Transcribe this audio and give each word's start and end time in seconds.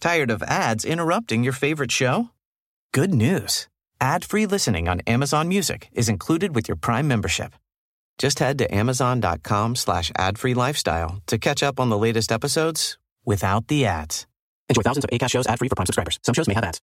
Tired 0.00 0.30
of 0.30 0.42
ads 0.44 0.86
interrupting 0.86 1.44
your 1.44 1.52
favorite 1.52 1.92
show? 1.92 2.30
Good 2.94 3.12
news. 3.12 3.68
Ad-free 4.00 4.46
listening 4.46 4.88
on 4.88 5.00
Amazon 5.06 5.46
Music 5.46 5.90
is 5.92 6.08
included 6.08 6.54
with 6.54 6.68
your 6.68 6.76
Prime 6.76 7.06
membership. 7.06 7.52
Just 8.16 8.38
head 8.38 8.56
to 8.58 8.74
amazon.com 8.74 9.76
slash 9.76 10.10
lifestyle 10.18 11.22
to 11.26 11.36
catch 11.36 11.62
up 11.62 11.78
on 11.78 11.90
the 11.90 11.98
latest 11.98 12.32
episodes 12.32 12.96
without 13.26 13.68
the 13.68 13.84
ads. 13.84 14.26
Enjoy 14.70 14.80
thousands 14.80 15.04
of 15.04 15.10
ACAST 15.10 15.30
shows 15.30 15.46
ad-free 15.46 15.68
for 15.68 15.74
Prime 15.74 15.86
subscribers. 15.86 16.18
Some 16.22 16.34
shows 16.34 16.48
may 16.48 16.54
have 16.54 16.64
ads. 16.64 16.80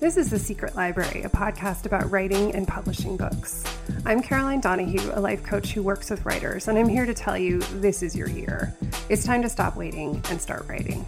This 0.00 0.16
is 0.16 0.30
The 0.30 0.38
Secret 0.40 0.74
Library, 0.74 1.22
a 1.22 1.28
podcast 1.28 1.86
about 1.86 2.10
writing 2.10 2.52
and 2.56 2.66
publishing 2.66 3.16
books. 3.16 3.62
I'm 4.04 4.20
Caroline 4.20 4.60
Donahue, 4.60 5.12
a 5.14 5.20
life 5.20 5.44
coach 5.44 5.70
who 5.70 5.80
works 5.80 6.10
with 6.10 6.24
writers, 6.26 6.66
and 6.66 6.76
I'm 6.76 6.88
here 6.88 7.06
to 7.06 7.14
tell 7.14 7.38
you 7.38 7.60
this 7.74 8.02
is 8.02 8.16
your 8.16 8.28
year. 8.28 8.74
It's 9.08 9.24
time 9.24 9.42
to 9.42 9.48
stop 9.48 9.76
waiting 9.76 10.20
and 10.28 10.40
start 10.40 10.66
writing. 10.66 11.06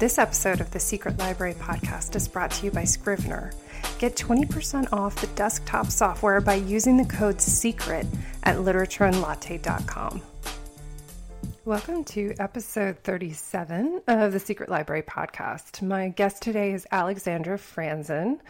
This 0.00 0.18
episode 0.18 0.60
of 0.60 0.68
the 0.72 0.80
Secret 0.80 1.16
Library 1.16 1.54
podcast 1.54 2.16
is 2.16 2.26
brought 2.26 2.50
to 2.50 2.64
you 2.64 2.72
by 2.72 2.82
Scrivener. 2.82 3.52
Get 4.00 4.16
20% 4.16 4.92
off 4.92 5.14
the 5.20 5.28
desktop 5.28 5.86
software 5.86 6.40
by 6.40 6.54
using 6.54 6.96
the 6.96 7.04
code 7.04 7.40
SECRET 7.40 8.04
at 8.42 8.56
literatureandlatte.com. 8.56 10.20
Welcome 11.64 12.02
to 12.04 12.34
episode 12.40 12.98
37 13.04 14.02
of 14.08 14.32
the 14.32 14.40
Secret 14.40 14.68
Library 14.68 15.02
podcast. 15.02 15.82
My 15.82 16.08
guest 16.08 16.42
today 16.42 16.72
is 16.72 16.84
Alexandra 16.90 17.58
Franzen. 17.58 18.40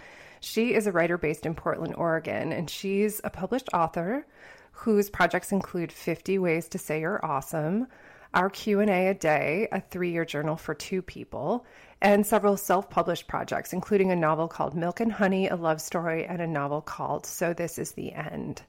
She 0.45 0.75
is 0.75 0.87
a 0.87 0.93
writer 0.93 1.17
based 1.17 1.47
in 1.47 1.55
Portland, 1.55 1.95
Oregon, 1.97 2.53
and 2.53 2.69
she's 2.69 3.19
a 3.25 3.31
published 3.31 3.71
author 3.73 4.27
whose 4.73 5.09
projects 5.09 5.53
include 5.53 5.91
50 5.91 6.39
Ways 6.39 6.69
to 6.69 6.79
Say 6.79 7.01
You're 7.01 7.25
Awesome, 7.25 7.87
Our 8.35 8.51
Q&A 8.51 9.09
a 9.09 9.15
Day, 9.15 9.69
a 9.73 9.81
three-year 9.81 10.27
journal 10.27 10.57
for 10.57 10.75
two 10.75 11.01
people, 11.01 11.65
and 12.03 12.27
several 12.27 12.59
self-published 12.59 13.27
projects, 13.27 13.73
including 13.73 14.11
a 14.11 14.17
novel 14.17 14.47
called 14.47 14.75
Milk 14.75 15.01
and 15.01 15.13
Honey, 15.13 15.49
a 15.49 15.57
love 15.57 15.81
story, 15.81 16.27
and 16.27 16.43
a 16.43 16.47
novel 16.47 16.83
called 16.83 17.25
So 17.25 17.55
This 17.55 17.79
Is 17.79 17.93
the 17.93 18.13
End. 18.13 18.61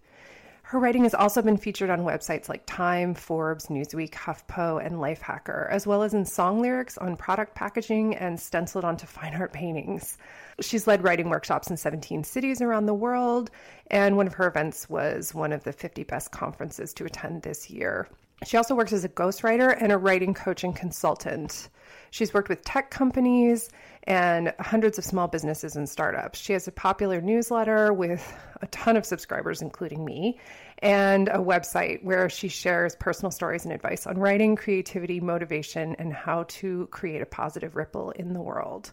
Her 0.70 0.80
writing 0.80 1.04
has 1.04 1.14
also 1.14 1.44
been 1.44 1.58
featured 1.58 1.92
on 1.92 2.00
websites 2.00 2.50
like 2.50 2.64
Time, 2.66 3.14
Forbes, 3.14 3.68
Newsweek, 3.68 4.14
HuffPo, 4.14 4.84
and 4.84 4.96
Lifehacker, 4.96 5.70
as 5.70 5.86
well 5.86 6.02
as 6.02 6.16
in 6.16 6.26
song 6.26 6.60
lyrics 6.60 6.98
on 6.98 7.16
product 7.16 7.54
packaging 7.54 8.16
and 8.16 8.40
stenciled 8.40 8.84
onto 8.84 9.06
fine 9.06 9.36
art 9.36 9.54
paintings. 9.54 10.18
She's 10.62 10.88
led 10.88 11.04
writing 11.04 11.30
workshops 11.30 11.70
in 11.70 11.78
17 11.78 12.24
cities 12.24 12.64
around 12.64 12.88
the 12.88 12.96
world, 12.96 13.52
and 13.92 14.18
one 14.18 14.26
of 14.26 14.34
her 14.34 14.48
events 14.48 14.90
was 14.90 15.36
one 15.36 15.54
of 15.54 15.64
the 15.64 15.72
50 15.72 16.04
best 16.04 16.32
conferences 16.32 16.96
to 16.96 17.06
attend 17.06 17.44
this 17.44 17.70
year. 17.70 18.08
She 18.44 18.58
also 18.58 18.76
works 18.76 18.94
as 18.94 19.04
a 19.04 19.10
ghostwriter 19.10 19.76
and 19.80 19.92
a 19.92 19.98
writing 19.98 20.34
coach 20.34 20.64
and 20.64 20.76
consultant. 20.76 21.70
She's 22.12 22.34
worked 22.34 22.50
with 22.50 22.64
tech 22.64 22.92
companies 22.92 23.70
and 24.04 24.54
hundreds 24.60 24.98
of 24.98 25.06
small 25.06 25.28
businesses 25.28 25.76
and 25.76 25.88
startups. 25.88 26.40
She 26.40 26.54
has 26.54 26.68
a 26.68 26.72
popular 26.72 27.22
newsletter 27.22 27.92
with 27.92 28.34
a 28.62 28.68
ton 28.68 28.98
of 28.98 29.06
subscribers, 29.06 29.62
including 29.62 30.06
me, 30.06 30.40
and 30.80 31.28
a 31.30 31.38
website 31.38 32.04
where 32.04 32.30
she 32.30 32.48
shares 32.48 32.96
personal 32.96 33.32
stories 33.32 33.66
and 33.66 33.74
advice 33.74 34.06
on 34.06 34.18
writing, 34.18 34.56
creativity, 34.56 35.20
motivation, 35.20 35.96
and 35.96 36.14
how 36.14 36.44
to 36.50 36.88
create 36.92 37.22
a 37.22 37.26
positive 37.26 37.76
ripple 37.76 38.12
in 38.12 38.34
the 38.34 38.42
world. 38.42 38.92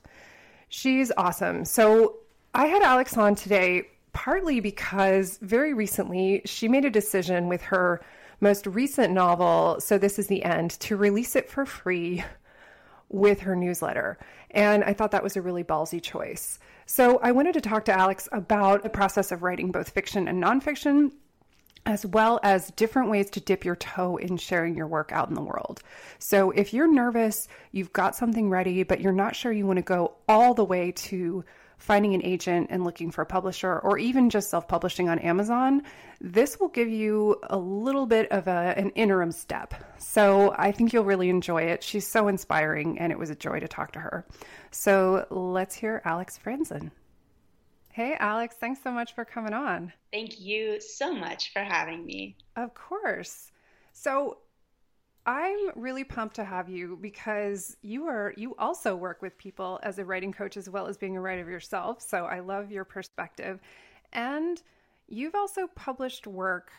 She's 0.69 1.13
awesome. 1.17 1.65
So 1.65 2.17
I 2.55 2.67
had 2.67 2.83
Alex 2.83 3.17
on 3.17 3.35
today 3.35 3.89
partly 4.13 4.61
because 4.61 5.39
very 5.43 5.75
recently 5.75 6.43
she 6.45 6.69
made 6.69 6.85
a 6.85 6.91
decision 6.91 7.49
with 7.49 7.63
her 7.63 8.03
most 8.43 8.67
recent 8.67 9.15
novel, 9.15 9.81
So 9.81 9.97
This 9.97 10.19
Is 10.19 10.27
the 10.27 10.43
End, 10.43 10.73
to 10.81 10.97
release 10.97 11.37
it 11.37 11.49
for 11.49 11.65
free 11.65 12.25
with 13.09 13.41
her 13.41 13.55
newsletter. 13.55 14.19
And 14.51 14.83
I 14.83 14.93
thought 14.93 15.13
that 15.13 15.23
was 15.23 15.37
a 15.37 15.43
really 15.43 15.63
ballsy 15.63 16.03
choice. 16.03 16.59
So 16.85 17.19
I 17.23 17.31
wanted 17.31 17.55
to 17.55 17.61
talk 17.61 17.85
to 17.85 17.97
Alex 17.97 18.29
about 18.33 18.83
the 18.83 18.91
process 18.91 19.31
of 19.31 19.45
writing 19.45 19.71
both 19.71 19.91
fiction 19.91 20.27
and 20.27 20.43
nonfiction, 20.43 21.13
as 21.87 22.05
well 22.05 22.41
as 22.43 22.73
different 22.73 23.11
ways 23.11 23.31
to 23.31 23.41
dip 23.41 23.65
your 23.65 23.77
toe 23.77 24.17
in 24.17 24.37
sharing 24.37 24.77
your 24.77 24.89
work 24.89 25.13
out 25.13 25.29
in 25.29 25.35
the 25.35 25.41
world. 25.41 25.81
So 26.19 26.51
if 26.51 26.75
you're 26.75 26.93
nervous, 26.93 27.47
you've 27.71 27.93
got 27.93 28.17
something 28.17 28.51
ready, 28.51 28.83
but 28.83 29.01
you're 29.01 29.13
not 29.13 29.37
sure 29.37 29.53
you 29.53 29.67
want 29.67 29.79
to 29.79 29.83
go 29.83 30.15
all 30.29 30.53
the 30.53 30.65
way 30.65 30.91
to 30.93 31.45
finding 31.83 32.15
an 32.15 32.25
agent 32.25 32.69
and 32.71 32.85
looking 32.85 33.11
for 33.11 33.23
a 33.23 33.27
publisher, 33.27 33.79
or 33.81 33.99
even 33.99 34.31
just 34.31 34.49
self 34.49 34.69
publishing 34.69 35.09
on 35.09 35.19
Amazon, 35.19 35.83
this 36.21 36.61
will 36.61 36.69
give 36.69 36.89
you 36.89 37.37
a 37.51 37.59
little 37.59 38.07
bit 38.07 38.31
of 38.31 38.47
a, 38.47 38.75
an 38.77 38.91
interim 38.91 39.33
step. 39.33 39.75
So 39.99 40.55
I 40.57 40.71
think 40.71 40.93
you'll 40.93 41.05
really 41.05 41.29
enjoy 41.29 41.63
it. 41.63 41.83
She's 41.83 42.07
so 42.07 42.29
inspiring, 42.29 42.99
and 42.99 43.11
it 43.11 43.19
was 43.19 43.31
a 43.31 43.35
joy 43.35 43.59
to 43.59 43.67
talk 43.67 43.93
to 43.93 43.99
her. 43.99 44.25
So 44.71 45.27
let's 45.31 45.75
hear 45.75 46.01
Alex 46.05 46.39
Franzen. 46.43 46.93
Hey, 47.91 48.17
Alex, 48.19 48.57
thanks 48.59 48.81
so 48.83 48.91
much 48.91 49.15
for 49.15 49.25
coming 49.25 49.53
on. 49.53 49.93
Thank 50.13 50.41
you 50.41 50.81
so 50.81 51.13
much 51.13 51.53
for 51.53 51.63
having 51.63 52.07
me. 52.07 52.37
Of 52.57 52.73
course. 52.75 53.51
So, 53.93 54.39
I'm 55.25 55.59
really 55.77 56.03
pumped 56.03 56.37
to 56.37 56.45
have 56.45 56.69
you 56.69 56.99
because 57.01 57.77
you 57.83 58.07
are 58.07 58.35
you 58.37 58.57
also 58.59 58.97
work 58.97 59.23
with 59.23 59.39
people 59.39 59.79
as 59.85 59.99
a 59.99 60.05
writing 60.05 60.33
coach 60.33 60.57
as 60.57 60.69
well 60.69 60.89
as 60.89 60.97
being 60.97 61.17
a 61.17 61.21
writer 61.21 61.49
yourself. 61.49 62.03
So 62.03 62.25
I 62.25 62.41
love 62.41 62.73
your 62.73 62.85
perspective. 62.85 63.61
And 64.13 64.61
you've 65.09 65.37
also 65.37 65.69
published 65.77 66.27
work 66.27 66.73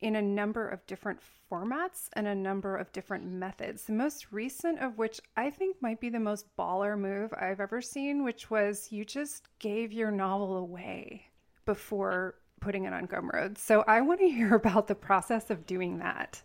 in 0.00 0.16
a 0.16 0.22
number 0.22 0.68
of 0.68 0.86
different 0.86 1.20
formats 1.50 2.08
and 2.14 2.26
a 2.26 2.34
number 2.34 2.76
of 2.76 2.92
different 2.92 3.26
methods. 3.26 3.84
The 3.84 3.92
most 3.92 4.32
recent 4.32 4.78
of 4.78 4.96
which 4.96 5.20
I 5.36 5.50
think 5.50 5.76
might 5.82 6.00
be 6.00 6.08
the 6.08 6.20
most 6.20 6.46
baller 6.56 6.98
move 6.98 7.34
I've 7.34 7.60
ever 7.60 7.82
seen, 7.82 8.22
which 8.22 8.50
was 8.50 8.92
you 8.92 9.04
just 9.04 9.48
gave 9.58 9.92
your 9.92 10.10
novel 10.10 10.56
away 10.56 11.24
before 11.66 12.36
putting 12.60 12.84
it 12.84 12.92
on 12.92 13.06
Gumroad. 13.06 13.58
So 13.58 13.84
I 13.86 14.00
want 14.00 14.20
to 14.20 14.28
hear 14.30 14.54
about 14.54 14.86
the 14.86 14.94
process 14.94 15.50
of 15.50 15.66
doing 15.66 15.98
that. 15.98 16.42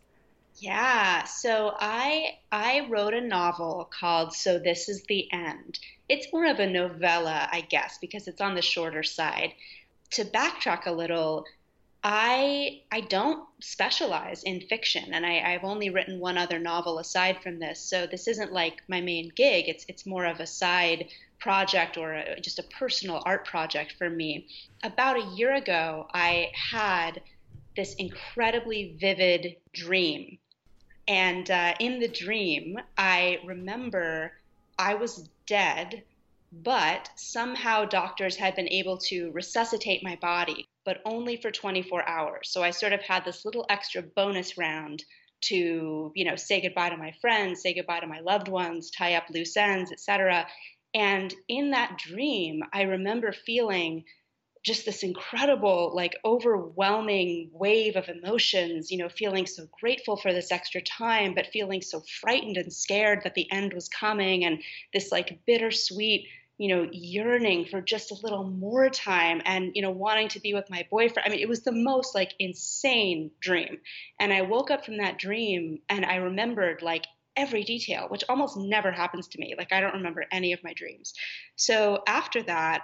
Yeah, 0.58 1.24
so 1.24 1.75
I 1.80 2.38
I 2.52 2.88
wrote 2.90 3.14
a 3.14 3.22
novel 3.22 3.90
called 4.00 4.34
So 4.34 4.59
This 4.59 4.88
Is 4.88 5.03
the 5.03 5.28
End. 5.34 5.80
It's 6.08 6.31
more 6.31 6.46
of 6.46 6.59
a 6.59 6.68
novella, 6.69 7.50
I 7.52 7.62
guess, 7.62 7.97
because 7.97 8.28
it's 8.28 8.40
on 8.40 8.56
the 8.56 8.62
shorter 8.62 9.03
side. 9.03 9.53
To 10.12 10.24
backtrack 10.25 10.86
a 10.86 10.92
little, 10.92 11.46
I 12.03 12.84
I 12.92 13.02
don't 13.02 13.47
specialize 13.62 14.44
in 14.44 14.62
fiction, 14.62 15.13
and 15.13 15.25
I, 15.25 15.40
I've 15.40 15.63
only 15.63 15.90
written 15.90 16.19
one 16.19 16.38
other 16.38 16.59
novel 16.59 17.00
aside 17.00 17.42
from 17.42 17.59
this. 17.59 17.80
So 17.80 18.06
this 18.06 18.28
isn't 18.28 18.53
like 18.53 18.84
my 18.88 19.02
main 19.02 19.31
gig. 19.36 19.68
It's 19.68 19.86
it's 19.88 20.06
more 20.06 20.25
of 20.25 20.40
a 20.40 20.47
side 20.47 21.08
project 21.40 21.97
or 21.97 22.13
a, 22.13 22.40
just 22.40 22.59
a 22.59 22.63
personal 22.63 23.24
art 23.25 23.46
project 23.46 23.94
for 23.97 24.09
me. 24.09 24.47
About 24.84 25.18
a 25.18 25.36
year 25.36 25.53
ago, 25.56 26.08
I 26.13 26.52
had 26.53 27.22
this 27.75 27.96
incredibly 27.96 28.96
vivid 29.00 29.56
dream 29.74 30.38
and 31.08 31.50
uh, 31.50 31.74
in 31.80 32.00
the 32.00 32.08
dream, 32.08 32.80
I 32.97 33.40
remember 33.46 34.34
I 34.78 34.96
was 34.96 35.30
dead, 35.46 36.03
but 36.52 37.09
somehow 37.16 37.86
doctors 37.86 38.36
had 38.36 38.56
been 38.56 38.69
able 38.69 38.97
to 38.97 39.31
resuscitate 39.31 40.03
my 40.03 40.16
body, 40.18 40.68
but 40.86 41.02
only 41.06 41.38
for 41.38 41.52
24 41.52 42.08
hours. 42.08 42.50
So 42.50 42.63
I 42.63 42.72
sort 42.72 42.94
of 42.94 43.02
had 43.02 43.25
this 43.25 43.44
little 43.46 43.66
extra 43.69 44.02
bonus 44.02 44.58
round 44.58 45.03
to, 45.42 46.12
you 46.16 46.25
know, 46.25 46.36
say 46.36 46.62
goodbye 46.62 46.90
to 46.90 46.97
my 46.97 47.12
friends, 47.19 47.62
say 47.62 47.74
goodbye 47.74 48.00
to 48.00 48.08
my 48.08 48.22
loved 48.22 48.47
ones, 48.47 48.90
tie 48.92 49.16
up 49.16 49.30
loose 49.30 49.58
ends, 49.58 49.92
etc. 49.92 50.47
And 50.94 51.34
in 51.47 51.72
that 51.72 51.97
dream, 51.97 52.63
I 52.72 52.84
remember 52.84 53.34
feeling 53.34 54.06
just 54.63 54.85
this 54.85 55.03
incredible, 55.03 55.91
like 55.94 56.16
overwhelming 56.24 57.50
wave 57.51 57.96
of 57.96 58.07
emotions, 58.07 58.92
you 58.92 58.98
know, 58.98 59.10
feeling 59.10 59.45
so 59.45 59.68
grateful 59.80 60.15
for 60.15 60.31
this 60.31 60.51
extra 60.51 60.81
time, 60.81 61.36
but 61.36 61.48
feeling 61.48 61.81
so 61.81 62.01
frightened 62.21 62.57
and 62.57 62.71
scared 62.71 63.21
that 63.24 63.36
the 63.36 63.51
end 63.51 63.74
was 63.74 63.89
coming, 63.89 64.45
and 64.45 64.62
this 64.94 65.12
like 65.12 65.39
bittersweet, 65.45 66.27
you 66.57 66.74
know, 66.74 66.88
yearning 66.92 67.65
for 67.65 67.81
just 67.81 68.12
a 68.12 68.18
little 68.24 68.44
more 68.45 68.89
time 68.89 69.42
and, 69.45 69.71
you 69.75 69.81
know, 69.81 69.92
wanting 69.92 70.30
to 70.30 70.39
be 70.39 70.54
with 70.54 70.69
my 70.69 70.88
boyfriend. 70.89 71.27
I 71.27 71.30
mean, 71.30 71.42
it 71.42 71.50
was 71.50 71.63
the 71.63 71.71
most 71.71 72.16
like 72.16 72.33
insane 72.39 73.31
dream. 73.42 73.80
And 74.19 74.31
I 74.31 74.44
woke 74.44 74.71
up 74.71 74.86
from 74.86 74.98
that 74.98 75.18
dream 75.18 75.80
and 75.89 76.06
I 76.06 76.18
remembered 76.18 76.81
like 76.81 77.06
every 77.36 77.63
detail, 77.63 78.06
which 78.09 78.24
almost 78.30 78.56
never 78.56 78.92
happens 78.92 79.27
to 79.30 79.39
me. 79.39 79.56
Like, 79.57 79.74
I 79.74 79.81
don't 79.81 79.95
remember 79.95 80.25
any 80.31 80.54
of 80.54 80.63
my 80.63 80.74
dreams. 80.74 81.13
So 81.56 82.04
after 82.07 82.44
that, 82.44 82.83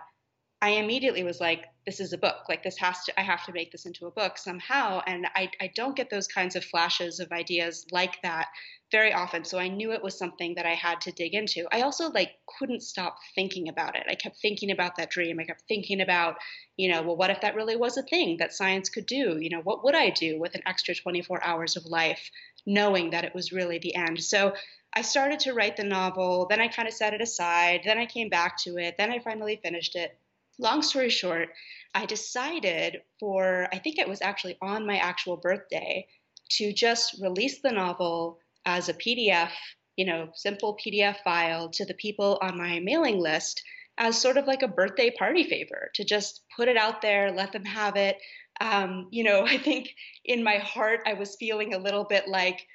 I 0.62 0.72
immediately 0.72 1.24
was 1.24 1.40
like, 1.40 1.68
this 1.86 2.02
is 2.02 2.12
a 2.12 2.18
book. 2.18 2.50
Like 2.50 2.64
this 2.64 2.78
has 2.80 3.06
to, 3.06 3.18
I 3.18 3.24
have 3.24 3.46
to 3.46 3.54
make 3.54 3.72
this 3.72 3.86
into 3.86 4.08
a 4.08 4.12
book 4.12 4.38
somehow. 4.38 5.02
And 5.08 5.26
I, 5.34 5.50
I 5.62 5.72
don't 5.74 5.96
get 5.96 6.10
those 6.10 6.28
kinds 6.28 6.58
of 6.58 6.66
flashes 6.66 7.22
of 7.22 7.32
ideas 7.32 7.86
like 7.92 8.22
that 8.24 8.50
very 8.92 9.14
often. 9.14 9.46
So 9.46 9.58
I 9.58 9.70
knew 9.70 9.94
it 9.94 10.04
was 10.04 10.18
something 10.18 10.56
that 10.56 10.66
I 10.66 10.74
had 10.74 11.00
to 11.02 11.14
dig 11.14 11.34
into. 11.34 11.66
I 11.72 11.82
also 11.82 12.10
like 12.10 12.32
couldn't 12.58 12.84
stop 12.84 13.18
thinking 13.36 13.70
about 13.70 13.96
it. 13.96 14.04
I 14.10 14.16
kept 14.16 14.38
thinking 14.42 14.70
about 14.72 14.98
that 14.98 15.10
dream. 15.10 15.40
I 15.40 15.46
kept 15.46 15.64
thinking 15.70 16.02
about, 16.02 16.36
you 16.76 16.92
know, 16.92 17.04
well, 17.04 17.16
what 17.16 17.30
if 17.30 17.40
that 17.40 17.56
really 17.56 17.78
was 17.78 17.98
a 17.98 18.04
thing 18.04 18.36
that 18.38 18.54
science 18.54 18.90
could 18.90 19.06
do? 19.06 19.38
You 19.40 19.50
know, 19.50 19.62
what 19.62 19.86
would 19.86 19.96
I 19.96 20.10
do 20.10 20.40
with 20.40 20.56
an 20.56 20.64
extra 20.66 20.94
24 20.94 21.42
hours 21.42 21.78
of 21.78 21.86
life, 21.86 22.30
knowing 22.66 23.12
that 23.12 23.24
it 23.24 23.34
was 23.34 23.54
really 23.54 23.80
the 23.80 23.96
end? 23.96 24.22
So 24.22 24.54
I 24.94 25.04
started 25.04 25.40
to 25.42 25.54
write 25.54 25.78
the 25.78 25.86
novel. 25.86 26.48
Then 26.50 26.60
I 26.60 26.68
kind 26.68 26.88
of 26.88 26.94
set 26.94 27.14
it 27.14 27.22
aside. 27.22 27.82
Then 27.86 27.98
I 27.98 28.06
came 28.06 28.28
back 28.28 28.58
to 28.64 28.78
it. 28.78 28.96
Then 28.98 29.12
I 29.12 29.20
finally 29.20 29.60
finished 29.64 29.96
it 29.96 30.18
long 30.60 30.82
story 30.82 31.10
short, 31.10 31.50
I 31.96 32.06
decided 32.06 33.02
for, 33.20 33.68
I 33.74 33.80
think 33.80 33.98
it 33.98 34.08
was 34.08 34.22
actually 34.22 34.58
on 34.62 34.86
my 34.86 34.98
actual 34.98 35.38
birthday, 35.38 36.06
to 36.52 36.74
just 36.74 37.16
release 37.22 37.62
the 37.62 37.72
novel 37.72 38.40
as 38.66 38.90
a 38.90 38.94
PDF, 38.94 39.52
you 39.96 40.06
know, 40.06 40.30
simple 40.34 40.78
PDF 40.84 41.18
file 41.24 41.70
to 41.70 41.86
the 41.86 41.94
people 41.94 42.40
on 42.42 42.58
my 42.58 42.80
mailing 42.80 43.20
list 43.20 43.62
as 43.98 44.20
sort 44.20 44.38
of 44.38 44.48
like 44.48 44.64
a 44.64 44.68
birthday 44.68 45.12
party 45.12 45.44
favor 45.44 45.92
to 45.94 46.04
just 46.04 46.42
put 46.56 46.68
it 46.68 46.78
out 46.78 47.02
there, 47.02 47.32
let 47.32 47.52
them 47.52 47.66
have 47.66 47.96
it. 47.96 48.18
Um, 48.62 49.08
you 49.12 49.24
know, 49.24 49.46
I 49.46 49.58
think 49.58 49.90
in 50.26 50.44
my 50.44 50.58
heart, 50.58 51.02
I 51.06 51.14
was 51.14 51.36
feeling 51.40 51.74
a 51.74 51.80
little 51.80 52.06
bit 52.06 52.28
like, 52.28 52.66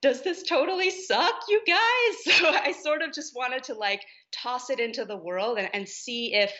does 0.00 0.22
this 0.22 0.44
totally 0.44 0.90
suck, 0.90 1.34
you 1.48 1.60
guys? 1.66 2.36
So 2.38 2.48
I 2.48 2.72
sort 2.72 3.02
of 3.02 3.12
just 3.12 3.34
wanted 3.34 3.64
to 3.64 3.74
like 3.74 4.02
toss 4.32 4.70
it 4.70 4.78
into 4.78 5.04
the 5.04 5.16
world 5.16 5.58
and, 5.58 5.68
and 5.72 5.88
see 5.88 6.34
if 6.34 6.52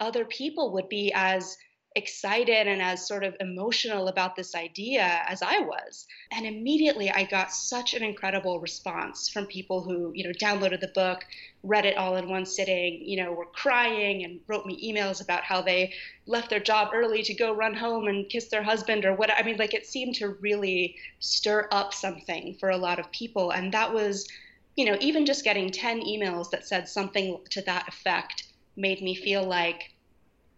other 0.00 0.24
people 0.24 0.72
would 0.72 0.88
be 0.88 1.12
as 1.14 1.56
excited 1.96 2.68
and 2.68 2.80
as 2.80 3.06
sort 3.06 3.24
of 3.24 3.34
emotional 3.40 4.06
about 4.06 4.36
this 4.36 4.54
idea 4.54 5.22
as 5.26 5.42
I 5.42 5.58
was. 5.58 6.06
And 6.30 6.46
immediately 6.46 7.10
I 7.10 7.24
got 7.24 7.52
such 7.52 7.94
an 7.94 8.04
incredible 8.04 8.60
response 8.60 9.28
from 9.28 9.46
people 9.46 9.82
who, 9.82 10.12
you 10.14 10.22
know, 10.22 10.30
downloaded 10.30 10.80
the 10.80 10.92
book, 10.94 11.24
read 11.64 11.84
it 11.84 11.96
all 11.96 12.16
in 12.16 12.28
one 12.28 12.46
sitting, 12.46 13.02
you 13.04 13.16
know, 13.16 13.32
were 13.32 13.46
crying 13.46 14.24
and 14.24 14.40
wrote 14.46 14.66
me 14.66 14.92
emails 14.92 15.20
about 15.20 15.42
how 15.42 15.60
they 15.60 15.92
left 16.26 16.50
their 16.50 16.60
job 16.60 16.90
early 16.94 17.22
to 17.24 17.34
go 17.34 17.52
run 17.52 17.74
home 17.74 18.06
and 18.06 18.28
kiss 18.28 18.46
their 18.46 18.62
husband 18.62 19.04
or 19.04 19.14
what 19.14 19.32
I 19.36 19.42
mean 19.42 19.56
like 19.56 19.74
it 19.74 19.86
seemed 19.86 20.14
to 20.16 20.28
really 20.40 20.94
stir 21.18 21.66
up 21.72 21.92
something 21.92 22.56
for 22.60 22.70
a 22.70 22.76
lot 22.76 23.00
of 23.00 23.10
people 23.10 23.50
and 23.50 23.74
that 23.74 23.92
was, 23.92 24.28
you 24.76 24.84
know, 24.84 24.96
even 25.00 25.26
just 25.26 25.42
getting 25.42 25.70
10 25.70 26.02
emails 26.02 26.50
that 26.50 26.68
said 26.68 26.88
something 26.88 27.40
to 27.50 27.62
that 27.62 27.88
effect 27.88 28.44
made 28.76 29.02
me 29.02 29.14
feel 29.14 29.44
like 29.44 29.94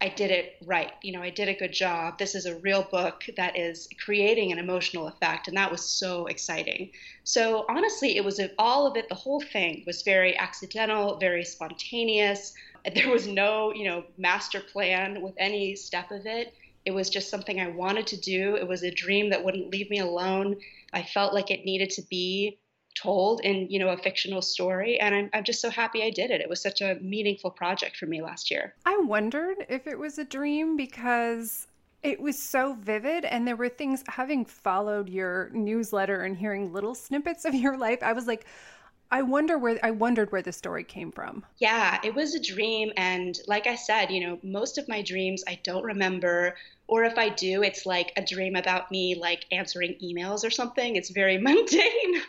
I 0.03 0.09
did 0.09 0.33
it 0.33 0.57
right. 0.67 0.91
You 1.03 1.13
know, 1.13 1.23
I 1.23 1.31
did 1.31 1.49
a 1.49 1.55
good 1.55 1.73
job. 1.73 2.19
This 2.19 2.35
is 2.35 2.45
a 2.45 2.59
real 2.59 2.83
book 2.91 3.23
that 3.37 3.57
is 3.57 3.89
creating 4.05 4.51
an 4.51 4.59
emotional 4.59 5.07
effect. 5.07 5.47
And 5.47 5.57
that 5.57 5.71
was 5.71 5.85
so 5.85 6.27
exciting. 6.27 6.91
So, 7.23 7.65
honestly, 7.69 8.17
it 8.17 8.25
was 8.25 8.41
all 8.59 8.85
of 8.85 8.97
it, 8.97 9.09
the 9.09 9.15
whole 9.15 9.41
thing 9.41 9.85
was 9.87 10.03
very 10.03 10.37
accidental, 10.37 11.19
very 11.19 11.45
spontaneous. 11.45 12.53
There 12.97 13.11
was 13.11 13.29
no, 13.29 13.73
you 13.73 13.85
know, 13.85 14.03
master 14.19 14.59
plan 14.59 15.23
with 15.23 15.35
any 15.39 15.77
step 15.77 16.11
of 16.11 16.27
it. 16.27 16.53
It 16.85 16.91
was 16.91 17.09
just 17.09 17.31
something 17.31 17.61
I 17.61 17.69
wanted 17.69 18.09
to 18.09 18.17
do. 18.17 18.57
It 18.57 18.67
was 18.67 18.83
a 18.83 18.91
dream 18.91 19.31
that 19.31 19.45
wouldn't 19.45 19.71
leave 19.71 19.89
me 19.89 20.01
alone. 20.01 20.57
I 20.93 21.05
felt 21.05 21.33
like 21.33 21.53
it 21.53 21.65
needed 21.65 21.91
to 21.91 22.03
be 22.11 22.59
told 22.95 23.41
in 23.41 23.69
you 23.71 23.79
know 23.79 23.89
a 23.89 23.97
fictional 23.97 24.43
story 24.43 25.01
and 25.01 25.15
I'm, 25.15 25.31
I'm 25.33 25.45
just 25.45 25.61
so 25.61 25.71
happy 25.71 26.03
i 26.03 26.11
did 26.11 26.31
it. 26.31 26.41
It 26.41 26.49
was 26.49 26.61
such 26.61 26.81
a 26.81 26.97
meaningful 27.01 27.51
project 27.51 27.97
for 27.97 28.07
me 28.07 28.23
last 28.23 28.51
year. 28.51 28.75
I 28.85 28.97
wondered 28.99 29.67
if 29.69 29.87
it 29.87 29.99
was 29.99 30.19
a 30.19 30.25
dream 30.25 30.77
because 30.77 31.67
it 32.03 32.21
was 32.21 32.39
so 32.39 32.75
vivid 32.75 33.25
and 33.25 33.47
there 33.47 33.57
were 33.57 33.69
things 33.69 34.03
having 34.09 34.45
followed 34.45 35.09
your 35.09 35.51
newsletter 35.53 36.23
and 36.23 36.37
hearing 36.37 36.73
little 36.73 36.95
snippets 36.95 37.45
of 37.45 37.55
your 37.55 37.77
life 37.77 38.03
i 38.03 38.13
was 38.13 38.27
like 38.27 38.47
I 39.13 39.21
wonder 39.21 39.59
where 39.59 39.79
I 39.83 39.91
wondered 39.91 40.33
where 40.33 40.41
the 40.41 40.53
story 40.53 40.85
came 40.85 41.13
from. 41.13 41.45
Yeah, 41.59 42.01
it 42.03 42.15
was 42.15 42.35
a 42.35 42.41
dream 42.41 42.93
and 42.97 43.39
like 43.47 43.67
I 43.67 43.77
said, 43.77 44.11
you 44.11 44.27
know, 44.27 44.39
most 44.43 44.79
of 44.79 44.89
my 44.89 45.03
dreams 45.03 45.45
I 45.47 45.61
don't 45.63 45.85
remember 45.85 46.57
or 46.89 47.05
if 47.05 47.19
I 47.19 47.29
do, 47.29 47.63
it's 47.63 47.85
like 47.85 48.13
a 48.17 48.25
dream 48.25 48.57
about 48.57 48.91
me 48.91 49.15
like 49.15 49.45
answering 49.53 49.97
emails 50.03 50.45
or 50.45 50.51
something. 50.51 50.97
It's 50.97 51.11
very 51.11 51.37
mundane. 51.47 52.23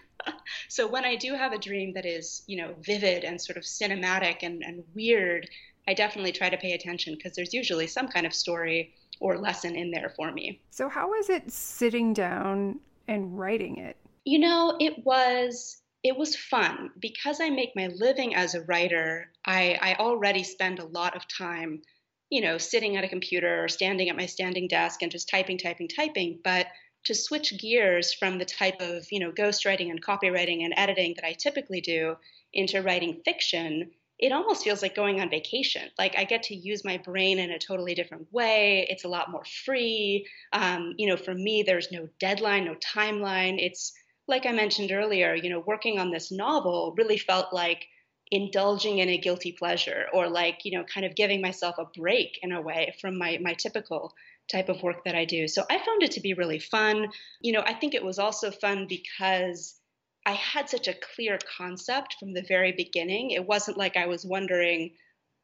so 0.68 0.86
when 0.86 1.06
I 1.06 1.16
do 1.16 1.34
have 1.36 1.54
a 1.54 1.58
dream 1.58 1.94
that 1.94 2.06
is, 2.06 2.44
you 2.48 2.58
know, 2.58 2.76
vivid 2.82 3.24
and 3.24 3.40
sort 3.40 3.56
of 3.56 3.64
cinematic 3.64 4.40
and, 4.44 4.62
and 4.62 4.84
weird, 4.94 5.50
I 5.88 5.94
definitely 5.94 6.34
try 6.34 6.50
to 6.50 6.58
pay 6.58 6.74
attention 6.74 7.16
because 7.16 7.34
there's 7.34 7.54
usually 7.54 7.88
some 7.88 8.10
kind 8.10 8.26
of 8.26 8.34
story 8.34 8.94
or 9.22 9.38
lesson 9.38 9.78
in 9.78 9.90
there 9.90 10.12
for 10.18 10.34
me. 10.34 10.60
So 10.70 10.90
how 10.90 11.12
was 11.12 11.30
it 11.30 11.50
sitting 11.50 12.14
down 12.14 12.82
and 13.08 13.40
writing 13.40 13.78
it? 13.78 13.96
You 14.26 14.40
know, 14.40 14.76
it 14.82 15.06
was 15.06 15.83
it 16.04 16.18
was 16.18 16.36
fun 16.36 16.92
because 17.00 17.40
I 17.40 17.50
make 17.50 17.76
my 17.76 17.88
living 17.88 18.36
as 18.36 18.56
a 18.56 18.62
writer. 18.62 19.32
I, 19.46 19.78
I 19.82 19.96
already 19.96 20.44
spend 20.44 20.80
a 20.80 20.86
lot 20.86 21.16
of 21.16 21.28
time, 21.28 21.82
you 22.30 22.42
know, 22.42 22.58
sitting 22.58 22.98
at 22.98 23.06
a 23.06 23.10
computer 23.10 23.64
or 23.64 23.70
standing 23.70 24.10
at 24.10 24.18
my 24.18 24.26
standing 24.26 24.68
desk 24.68 25.02
and 25.02 25.12
just 25.12 25.30
typing, 25.30 25.58
typing, 25.58 25.88
typing. 25.88 26.40
But 26.44 26.68
to 27.06 27.16
switch 27.16 27.58
gears 27.60 28.14
from 28.14 28.38
the 28.38 28.46
type 28.46 28.82
of 28.82 29.06
you 29.12 29.20
know 29.20 29.32
ghostwriting 29.32 29.90
and 29.90 30.04
copywriting 30.04 30.64
and 30.64 30.74
editing 30.78 31.14
that 31.16 31.26
I 31.26 31.34
typically 31.34 31.82
do 31.82 32.16
into 32.54 32.82
writing 32.82 33.22
fiction, 33.26 33.92
it 34.20 34.32
almost 34.32 34.64
feels 34.64 34.82
like 34.82 34.96
going 34.96 35.20
on 35.20 35.30
vacation. 35.30 35.90
Like 35.98 36.18
I 36.18 36.24
get 36.24 36.44
to 36.44 36.56
use 36.56 36.86
my 36.86 36.98
brain 36.98 37.40
in 37.40 37.52
a 37.52 37.60
totally 37.60 37.96
different 37.96 38.32
way. 38.32 38.86
It's 38.90 39.06
a 39.06 39.10
lot 39.10 39.32
more 39.32 39.44
free. 39.66 40.28
Um, 40.52 40.94
you 40.98 41.08
know, 41.08 41.18
for 41.18 41.34
me, 41.34 41.64
there's 41.64 41.92
no 41.92 42.08
deadline, 42.20 42.66
no 42.66 42.76
timeline. 42.76 43.56
It's 43.58 43.94
like 44.28 44.46
I 44.46 44.52
mentioned 44.52 44.92
earlier. 44.92 45.36
You 45.36 45.50
know, 45.50 45.64
working 45.66 46.00
on 46.00 46.12
this 46.12 46.32
novel 46.32 46.94
really 46.98 47.18
felt 47.18 47.54
like 47.54 47.86
indulging 48.32 49.00
in 49.00 49.10
a 49.10 49.18
guilty 49.18 49.52
pleasure 49.52 50.06
or 50.14 50.28
like 50.28 50.62
you 50.64 50.76
know 50.76 50.84
kind 50.86 51.06
of 51.06 51.16
giving 51.16 51.42
myself 51.42 51.76
a 51.78 51.86
break 52.00 52.40
in 52.42 52.52
a 52.52 52.62
way 52.62 52.96
from 53.00 53.18
my 53.18 53.38
my 53.42 53.54
typical 53.54 54.14
type 54.52 54.70
of 54.70 54.82
work 54.84 55.04
that 55.06 55.16
I 55.16 55.26
do. 55.26 55.48
So 55.48 55.64
I 55.70 55.78
found 55.78 56.04
it 56.04 56.12
to 56.12 56.22
be 56.22 56.34
really 56.34 56.60
fun. 56.60 57.08
You 57.42 57.54
know, 57.54 57.64
I 57.66 57.74
think 57.74 57.94
it 57.94 58.04
was 58.04 58.20
also 58.20 58.52
fun 58.52 58.88
because 58.90 59.76
I 60.26 60.34
had 60.34 60.70
such 60.70 60.88
a 60.88 60.96
clear 61.16 61.38
concept 61.58 62.16
from 62.20 62.34
the 62.34 62.44
very 62.48 62.72
beginning. 62.72 63.32
It 63.32 63.46
wasn't 63.46 63.78
like 63.78 63.98
I 63.98 64.08
was 64.08 64.26
wondering, 64.26 64.92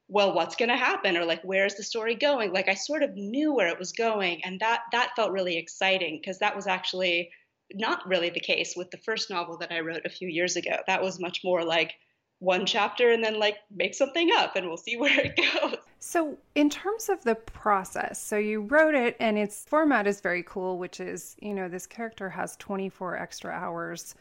well, 0.08 0.34
what's 0.34 0.56
going 0.56 0.70
to 0.70 0.76
happen 0.76 1.18
or 1.18 1.26
like 1.26 1.42
where's 1.44 1.76
the 1.76 1.84
story 1.84 2.16
going? 2.16 2.52
Like 2.52 2.68
I 2.68 2.74
sort 2.74 3.04
of 3.04 3.16
knew 3.16 3.54
where 3.54 3.68
it 3.68 3.80
was 3.80 3.92
going 3.92 4.44
and 4.44 4.60
that 4.60 4.82
that 4.92 5.12
felt 5.16 5.32
really 5.32 5.58
exciting 5.58 6.20
because 6.20 6.40
that 6.40 6.56
was 6.56 6.68
actually 6.68 7.30
not 7.74 8.08
really 8.08 8.30
the 8.30 8.40
case 8.40 8.76
with 8.76 8.92
the 8.92 8.98
first 8.98 9.30
novel 9.30 9.58
that 9.58 9.72
I 9.72 9.80
wrote 9.82 10.06
a 10.06 10.10
few 10.10 10.28
years 10.28 10.56
ago. 10.56 10.78
That 10.88 11.02
was 11.02 11.20
much 11.20 11.42
more 11.44 11.64
like 11.64 11.94
one 12.40 12.66
chapter 12.66 13.12
and 13.12 13.24
then 13.24 13.38
like 13.38 13.58
make 13.70 13.94
something 13.94 14.30
up 14.38 14.56
and 14.56 14.68
we'll 14.68 14.78
see 14.78 14.98
where 14.98 15.20
it 15.20 15.36
goes. 15.62 15.78
So, 16.00 16.38
in 16.56 16.70
terms 16.70 17.10
of 17.10 17.24
the 17.24 17.36
process, 17.36 18.22
so 18.22 18.38
you 18.38 18.62
wrote 18.62 18.96
it 18.96 19.18
and 19.20 19.38
its 19.38 19.66
format 19.66 20.08
is 20.08 20.22
very 20.22 20.44
cool, 20.44 20.78
which 20.78 21.02
is, 21.02 21.36
you 21.42 21.54
know, 21.54 21.68
this 21.68 21.86
character 21.86 22.30
has 22.30 22.56
24 22.58 23.18
extra 23.18 23.52
hours 23.52 24.16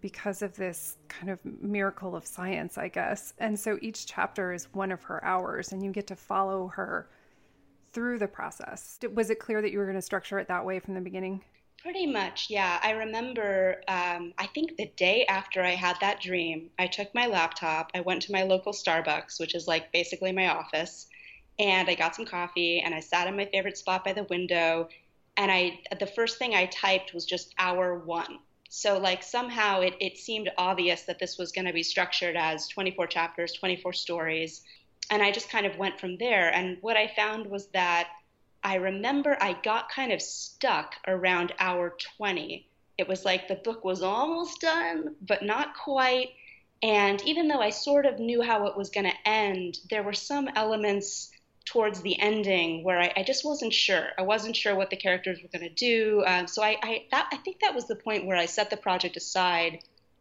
because 0.00 0.42
of 0.42 0.54
this 0.54 0.98
kind 1.08 1.30
of 1.30 1.44
miracle 1.44 2.14
of 2.14 2.24
science, 2.24 2.78
I 2.78 2.88
guess. 2.88 3.34
And 3.38 3.58
so 3.58 3.78
each 3.82 4.06
chapter 4.06 4.52
is 4.52 4.72
one 4.72 4.92
of 4.92 5.02
her 5.02 5.22
hours 5.24 5.72
and 5.72 5.82
you 5.82 5.90
get 5.90 6.06
to 6.08 6.16
follow 6.16 6.68
her 6.68 7.08
through 7.92 8.18
the 8.18 8.28
process. 8.28 8.98
Was 9.14 9.30
it 9.30 9.40
clear 9.40 9.60
that 9.60 9.72
you 9.72 9.78
were 9.78 9.84
going 9.86 9.96
to 9.96 10.02
structure 10.02 10.38
it 10.38 10.46
that 10.48 10.64
way 10.64 10.78
from 10.78 10.94
the 10.94 11.00
beginning? 11.00 11.42
Pretty 11.86 12.06
much, 12.06 12.50
yeah. 12.50 12.80
I 12.82 12.90
remember, 12.90 13.80
um, 13.86 14.34
I 14.38 14.48
think 14.48 14.76
the 14.76 14.90
day 14.96 15.24
after 15.26 15.62
I 15.62 15.76
had 15.76 15.96
that 16.00 16.20
dream, 16.20 16.68
I 16.80 16.88
took 16.88 17.14
my 17.14 17.26
laptop, 17.26 17.92
I 17.94 18.00
went 18.00 18.22
to 18.22 18.32
my 18.32 18.42
local 18.42 18.72
Starbucks, 18.72 19.38
which 19.38 19.54
is 19.54 19.68
like 19.68 19.92
basically 19.92 20.32
my 20.32 20.48
office, 20.48 21.06
and 21.60 21.88
I 21.88 21.94
got 21.94 22.16
some 22.16 22.26
coffee 22.26 22.80
and 22.80 22.92
I 22.92 22.98
sat 22.98 23.28
in 23.28 23.36
my 23.36 23.44
favorite 23.44 23.78
spot 23.78 24.04
by 24.04 24.14
the 24.14 24.24
window. 24.24 24.88
And 25.36 25.52
I, 25.52 25.78
the 26.00 26.08
first 26.08 26.38
thing 26.38 26.56
I 26.56 26.66
typed 26.66 27.14
was 27.14 27.24
just 27.24 27.54
hour 27.56 27.96
one. 28.00 28.40
So, 28.68 28.98
like, 28.98 29.22
somehow 29.22 29.82
it, 29.82 29.94
it 30.00 30.18
seemed 30.18 30.50
obvious 30.58 31.02
that 31.02 31.20
this 31.20 31.38
was 31.38 31.52
going 31.52 31.66
to 31.68 31.72
be 31.72 31.84
structured 31.84 32.34
as 32.36 32.66
24 32.66 33.06
chapters, 33.06 33.52
24 33.52 33.92
stories. 33.92 34.62
And 35.08 35.22
I 35.22 35.30
just 35.30 35.50
kind 35.50 35.66
of 35.66 35.78
went 35.78 36.00
from 36.00 36.18
there. 36.18 36.52
And 36.52 36.78
what 36.80 36.96
I 36.96 37.12
found 37.14 37.46
was 37.46 37.68
that 37.68 38.08
I 38.66 38.74
remember 38.74 39.38
I 39.40 39.52
got 39.62 39.92
kind 39.92 40.10
of 40.10 40.20
stuck 40.20 40.96
around 41.06 41.52
hour 41.60 41.96
20. 42.16 42.68
It 42.98 43.06
was 43.06 43.24
like 43.24 43.46
the 43.46 43.54
book 43.54 43.84
was 43.84 44.02
almost 44.02 44.60
done, 44.60 45.14
but 45.22 45.44
not 45.44 45.76
quite. 45.76 46.30
And 46.82 47.22
even 47.24 47.46
though 47.46 47.60
I 47.60 47.70
sort 47.70 48.06
of 48.06 48.18
knew 48.18 48.42
how 48.42 48.66
it 48.66 48.76
was 48.76 48.90
going 48.90 49.06
to 49.06 49.28
end, 49.28 49.78
there 49.88 50.02
were 50.02 50.12
some 50.12 50.48
elements 50.56 51.30
towards 51.64 52.00
the 52.00 52.18
ending 52.18 52.82
where 52.82 52.98
I, 52.98 53.12
I, 53.16 53.22
just 53.22 53.44
wasn't 53.44 53.72
sure. 53.72 54.08
I 54.18 54.22
wasn't 54.22 54.56
sure 54.56 54.74
what 54.74 54.90
the 54.90 54.96
characters 54.96 55.38
were 55.40 55.56
going 55.56 55.68
to 55.68 55.74
do. 55.74 56.24
Um, 56.26 56.48
so 56.48 56.60
I, 56.64 56.76
I, 56.82 57.04
that, 57.12 57.28
I 57.30 57.36
think 57.36 57.60
that 57.60 57.74
was 57.74 57.86
the 57.86 57.94
point 57.94 58.26
where 58.26 58.36
I 58.36 58.46
set 58.46 58.70
the 58.70 58.76
project 58.76 59.16
aside 59.16 59.78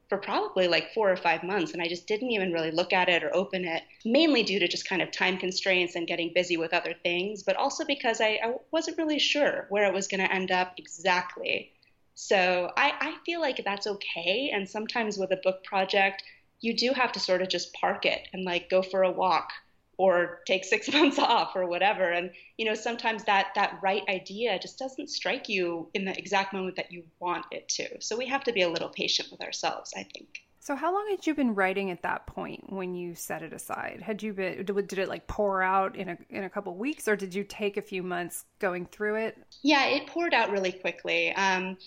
for 0.10 0.18
probably 0.18 0.68
like 0.68 0.94
four 0.94 1.12
or 1.12 1.18
five 1.18 1.44
months. 1.44 1.74
And 1.74 1.82
I 1.82 1.88
just 1.88 2.08
didn't 2.08 2.32
even 2.32 2.54
really 2.54 2.72
look 2.72 2.94
at 2.94 3.10
it 3.10 3.24
or 3.24 3.36
open 3.36 3.66
it, 3.66 3.84
mainly 4.04 4.44
due 4.44 4.60
to 4.60 4.68
just 4.68 4.88
kind 4.88 5.02
of 5.02 5.12
time 5.12 5.38
constraints 5.38 5.96
and 5.96 6.08
getting 6.08 6.32
busy 6.34 6.58
with 6.58 6.74
other 6.74 6.94
things, 7.04 7.44
but 7.44 7.56
also 7.56 7.86
because 7.86 8.22
I, 8.22 8.40
I 8.44 8.54
wasn't 8.72 8.98
really 8.98 9.20
sure 9.20 9.66
where 9.70 9.86
it 9.86 9.94
was 9.94 10.08
going 10.08 10.22
to 10.22 10.32
end 10.32 10.52
up 10.52 10.74
exactly. 10.78 11.72
So 12.14 12.72
I, 12.78 12.94
I 13.00 13.16
feel 13.26 13.42
like 13.42 13.62
that's 13.64 13.88
okay. 13.88 14.52
And 14.54 14.70
sometimes 14.70 15.18
with 15.18 15.32
a 15.32 15.42
book 15.44 15.64
project, 15.64 16.24
you 16.62 16.76
do 16.76 16.94
have 16.94 17.12
to 17.14 17.20
sort 17.20 17.42
of 17.42 17.50
just 17.50 17.74
park 17.74 18.06
it 18.06 18.28
and 18.32 18.46
like 18.46 18.70
go 18.70 18.82
for 18.82 19.04
a 19.04 19.12
walk 19.12 19.50
or 19.98 20.42
take 20.46 20.66
six 20.66 20.92
months 20.94 21.20
off 21.20 21.56
or 21.56 21.68
whatever. 21.68 22.12
And 22.12 22.32
you 22.58 22.66
know 22.66 22.74
sometimes 22.74 23.24
that 23.25 23.48
that 23.56 23.80
right 23.82 24.04
idea 24.10 24.60
just 24.60 24.80
doesn't 24.80 25.10
strike 25.10 25.50
you 25.50 25.90
in 25.94 26.06
the 26.06 26.18
exact 26.18 26.54
moment 26.54 26.75
that 26.78 26.92
you 26.92 27.04
want 27.20 27.46
it 27.52 27.68
to. 27.70 28.02
So 28.02 28.18
we 28.18 28.28
have 28.28 28.44
to 28.46 28.54
be 28.54 28.62
a 28.62 28.70
little 28.70 28.90
patient 28.90 29.30
with 29.32 29.42
ourselves 29.42 29.94
i 29.96 30.04
think. 30.04 30.42
So 30.60 30.75
how 30.75 30.92
long 30.92 31.08
had 31.12 31.28
you 31.28 31.36
been 31.36 31.54
writing 31.54 31.92
at 31.92 32.02
that 32.02 32.25
point 32.25 32.74
when 32.74 32.96
you 32.96 33.14
set 33.14 33.44
it 33.44 33.54
aside? 33.54 34.02
Had 34.02 34.24
you 34.24 34.34
been 34.34 34.66
did 34.66 34.94
it 34.98 35.08
like 35.08 35.28
pour 35.28 35.62
out 35.62 35.96
in 35.96 36.10
a 36.10 36.18
in 36.30 36.44
a 36.44 36.50
couple 36.50 36.75
weeks 36.75 37.08
or 37.08 37.16
did 37.16 37.36
you 37.36 37.44
take 37.44 37.78
a 37.78 37.82
few 37.82 38.02
months 38.02 38.46
going 38.60 38.88
through 38.88 39.16
it? 39.16 39.38
Yeah 39.62 39.86
it 39.86 40.08
poured 40.08 40.34
out 40.34 40.50
really 40.52 40.72
quickly. 40.72 41.34
Um, 41.34 41.78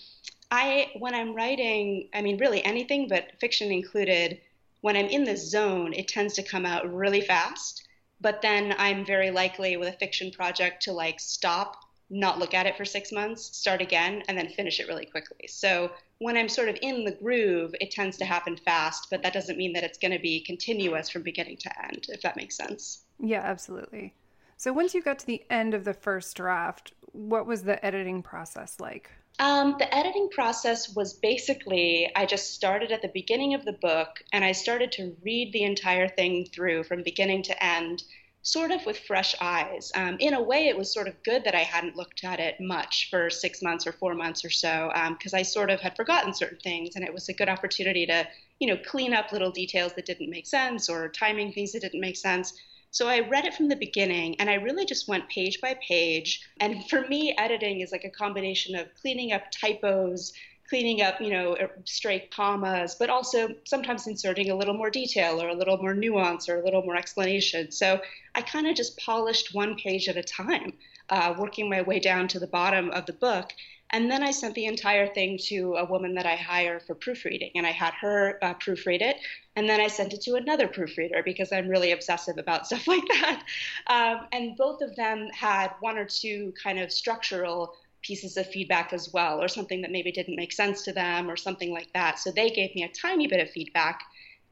i 0.51 0.89
when 0.97 1.13
i'm 1.13 1.35
writing 1.35 2.09
i 2.13 2.21
mean 2.21 2.37
really 2.37 2.63
anything 2.65 3.07
but 3.07 3.31
fiction 3.39 3.71
included 3.71 4.39
when 4.81 4.95
i'm 4.95 5.05
in 5.05 5.23
the 5.23 5.37
zone 5.37 5.93
it 5.93 6.07
tends 6.07 6.33
to 6.33 6.43
come 6.43 6.65
out 6.65 6.91
really 6.93 7.21
fast 7.21 7.87
but 8.21 8.41
then 8.41 8.75
I'm 8.77 9.05
very 9.05 9.31
likely 9.31 9.77
with 9.77 9.89
a 9.89 9.97
fiction 9.97 10.31
project 10.31 10.83
to 10.83 10.91
like 10.91 11.19
stop, 11.19 11.75
not 12.09 12.39
look 12.39 12.53
at 12.53 12.65
it 12.65 12.75
for 12.75 12.85
six 12.85 13.11
months, 13.11 13.55
start 13.57 13.81
again, 13.81 14.23
and 14.27 14.37
then 14.37 14.49
finish 14.49 14.79
it 14.79 14.87
really 14.87 15.05
quickly. 15.05 15.47
So 15.47 15.91
when 16.19 16.35
I'm 16.35 16.49
sort 16.49 16.69
of 16.69 16.77
in 16.81 17.05
the 17.05 17.11
groove, 17.11 17.73
it 17.79 17.91
tends 17.91 18.17
to 18.17 18.25
happen 18.25 18.57
fast, 18.57 19.07
but 19.09 19.21
that 19.23 19.33
doesn't 19.33 19.57
mean 19.57 19.73
that 19.73 19.83
it's 19.83 19.97
going 19.97 20.11
to 20.11 20.19
be 20.19 20.41
continuous 20.41 21.09
from 21.09 21.23
beginning 21.23 21.57
to 21.57 21.85
end, 21.85 22.07
if 22.09 22.21
that 22.21 22.35
makes 22.35 22.57
sense. 22.57 23.03
Yeah, 23.19 23.41
absolutely. 23.41 24.15
So 24.57 24.73
once 24.73 24.93
you 24.93 25.01
got 25.01 25.19
to 25.19 25.25
the 25.25 25.43
end 25.49 25.73
of 25.73 25.85
the 25.85 25.93
first 25.93 26.35
draft, 26.35 26.93
what 27.13 27.45
was 27.45 27.63
the 27.63 27.83
editing 27.85 28.21
process 28.21 28.79
like? 28.79 29.11
Um, 29.39 29.75
the 29.79 29.93
editing 29.95 30.27
process 30.29 30.93
was 30.93 31.13
basically 31.13 32.11
I 32.13 32.25
just 32.25 32.53
started 32.53 32.91
at 32.91 33.01
the 33.01 33.11
beginning 33.13 33.53
of 33.53 33.63
the 33.63 33.71
book 33.71 34.21
and 34.33 34.43
I 34.43 34.51
started 34.51 34.91
to 34.93 35.15
read 35.23 35.53
the 35.53 35.63
entire 35.63 36.09
thing 36.09 36.49
through 36.53 36.83
from 36.83 37.03
beginning 37.03 37.43
to 37.43 37.63
end, 37.63 38.03
sort 38.41 38.71
of 38.71 38.85
with 38.85 38.99
fresh 38.99 39.35
eyes. 39.39 39.93
Um, 39.95 40.17
in 40.19 40.33
a 40.33 40.41
way, 40.41 40.67
it 40.67 40.77
was 40.77 40.93
sort 40.93 41.07
of 41.07 41.23
good 41.23 41.45
that 41.45 41.55
I 41.55 41.63
hadn't 41.63 41.95
looked 41.95 42.25
at 42.25 42.41
it 42.41 42.55
much 42.59 43.07
for 43.09 43.29
six 43.29 43.61
months 43.61 43.87
or 43.87 43.93
four 43.93 44.13
months 44.13 44.43
or 44.43 44.49
so, 44.49 44.91
because 45.11 45.33
um, 45.33 45.39
I 45.39 45.43
sort 45.43 45.69
of 45.69 45.79
had 45.79 45.95
forgotten 45.95 46.33
certain 46.33 46.59
things, 46.59 46.95
and 46.95 47.05
it 47.05 47.13
was 47.13 47.29
a 47.29 47.33
good 47.33 47.49
opportunity 47.49 48.05
to, 48.07 48.27
you 48.59 48.67
know, 48.67 48.77
clean 48.85 49.13
up 49.13 49.31
little 49.31 49.51
details 49.51 49.93
that 49.93 50.05
didn't 50.05 50.29
make 50.29 50.47
sense 50.47 50.89
or 50.89 51.07
timing 51.07 51.53
things 51.53 51.71
that 51.71 51.81
didn't 51.81 52.01
make 52.01 52.17
sense. 52.17 52.53
So 52.91 53.07
I 53.07 53.19
read 53.19 53.45
it 53.45 53.53
from 53.53 53.69
the 53.69 53.75
beginning 53.75 54.39
and 54.39 54.49
I 54.49 54.55
really 54.55 54.85
just 54.85 55.07
went 55.07 55.29
page 55.29 55.61
by 55.61 55.77
page. 55.87 56.41
And 56.59 56.87
for 56.89 57.07
me, 57.07 57.35
editing 57.37 57.81
is 57.81 57.91
like 57.91 58.03
a 58.03 58.09
combination 58.09 58.75
of 58.75 58.87
cleaning 58.99 59.31
up 59.31 59.51
typos, 59.51 60.33
cleaning 60.67 61.01
up, 61.01 61.19
you 61.19 61.29
know, 61.29 61.55
er, 61.59 61.71
stray 61.85 62.27
commas, 62.33 62.95
but 62.95 63.09
also 63.09 63.49
sometimes 63.65 64.07
inserting 64.07 64.49
a 64.49 64.55
little 64.55 64.75
more 64.75 64.89
detail 64.89 65.41
or 65.41 65.49
a 65.49 65.55
little 65.55 65.77
more 65.77 65.93
nuance 65.93 66.49
or 66.49 66.59
a 66.59 66.63
little 66.63 66.83
more 66.83 66.95
explanation. 66.95 67.71
So 67.71 67.99
I 68.35 68.41
kind 68.41 68.67
of 68.67 68.75
just 68.75 68.97
polished 68.97 69.53
one 69.53 69.75
page 69.75 70.07
at 70.07 70.17
a 70.17 70.23
time, 70.23 70.73
uh, 71.09 71.35
working 71.37 71.69
my 71.69 71.81
way 71.81 71.99
down 71.99 72.27
to 72.29 72.39
the 72.39 72.47
bottom 72.47 72.91
of 72.91 73.05
the 73.05 73.13
book. 73.13 73.51
And 73.91 74.09
then 74.09 74.21
I 74.21 74.29
sent 74.29 74.53
the 74.53 74.65
entire 74.65 75.07
thing 75.07 75.39
to 75.45 75.75
a 75.75 75.85
woman 75.85 76.13
that 76.15 76.25
I 76.25 76.35
hire 76.35 76.79
for 76.79 76.93
proofreading, 76.93 77.51
and 77.55 77.65
I 77.65 77.71
had 77.71 77.93
her 77.95 78.37
uh, 78.43 78.53
proofread 78.53 79.01
it. 79.01 79.17
And 79.55 79.67
then 79.67 79.81
I 79.81 79.87
sent 79.87 80.13
it 80.13 80.21
to 80.21 80.35
another 80.35 80.67
proofreader 80.67 81.23
because 81.23 81.51
I'm 81.51 81.67
really 81.67 81.91
obsessive 81.91 82.37
about 82.37 82.65
stuff 82.67 82.87
like 82.87 83.07
that. 83.07 83.43
Um, 83.87 84.27
and 84.31 84.55
both 84.55 84.81
of 84.81 84.95
them 84.95 85.27
had 85.33 85.71
one 85.79 85.97
or 85.97 86.05
two 86.05 86.53
kind 86.61 86.79
of 86.79 86.91
structural 86.91 87.73
pieces 88.01 88.37
of 88.37 88.47
feedback 88.47 88.93
as 88.93 89.11
well, 89.11 89.41
or 89.41 89.47
something 89.47 89.81
that 89.81 89.91
maybe 89.91 90.11
didn't 90.11 90.35
make 90.35 90.51
sense 90.51 90.83
to 90.83 90.93
them, 90.93 91.29
or 91.29 91.35
something 91.35 91.71
like 91.71 91.91
that. 91.93 92.19
So 92.19 92.31
they 92.31 92.51
gave 92.51 92.75
me 92.75 92.83
a 92.83 92.89
tiny 92.89 93.27
bit 93.27 93.41
of 93.41 93.49
feedback. 93.49 94.01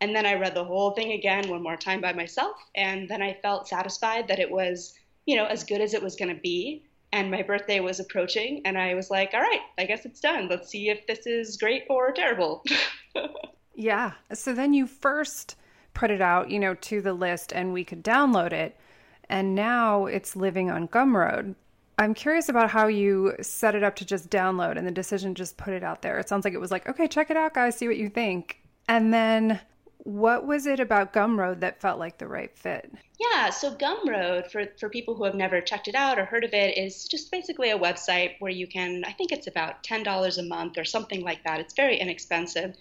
And 0.01 0.15
then 0.15 0.25
I 0.25 0.33
read 0.33 0.55
the 0.55 0.63
whole 0.63 0.91
thing 0.91 1.11
again 1.11 1.47
one 1.47 1.63
more 1.63 1.77
time 1.77 2.01
by 2.01 2.13
myself. 2.13 2.57
And 2.75 3.07
then 3.07 3.21
I 3.21 3.37
felt 3.41 3.67
satisfied 3.67 4.27
that 4.27 4.39
it 4.39 4.49
was, 4.49 4.93
you 5.25 5.35
know, 5.35 5.45
as 5.45 5.63
good 5.63 5.81
as 5.81 5.93
it 5.93 6.01
was 6.01 6.15
going 6.15 6.35
to 6.35 6.41
be 6.41 6.86
and 7.13 7.31
my 7.31 7.41
birthday 7.41 7.79
was 7.79 7.99
approaching 7.99 8.61
and 8.65 8.77
i 8.77 8.93
was 8.93 9.09
like 9.09 9.31
all 9.33 9.41
right 9.41 9.61
i 9.77 9.85
guess 9.85 10.05
it's 10.05 10.19
done. 10.19 10.47
Let's 10.49 10.69
see 10.69 10.89
if 10.89 11.05
this 11.07 11.25
is 11.25 11.57
great 11.57 11.83
or 11.89 12.11
terrible. 12.11 12.63
Yeah. 13.77 14.13
So 14.33 14.53
then 14.53 14.73
you 14.73 14.87
first 14.87 15.55
put 15.93 16.11
it 16.11 16.19
out 16.19 16.51
you 16.51 16.59
know 16.59 16.73
to 16.73 17.01
the 17.01 17.13
list 17.13 17.53
and 17.53 17.71
we 17.71 17.83
could 17.83 18.03
download 18.03 18.51
it 18.51 18.75
and 19.29 19.55
now 19.55 20.05
it's 20.07 20.35
living 20.35 20.69
on 20.69 20.87
gumroad. 20.87 21.55
I'm 21.99 22.13
curious 22.13 22.49
about 22.49 22.69
how 22.69 22.87
you 22.87 23.33
set 23.41 23.73
it 23.73 23.83
up 23.83 23.95
to 23.97 24.05
just 24.05 24.29
download 24.29 24.77
and 24.77 24.85
the 24.85 24.91
decision 24.91 25.33
just 25.35 25.57
put 25.57 25.73
it 25.73 25.83
out 25.83 26.01
there. 26.01 26.19
It 26.19 26.27
sounds 26.27 26.43
like 26.43 26.55
it 26.55 26.59
was 26.59 26.71
like 26.71 26.89
okay 26.89 27.07
check 27.07 27.29
it 27.29 27.37
out 27.37 27.53
guys 27.53 27.77
see 27.77 27.87
what 27.87 27.97
you 27.97 28.09
think. 28.09 28.61
And 28.89 29.13
then 29.13 29.59
what 30.07 30.47
was 30.47 30.65
it 30.65 30.79
about 30.79 31.11
Gumroad 31.11 31.59
that 31.59 31.81
felt 31.81 31.99
like 31.99 32.17
the 32.17 32.29
right 32.29 32.57
fit? 32.57 32.89
Yeah, 33.19 33.49
so 33.49 33.75
Gumroad, 33.75 34.49
for, 34.49 34.63
for 34.79 34.87
people 34.87 35.15
who 35.15 35.25
have 35.25 35.35
never 35.35 35.59
checked 35.59 35.89
it 35.89 35.95
out 35.95 36.17
or 36.17 36.23
heard 36.23 36.45
of 36.45 36.53
it, 36.53 36.77
is 36.77 37.09
just 37.09 37.29
basically 37.29 37.71
a 37.71 37.77
website 37.77 38.35
where 38.39 38.51
you 38.51 38.67
can, 38.67 39.03
I 39.05 39.11
think 39.11 39.33
it's 39.33 39.47
about 39.47 39.83
$10 39.83 40.37
a 40.37 40.43
month 40.43 40.77
or 40.77 40.85
something 40.85 41.23
like 41.23 41.43
that. 41.43 41.59
It's 41.59 41.73
very 41.73 41.97
inexpensive, 41.97 42.73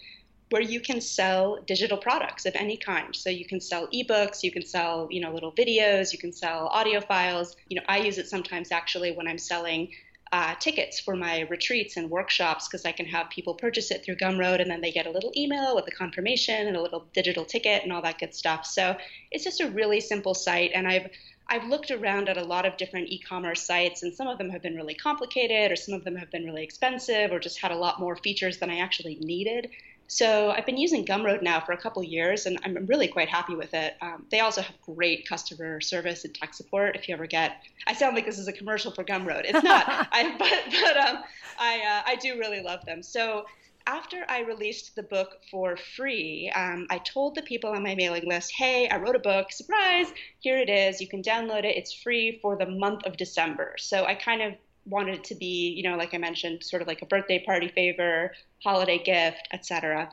where 0.51 0.61
you 0.61 0.79
can 0.79 1.01
sell 1.01 1.59
digital 1.67 1.97
products 1.97 2.45
of 2.45 2.55
any 2.55 2.77
kind. 2.77 3.13
So 3.13 3.29
you 3.29 3.45
can 3.45 3.59
sell 3.59 3.87
ebooks, 3.87 4.41
you 4.41 4.51
can 4.53 4.65
sell, 4.65 5.09
you 5.11 5.19
know, 5.19 5.33
little 5.33 5.51
videos, 5.51 6.13
you 6.13 6.19
can 6.19 6.31
sell 6.31 6.67
audio 6.67 7.01
files. 7.01 7.57
You 7.67 7.75
know, 7.75 7.85
I 7.89 7.97
use 7.97 8.17
it 8.17 8.29
sometimes 8.29 8.71
actually 8.71 9.11
when 9.11 9.27
I'm 9.27 9.37
selling 9.37 9.89
uh, 10.31 10.55
tickets 10.55 10.99
for 10.99 11.15
my 11.15 11.41
retreats 11.49 11.97
and 11.97 12.09
workshops 12.09 12.67
because 12.67 12.85
I 12.85 12.91
can 12.91 13.05
have 13.05 13.29
people 13.29 13.53
purchase 13.53 13.91
it 13.91 14.03
through 14.03 14.17
Gumroad 14.17 14.61
and 14.61 14.69
then 14.69 14.81
they 14.81 14.91
get 14.91 15.07
a 15.07 15.11
little 15.11 15.31
email 15.35 15.75
with 15.75 15.87
a 15.87 15.91
confirmation 15.91 16.67
and 16.67 16.75
a 16.75 16.81
little 16.81 17.05
digital 17.13 17.45
ticket 17.45 17.83
and 17.83 17.93
all 17.93 18.01
that 18.01 18.19
good 18.19 18.33
stuff. 18.33 18.65
So 18.65 18.97
it's 19.31 19.43
just 19.43 19.61
a 19.61 19.69
really 19.69 19.99
simple 19.99 20.33
site, 20.33 20.71
and 20.73 20.87
I've 20.87 21.09
I've 21.49 21.63
looked 21.69 21.91
around 21.91 22.27
at 22.27 22.37
a 22.37 22.43
lot 22.43 22.65
of 22.65 22.75
different 22.75 23.07
e-commerce 23.09 23.65
sites, 23.65 24.03
and 24.03 24.13
some 24.13 24.27
of 24.27 24.37
them 24.37 24.49
have 24.49 24.61
been 24.61 24.75
really 24.75 24.95
complicated, 24.95 25.71
or 25.71 25.77
some 25.77 25.93
of 25.93 26.03
them 26.03 26.17
have 26.17 26.29
been 26.29 26.43
really 26.43 26.63
expensive, 26.63 27.31
or 27.31 27.39
just 27.39 27.61
had 27.61 27.71
a 27.71 27.77
lot 27.77 28.01
more 28.01 28.17
features 28.17 28.57
than 28.57 28.69
I 28.69 28.79
actually 28.79 29.15
needed. 29.21 29.69
So 30.07 30.51
I've 30.51 30.65
been 30.65 30.77
using 30.77 31.05
Gumroad 31.05 31.41
now 31.41 31.59
for 31.59 31.73
a 31.73 31.77
couple 31.77 32.01
years, 32.01 32.45
and 32.45 32.57
I'm 32.63 32.85
really 32.85 33.09
quite 33.09 33.27
happy 33.27 33.55
with 33.55 33.73
it. 33.73 33.95
Um, 34.01 34.25
they 34.31 34.39
also 34.39 34.61
have 34.61 34.81
great 34.81 35.27
customer 35.27 35.81
service 35.81 36.23
and 36.23 36.33
tech 36.33 36.53
support. 36.53 36.95
If 36.95 37.09
you 37.09 37.13
ever 37.13 37.27
get, 37.27 37.63
I 37.85 37.93
sound 37.93 38.15
like 38.15 38.25
this 38.25 38.39
is 38.39 38.47
a 38.47 38.53
commercial 38.53 38.91
for 38.91 39.03
Gumroad. 39.03 39.43
It's 39.43 39.63
not, 39.63 39.85
I, 40.11 40.35
but 40.37 40.73
but 40.81 40.97
um, 40.97 41.23
I 41.59 41.79
uh, 41.79 42.11
I 42.11 42.15
do 42.15 42.39
really 42.39 42.61
love 42.61 42.85
them. 42.85 43.03
So 43.03 43.45
after 43.87 44.25
I 44.27 44.41
released 44.41 44.95
the 44.95 45.03
book 45.03 45.39
for 45.49 45.77
free, 45.77 46.51
um, 46.55 46.87
I 46.89 46.99
told 46.99 47.35
the 47.35 47.41
people 47.41 47.69
on 47.71 47.83
my 47.83 47.95
mailing 47.95 48.27
list, 48.27 48.51
hey, 48.55 48.89
I 48.89 48.97
wrote 48.97 49.15
a 49.15 49.19
book, 49.19 49.51
surprise, 49.51 50.07
here 50.39 50.57
it 50.57 50.69
is. 50.69 50.99
You 50.99 51.07
can 51.07 51.23
download 51.23 51.63
it. 51.63 51.77
It's 51.77 51.93
free 51.93 52.39
for 52.41 52.57
the 52.57 52.65
month 52.65 53.05
of 53.05 53.15
December. 53.15 53.75
So 53.77 54.03
I 54.05 54.15
kind 54.15 54.41
of 54.41 54.53
wanted 54.87 55.15
it 55.15 55.23
to 55.25 55.35
be, 55.35 55.73
you 55.75 55.83
know, 55.83 55.97
like 55.97 56.13
I 56.13 56.17
mentioned, 56.17 56.63
sort 56.63 56.81
of 56.81 56.87
like 56.87 57.01
a 57.01 57.05
birthday 57.05 57.43
party 57.43 57.67
favor, 57.67 58.33
holiday 58.63 58.97
gift, 58.97 59.47
etc. 59.51 60.11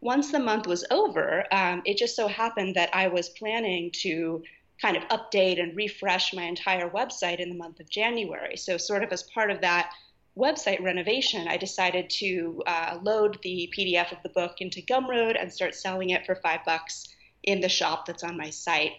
Once 0.00 0.30
the 0.30 0.38
month 0.38 0.66
was 0.66 0.84
over, 0.90 1.44
um, 1.52 1.82
it 1.84 1.96
just 1.96 2.16
so 2.16 2.28
happened 2.28 2.74
that 2.74 2.90
I 2.92 3.08
was 3.08 3.30
planning 3.30 3.90
to 4.02 4.42
kind 4.80 4.96
of 4.96 5.04
update 5.04 5.60
and 5.60 5.76
refresh 5.76 6.34
my 6.34 6.42
entire 6.42 6.90
website 6.90 7.40
in 7.40 7.48
the 7.48 7.54
month 7.54 7.80
of 7.80 7.88
January. 7.88 8.56
So, 8.56 8.76
sort 8.76 9.02
of 9.02 9.12
as 9.12 9.22
part 9.22 9.50
of 9.50 9.60
that 9.62 9.90
website 10.36 10.82
renovation, 10.82 11.48
I 11.48 11.56
decided 11.56 12.10
to 12.10 12.62
uh, 12.66 12.98
load 13.02 13.38
the 13.42 13.72
PDF 13.76 14.12
of 14.12 14.18
the 14.22 14.28
book 14.28 14.56
into 14.60 14.82
Gumroad 14.82 15.40
and 15.40 15.50
start 15.52 15.74
selling 15.74 16.10
it 16.10 16.26
for 16.26 16.34
five 16.36 16.60
bucks 16.66 17.08
in 17.42 17.60
the 17.60 17.68
shop 17.68 18.06
that's 18.06 18.24
on 18.24 18.36
my 18.36 18.50
site. 18.50 18.92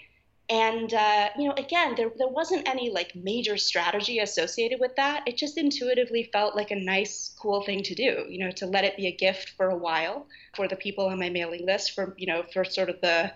And 0.49 0.93
uh, 0.93 1.29
you 1.37 1.49
know, 1.49 1.55
again, 1.57 1.93
there 1.97 2.09
there 2.17 2.29
wasn't 2.29 2.67
any 2.67 2.89
like 2.89 3.13
major 3.15 3.57
strategy 3.57 4.19
associated 4.19 4.79
with 4.79 4.95
that. 4.95 5.23
It 5.27 5.35
just 5.35 5.57
intuitively 5.57 6.29
felt 6.31 6.55
like 6.55 6.71
a 6.71 6.75
nice, 6.75 7.35
cool 7.37 7.63
thing 7.63 7.83
to 7.83 7.93
do. 7.93 8.25
You 8.29 8.45
know, 8.45 8.51
to 8.51 8.65
let 8.65 8.85
it 8.85 8.95
be 8.95 9.07
a 9.07 9.11
gift 9.11 9.49
for 9.57 9.69
a 9.69 9.75
while 9.75 10.27
for 10.55 10.67
the 10.69 10.77
people 10.77 11.07
on 11.07 11.19
my 11.19 11.29
mailing 11.29 11.65
list, 11.65 11.91
for 11.91 12.15
you 12.17 12.27
know, 12.27 12.43
for 12.53 12.63
sort 12.63 12.89
of 12.89 13.01
the 13.01 13.31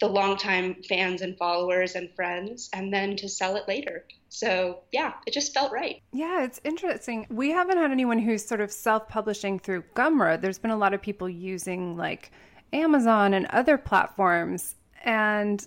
the 0.00 0.08
longtime 0.08 0.82
fans 0.88 1.22
and 1.22 1.36
followers 1.38 1.94
and 1.94 2.10
friends, 2.14 2.68
and 2.74 2.92
then 2.92 3.16
to 3.16 3.28
sell 3.28 3.56
it 3.56 3.66
later. 3.66 4.04
So 4.28 4.80
yeah, 4.92 5.14
it 5.26 5.32
just 5.32 5.54
felt 5.54 5.72
right. 5.72 6.02
Yeah, 6.12 6.44
it's 6.44 6.60
interesting. 6.62 7.26
We 7.30 7.50
haven't 7.50 7.78
had 7.78 7.90
anyone 7.90 8.18
who's 8.18 8.44
sort 8.44 8.60
of 8.60 8.70
self-publishing 8.70 9.60
through 9.60 9.84
Gumroad. 9.94 10.42
There's 10.42 10.58
been 10.58 10.70
a 10.70 10.76
lot 10.76 10.92
of 10.92 11.00
people 11.00 11.28
using 11.28 11.96
like 11.96 12.30
Amazon 12.74 13.32
and 13.32 13.46
other 13.46 13.78
platforms, 13.78 14.76
and 15.04 15.66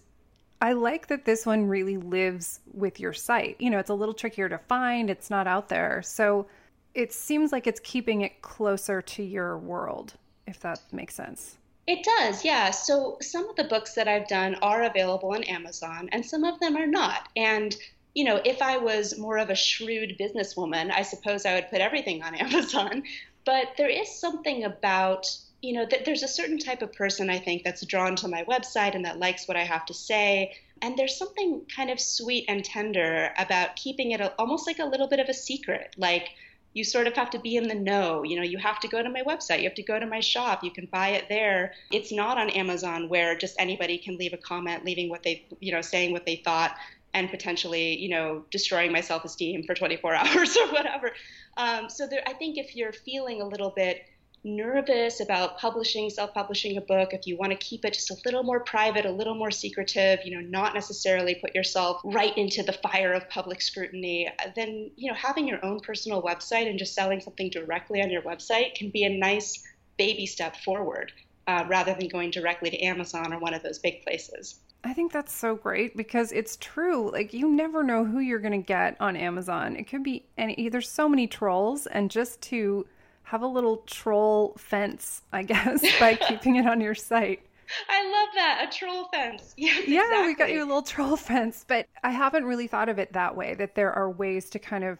I 0.63 0.71
like 0.71 1.07
that 1.07 1.25
this 1.25 1.45
one 1.45 1.67
really 1.67 1.97
lives 1.97 2.61
with 2.73 2.97
your 2.97 3.11
site. 3.11 3.57
You 3.59 3.69
know, 3.69 3.79
it's 3.79 3.89
a 3.89 3.93
little 3.93 4.13
trickier 4.13 4.47
to 4.47 4.57
find, 4.57 5.09
it's 5.09 5.29
not 5.29 5.45
out 5.45 5.67
there. 5.67 6.01
So 6.01 6.47
it 6.93 7.11
seems 7.11 7.51
like 7.51 7.67
it's 7.67 7.81
keeping 7.81 8.21
it 8.21 8.41
closer 8.41 9.01
to 9.01 9.23
your 9.23 9.57
world, 9.57 10.13
if 10.47 10.61
that 10.61 10.79
makes 10.93 11.15
sense. 11.15 11.57
It 11.85 12.05
does, 12.05 12.45
yeah. 12.45 12.71
So 12.71 13.17
some 13.21 13.49
of 13.49 13.57
the 13.57 13.65
books 13.65 13.93
that 13.95 14.07
I've 14.07 14.29
done 14.29 14.55
are 14.61 14.83
available 14.83 15.33
on 15.33 15.43
Amazon, 15.43 16.07
and 16.13 16.25
some 16.25 16.45
of 16.45 16.57
them 16.61 16.77
are 16.77 16.87
not. 16.87 17.27
And 17.35 17.75
you 18.13 18.23
know, 18.23 18.39
if 18.45 18.61
I 18.61 18.77
was 18.77 19.19
more 19.19 19.39
of 19.39 19.49
a 19.49 19.55
shrewd 19.55 20.15
businesswoman, 20.17 20.93
I 20.93 21.01
suppose 21.01 21.45
I 21.45 21.55
would 21.55 21.69
put 21.69 21.81
everything 21.81 22.23
on 22.23 22.35
Amazon. 22.45 23.03
But 23.43 23.73
there 23.77 23.89
is 23.89 24.17
something 24.17 24.63
about 24.63 25.27
you 25.63 25.71
know, 25.71 25.85
th- 25.85 26.03
there's 26.03 26.23
a 26.23 26.27
certain 26.27 26.59
type 26.59 26.81
of 26.81 26.91
person 26.91 27.29
I 27.29 27.39
think 27.39 27.63
that's 27.63 27.85
drawn 27.85 28.17
to 28.17 28.27
my 28.27 28.43
website 28.43 28.95
and 28.95 29.05
that 29.05 29.17
likes 29.17 29.47
what 29.47 29.55
I 29.55 29.63
have 29.63 29.85
to 29.85 29.93
say. 29.93 30.53
And 30.81 30.97
there's 30.97 31.17
something 31.17 31.61
kind 31.73 31.89
of 31.89 32.01
sweet 32.01 32.43
and 32.49 32.65
tender 32.65 33.31
about 33.37 33.77
keeping 33.77 34.11
it 34.11 34.19
a, 34.19 34.33
almost 34.33 34.67
like 34.67 34.79
a 34.79 34.85
little 34.85 35.07
bit 35.07 35.21
of 35.21 35.29
a 35.29 35.33
secret. 35.33 35.95
Like 35.97 36.31
you 36.73 36.83
sort 36.83 37.07
of 37.07 37.13
have 37.13 37.29
to 37.29 37.39
be 37.39 37.55
in 37.55 37.69
the 37.69 37.75
know. 37.75 38.23
You 38.23 38.35
know, 38.35 38.43
you 38.43 38.57
have 38.57 38.81
to 38.81 38.89
go 38.89 39.01
to 39.01 39.09
my 39.09 39.21
website, 39.23 39.59
you 39.59 39.63
have 39.63 39.75
to 39.75 39.83
go 39.83 39.97
to 39.97 40.05
my 40.05 40.19
shop, 40.19 40.65
you 40.65 40.71
can 40.71 40.85
buy 40.87 41.09
it 41.11 41.29
there. 41.29 41.71
It's 41.91 42.11
not 42.11 42.37
on 42.37 42.49
Amazon 42.49 43.07
where 43.07 43.37
just 43.37 43.55
anybody 43.57 43.97
can 43.97 44.17
leave 44.17 44.33
a 44.33 44.37
comment, 44.37 44.83
leaving 44.83 45.07
what 45.07 45.23
they, 45.23 45.45
you 45.61 45.71
know, 45.71 45.81
saying 45.81 46.11
what 46.11 46.25
they 46.25 46.41
thought 46.43 46.75
and 47.13 47.29
potentially, 47.29 47.97
you 47.97 48.09
know, 48.09 48.43
destroying 48.51 48.91
my 48.91 49.01
self 49.01 49.23
esteem 49.23 49.63
for 49.63 49.75
24 49.75 50.13
hours 50.15 50.57
or 50.57 50.67
whatever. 50.73 51.11
Um, 51.55 51.89
so 51.89 52.05
there, 52.05 52.23
I 52.27 52.33
think 52.33 52.57
if 52.57 52.75
you're 52.75 52.91
feeling 52.91 53.41
a 53.41 53.47
little 53.47 53.69
bit 53.69 54.01
nervous 54.43 55.19
about 55.19 55.57
publishing, 55.57 56.09
self 56.09 56.33
publishing 56.33 56.77
a 56.77 56.81
book, 56.81 57.13
if 57.13 57.25
you 57.25 57.37
want 57.37 57.51
to 57.51 57.57
keep 57.57 57.85
it 57.85 57.93
just 57.93 58.11
a 58.11 58.17
little 58.25 58.43
more 58.43 58.59
private, 58.59 59.05
a 59.05 59.11
little 59.11 59.35
more 59.35 59.51
secretive, 59.51 60.19
you 60.25 60.35
know, 60.35 60.47
not 60.47 60.73
necessarily 60.73 61.35
put 61.35 61.55
yourself 61.55 62.01
right 62.03 62.37
into 62.37 62.63
the 62.63 62.73
fire 62.73 63.13
of 63.13 63.27
public 63.29 63.61
scrutiny, 63.61 64.29
then, 64.55 64.91
you 64.95 65.09
know, 65.09 65.15
having 65.15 65.47
your 65.47 65.63
own 65.63 65.79
personal 65.79 66.21
website 66.21 66.69
and 66.69 66.77
just 66.77 66.93
selling 66.93 67.21
something 67.21 67.49
directly 67.49 68.01
on 68.01 68.09
your 68.09 68.21
website 68.21 68.75
can 68.75 68.89
be 68.89 69.03
a 69.03 69.09
nice 69.09 69.63
baby 69.97 70.25
step 70.25 70.55
forward 70.57 71.11
uh, 71.47 71.65
rather 71.67 71.93
than 71.93 72.07
going 72.07 72.31
directly 72.31 72.69
to 72.69 72.79
Amazon 72.81 73.33
or 73.33 73.39
one 73.39 73.53
of 73.53 73.63
those 73.63 73.79
big 73.79 74.03
places. 74.03 74.59
I 74.85 74.93
think 74.93 75.13
that's 75.13 75.31
so 75.31 75.55
great 75.55 75.95
because 75.95 76.33
it's 76.33 76.57
true. 76.57 77.09
Like 77.09 77.33
you 77.33 77.49
never 77.49 77.83
know 77.83 78.03
who 78.03 78.19
you're 78.19 78.39
going 78.39 78.51
to 78.61 78.65
get 78.65 78.99
on 78.99 79.15
Amazon. 79.15 79.77
It 79.77 79.87
could 79.87 80.03
be 80.03 80.25
any 80.37 80.67
there's 80.67 80.89
so 80.89 81.07
many 81.07 81.25
trolls 81.25 81.87
and 81.87 82.11
just 82.11 82.41
to 82.43 82.85
have 83.23 83.41
a 83.41 83.47
little 83.47 83.77
troll 83.77 84.55
fence, 84.57 85.21
I 85.31 85.43
guess, 85.43 85.81
by 85.99 86.15
keeping 86.27 86.57
it 86.57 86.67
on 86.67 86.81
your 86.81 86.95
site. 86.95 87.41
I 87.89 88.03
love 88.03 88.29
that. 88.35 88.67
A 88.67 88.77
troll 88.77 89.05
fence. 89.05 89.53
Yeah, 89.57 89.71
exactly. 89.79 90.27
we 90.27 90.35
got 90.35 90.51
you 90.51 90.59
a 90.59 90.65
little 90.65 90.81
troll 90.81 91.15
fence, 91.15 91.65
but 91.67 91.87
I 92.03 92.11
haven't 92.11 92.45
really 92.45 92.67
thought 92.67 92.89
of 92.89 92.99
it 92.99 93.13
that 93.13 93.35
way 93.35 93.55
that 93.55 93.75
there 93.75 93.91
are 93.91 94.11
ways 94.11 94.49
to 94.51 94.59
kind 94.59 94.83
of 94.83 94.99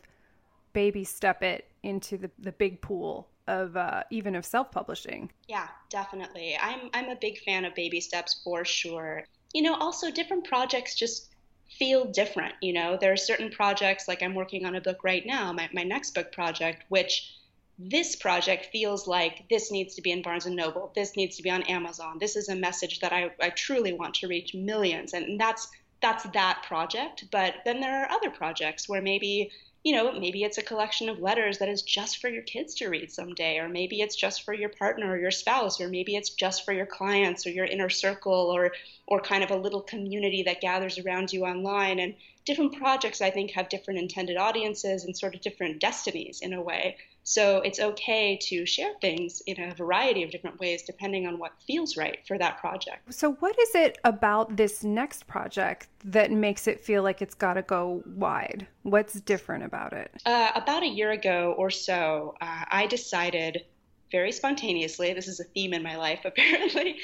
baby 0.72 1.04
step 1.04 1.44
it 1.44 1.68
into 1.84 2.18
the, 2.18 2.32
the 2.40 2.52
big 2.54 2.82
pool 2.82 3.28
of 3.48 3.76
uh, 3.76 4.04
even 4.10 4.36
of 4.36 4.46
self-publishing. 4.46 5.30
Yeah, 5.48 5.68
definitely. 5.90 6.58
I'm 6.62 6.90
I'm 6.94 7.10
a 7.10 7.16
big 7.16 7.40
fan 7.40 7.66
of 7.66 7.76
baby 7.76 8.00
steps 8.00 8.42
for 8.44 8.64
sure. 8.64 9.26
You 9.54 9.62
know, 9.64 9.76
also 9.76 10.10
different 10.10 10.46
projects 10.46 10.96
just 10.96 11.34
feel 11.78 12.06
different, 12.06 12.54
you 12.62 12.74
know. 12.74 12.98
There 13.00 13.12
are 13.12 13.18
certain 13.18 13.52
projects 13.52 14.08
like 14.08 14.24
I'm 14.24 14.36
working 14.36 14.66
on 14.66 14.76
a 14.76 14.82
book 14.82 15.04
right 15.04 15.26
now, 15.26 15.52
my, 15.52 15.70
my 15.74 15.84
next 15.84 16.16
book 16.16 16.32
project, 16.32 16.86
which 16.90 17.34
this 17.80 18.16
project 18.16 18.68
feels 18.72 19.08
like 19.08 19.46
this 19.50 19.72
needs 19.72 19.96
to 19.96 20.02
be 20.02 20.12
in 20.12 20.22
Barnes 20.22 20.46
and 20.46 20.56
Noble, 20.56 20.92
this 20.96 21.16
needs 21.16 21.38
to 21.38 21.44
be 21.44 21.50
on 21.50 21.64
Amazon. 21.64 22.18
This 22.20 22.36
is 22.36 22.50
a 22.50 22.56
message 22.56 23.00
that 23.00 23.12
I, 23.12 23.32
I 23.42 23.50
truly 23.50 23.94
want 23.94 24.14
to 24.16 24.28
reach 24.28 24.54
millions, 24.54 25.14
and 25.14 25.40
that's 25.40 25.68
that's 26.02 26.24
that 26.34 26.64
project. 26.68 27.26
But 27.32 27.56
then 27.66 27.80
there 27.80 28.04
are 28.04 28.12
other 28.12 28.30
projects 28.30 28.88
where 28.88 29.02
maybe 29.02 29.52
you 29.84 29.96
know 29.96 30.12
maybe 30.12 30.44
it's 30.44 30.60
a 30.60 30.64
collection 30.64 31.10
of 31.10 31.20
letters 31.20 31.58
that 31.58 31.70
is 31.70 31.82
just 31.82 32.20
for 32.20 32.30
your 32.30 32.44
kids 32.44 32.76
to 32.76 32.90
read 32.90 33.12
someday, 33.12 33.58
or 33.58 33.68
maybe 33.68 34.02
it's 34.02 34.16
just 34.16 34.44
for 34.44 34.54
your 34.54 34.70
partner 34.70 35.12
or 35.12 35.18
your 35.18 35.32
spouse, 35.32 35.82
or 35.82 35.90
maybe 35.90 36.16
it's 36.16 36.30
just 36.30 36.66
for 36.66 36.74
your 36.74 36.86
clients 36.86 37.48
or 37.48 37.50
your 37.50 37.66
inner 37.66 37.90
circle, 37.90 38.52
or 38.56 38.72
or 39.08 39.20
kind 39.20 39.44
of 39.44 39.50
a 39.50 39.58
little 39.58 39.82
community 39.82 40.44
that 40.44 40.62
gathers 40.62 41.00
around 41.00 41.34
you 41.34 41.44
online. 41.46 42.00
And 42.00 42.14
different 42.46 42.76
projects 42.76 43.22
I 43.22 43.32
think 43.32 43.52
have 43.52 43.70
different 43.70 44.00
intended 44.00 44.38
audiences 44.38 45.06
and 45.06 45.18
sort 45.18 45.34
of 45.34 45.42
different 45.42 45.80
destinies 45.80 46.42
in 46.42 46.54
a 46.54 46.62
way. 46.62 46.98
So 47.24 47.60
it's 47.60 47.80
okay 47.80 48.38
to 48.50 48.66
share 48.66 48.94
things 49.00 49.42
in 49.48 49.62
a 49.62 49.74
variety 49.74 50.24
of 50.24 50.32
different 50.32 50.60
ways 50.60 50.84
depending 50.84 51.26
on 51.26 51.40
what 51.40 51.54
feels 51.66 51.96
right 51.96 52.20
for 52.28 52.38
that 52.38 52.58
project. 52.58 53.14
So, 53.14 53.34
what 53.34 53.58
is 53.58 53.76
it 53.76 53.98
about 54.04 54.58
this 54.58 54.84
next 54.84 55.26
project 55.26 55.88
that 56.04 56.32
makes 56.32 56.68
it 56.68 56.84
feel 56.84 57.02
like 57.02 57.22
it's 57.22 57.36
got 57.36 57.54
to 57.54 57.62
go 57.62 58.04
wide? 58.06 58.68
What's 58.84 59.14
different 59.22 59.64
about 59.64 59.94
it? 59.94 60.12
Uh, 60.26 60.52
about 60.56 60.84
a 60.84 60.88
year 60.88 61.12
ago 61.12 61.56
or 61.58 61.70
so, 61.70 62.36
uh, 62.42 62.66
I 62.70 62.88
decided 62.88 63.64
very 64.12 64.32
spontaneously, 64.32 65.12
this 65.14 65.28
is 65.28 65.40
a 65.40 65.44
theme 65.44 65.74
in 65.74 65.82
my 65.82 65.96
life 65.96 66.20
apparently, 66.26 66.98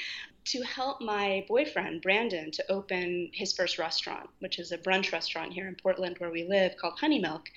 to 0.45 0.61
help 0.61 1.01
my 1.01 1.45
boyfriend, 1.47 2.01
Brandon, 2.01 2.51
to 2.51 2.71
open 2.71 3.29
his 3.33 3.53
first 3.53 3.77
restaurant, 3.77 4.29
which 4.39 4.59
is 4.59 4.71
a 4.71 4.77
brunch 4.77 5.11
restaurant 5.11 5.53
here 5.53 5.67
in 5.67 5.75
Portland 5.75 6.17
where 6.19 6.31
we 6.31 6.43
live 6.47 6.75
called 6.77 6.99
Honey 6.99 7.19
Milk. 7.19 7.49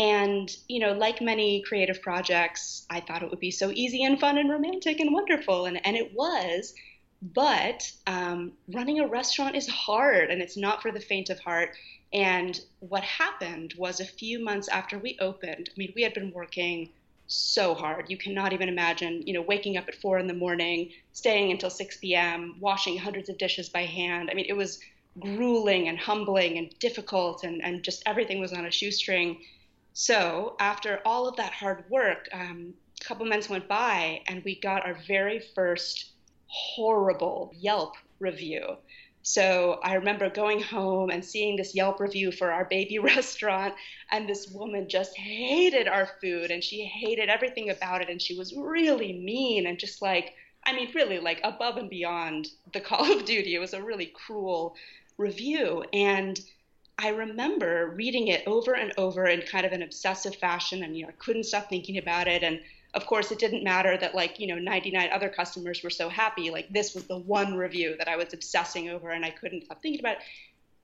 And, 0.00 0.50
you 0.66 0.80
know, 0.80 0.94
like 0.94 1.20
many 1.20 1.60
creative 1.60 2.00
projects, 2.00 2.86
I 2.88 3.00
thought 3.00 3.22
it 3.22 3.28
would 3.28 3.38
be 3.38 3.50
so 3.50 3.70
easy 3.70 4.02
and 4.02 4.18
fun 4.18 4.38
and 4.38 4.48
romantic 4.48 4.98
and 4.98 5.12
wonderful. 5.12 5.66
And, 5.66 5.84
and 5.86 5.94
it 5.94 6.14
was. 6.14 6.72
But 7.20 7.92
um, 8.06 8.52
running 8.72 9.00
a 9.00 9.06
restaurant 9.06 9.56
is 9.56 9.68
hard 9.68 10.30
and 10.30 10.40
it's 10.40 10.56
not 10.56 10.80
for 10.80 10.90
the 10.90 11.00
faint 11.00 11.28
of 11.28 11.38
heart. 11.40 11.76
And 12.14 12.58
what 12.78 13.04
happened 13.04 13.74
was 13.76 14.00
a 14.00 14.06
few 14.06 14.42
months 14.42 14.68
after 14.68 14.98
we 14.98 15.18
opened, 15.20 15.68
I 15.68 15.74
mean, 15.76 15.92
we 15.94 16.00
had 16.00 16.14
been 16.14 16.32
working 16.32 16.88
so 17.26 17.74
hard. 17.74 18.08
You 18.08 18.16
cannot 18.16 18.54
even 18.54 18.70
imagine, 18.70 19.22
you 19.26 19.34
know, 19.34 19.42
waking 19.42 19.76
up 19.76 19.86
at 19.86 19.96
four 19.96 20.18
in 20.18 20.28
the 20.28 20.32
morning, 20.32 20.92
staying 21.12 21.50
until 21.50 21.68
6 21.68 21.98
p.m., 21.98 22.56
washing 22.58 22.96
hundreds 22.96 23.28
of 23.28 23.36
dishes 23.36 23.68
by 23.68 23.84
hand. 23.84 24.30
I 24.30 24.34
mean, 24.34 24.46
it 24.48 24.56
was 24.56 24.80
grueling 25.18 25.88
and 25.88 25.98
humbling 25.98 26.56
and 26.56 26.74
difficult, 26.78 27.44
and, 27.44 27.62
and 27.62 27.84
just 27.84 28.02
everything 28.06 28.40
was 28.40 28.54
on 28.54 28.64
a 28.64 28.70
shoestring. 28.70 29.42
So 29.92 30.56
after 30.60 31.00
all 31.04 31.28
of 31.28 31.36
that 31.36 31.52
hard 31.52 31.84
work, 31.90 32.28
um, 32.32 32.74
a 33.00 33.04
couple 33.04 33.26
months 33.26 33.48
went 33.48 33.68
by 33.68 34.22
and 34.26 34.42
we 34.44 34.58
got 34.60 34.86
our 34.86 34.94
very 35.06 35.40
first 35.54 36.12
horrible 36.46 37.52
Yelp 37.56 37.94
review. 38.18 38.76
So 39.22 39.80
I 39.82 39.94
remember 39.94 40.30
going 40.30 40.62
home 40.62 41.10
and 41.10 41.24
seeing 41.24 41.56
this 41.56 41.74
Yelp 41.74 42.00
review 42.00 42.32
for 42.32 42.50
our 42.50 42.64
baby 42.64 42.98
restaurant, 43.14 43.74
and 44.10 44.28
this 44.28 44.48
woman 44.48 44.88
just 44.88 45.16
hated 45.16 45.88
our 45.88 46.08
food 46.20 46.50
and 46.50 46.64
she 46.64 46.84
hated 46.84 47.28
everything 47.28 47.70
about 47.70 48.00
it, 48.02 48.08
and 48.08 48.20
she 48.20 48.36
was 48.36 48.54
really 48.54 49.12
mean 49.12 49.66
and 49.66 49.78
just 49.78 50.00
like, 50.00 50.34
I 50.64 50.74
mean, 50.74 50.90
really 50.94 51.18
like 51.18 51.40
above 51.44 51.76
and 51.76 51.90
beyond 51.90 52.48
the 52.72 52.80
Call 52.88 53.12
of 53.12 53.24
Duty. 53.24 53.54
It 53.54 53.60
was 53.60 53.74
a 53.74 53.82
really 53.82 54.06
cruel 54.06 54.74
review. 55.18 55.84
And 55.92 56.40
I 57.02 57.08
remember 57.08 57.94
reading 57.96 58.28
it 58.28 58.46
over 58.46 58.74
and 58.74 58.92
over 58.98 59.26
in 59.26 59.40
kind 59.40 59.64
of 59.64 59.72
an 59.72 59.82
obsessive 59.82 60.36
fashion, 60.36 60.82
and 60.82 60.94
you 60.94 61.04
know, 61.04 61.08
I 61.08 61.12
couldn't 61.12 61.44
stop 61.44 61.70
thinking 61.70 61.96
about 61.96 62.28
it. 62.28 62.42
And 62.42 62.60
of 62.92 63.06
course, 63.06 63.30
it 63.30 63.38
didn't 63.38 63.64
matter 63.64 63.96
that 63.96 64.14
like 64.14 64.38
you 64.38 64.46
know, 64.46 64.56
99 64.56 65.08
other 65.10 65.30
customers 65.30 65.82
were 65.82 65.90
so 65.90 66.10
happy. 66.10 66.50
Like 66.50 66.68
this 66.68 66.94
was 66.94 67.04
the 67.04 67.16
one 67.16 67.54
review 67.54 67.96
that 67.96 68.08
I 68.08 68.16
was 68.16 68.34
obsessing 68.34 68.90
over, 68.90 69.10
and 69.10 69.24
I 69.24 69.30
couldn't 69.30 69.64
stop 69.64 69.80
thinking 69.80 70.00
about 70.00 70.16
it. 70.18 70.22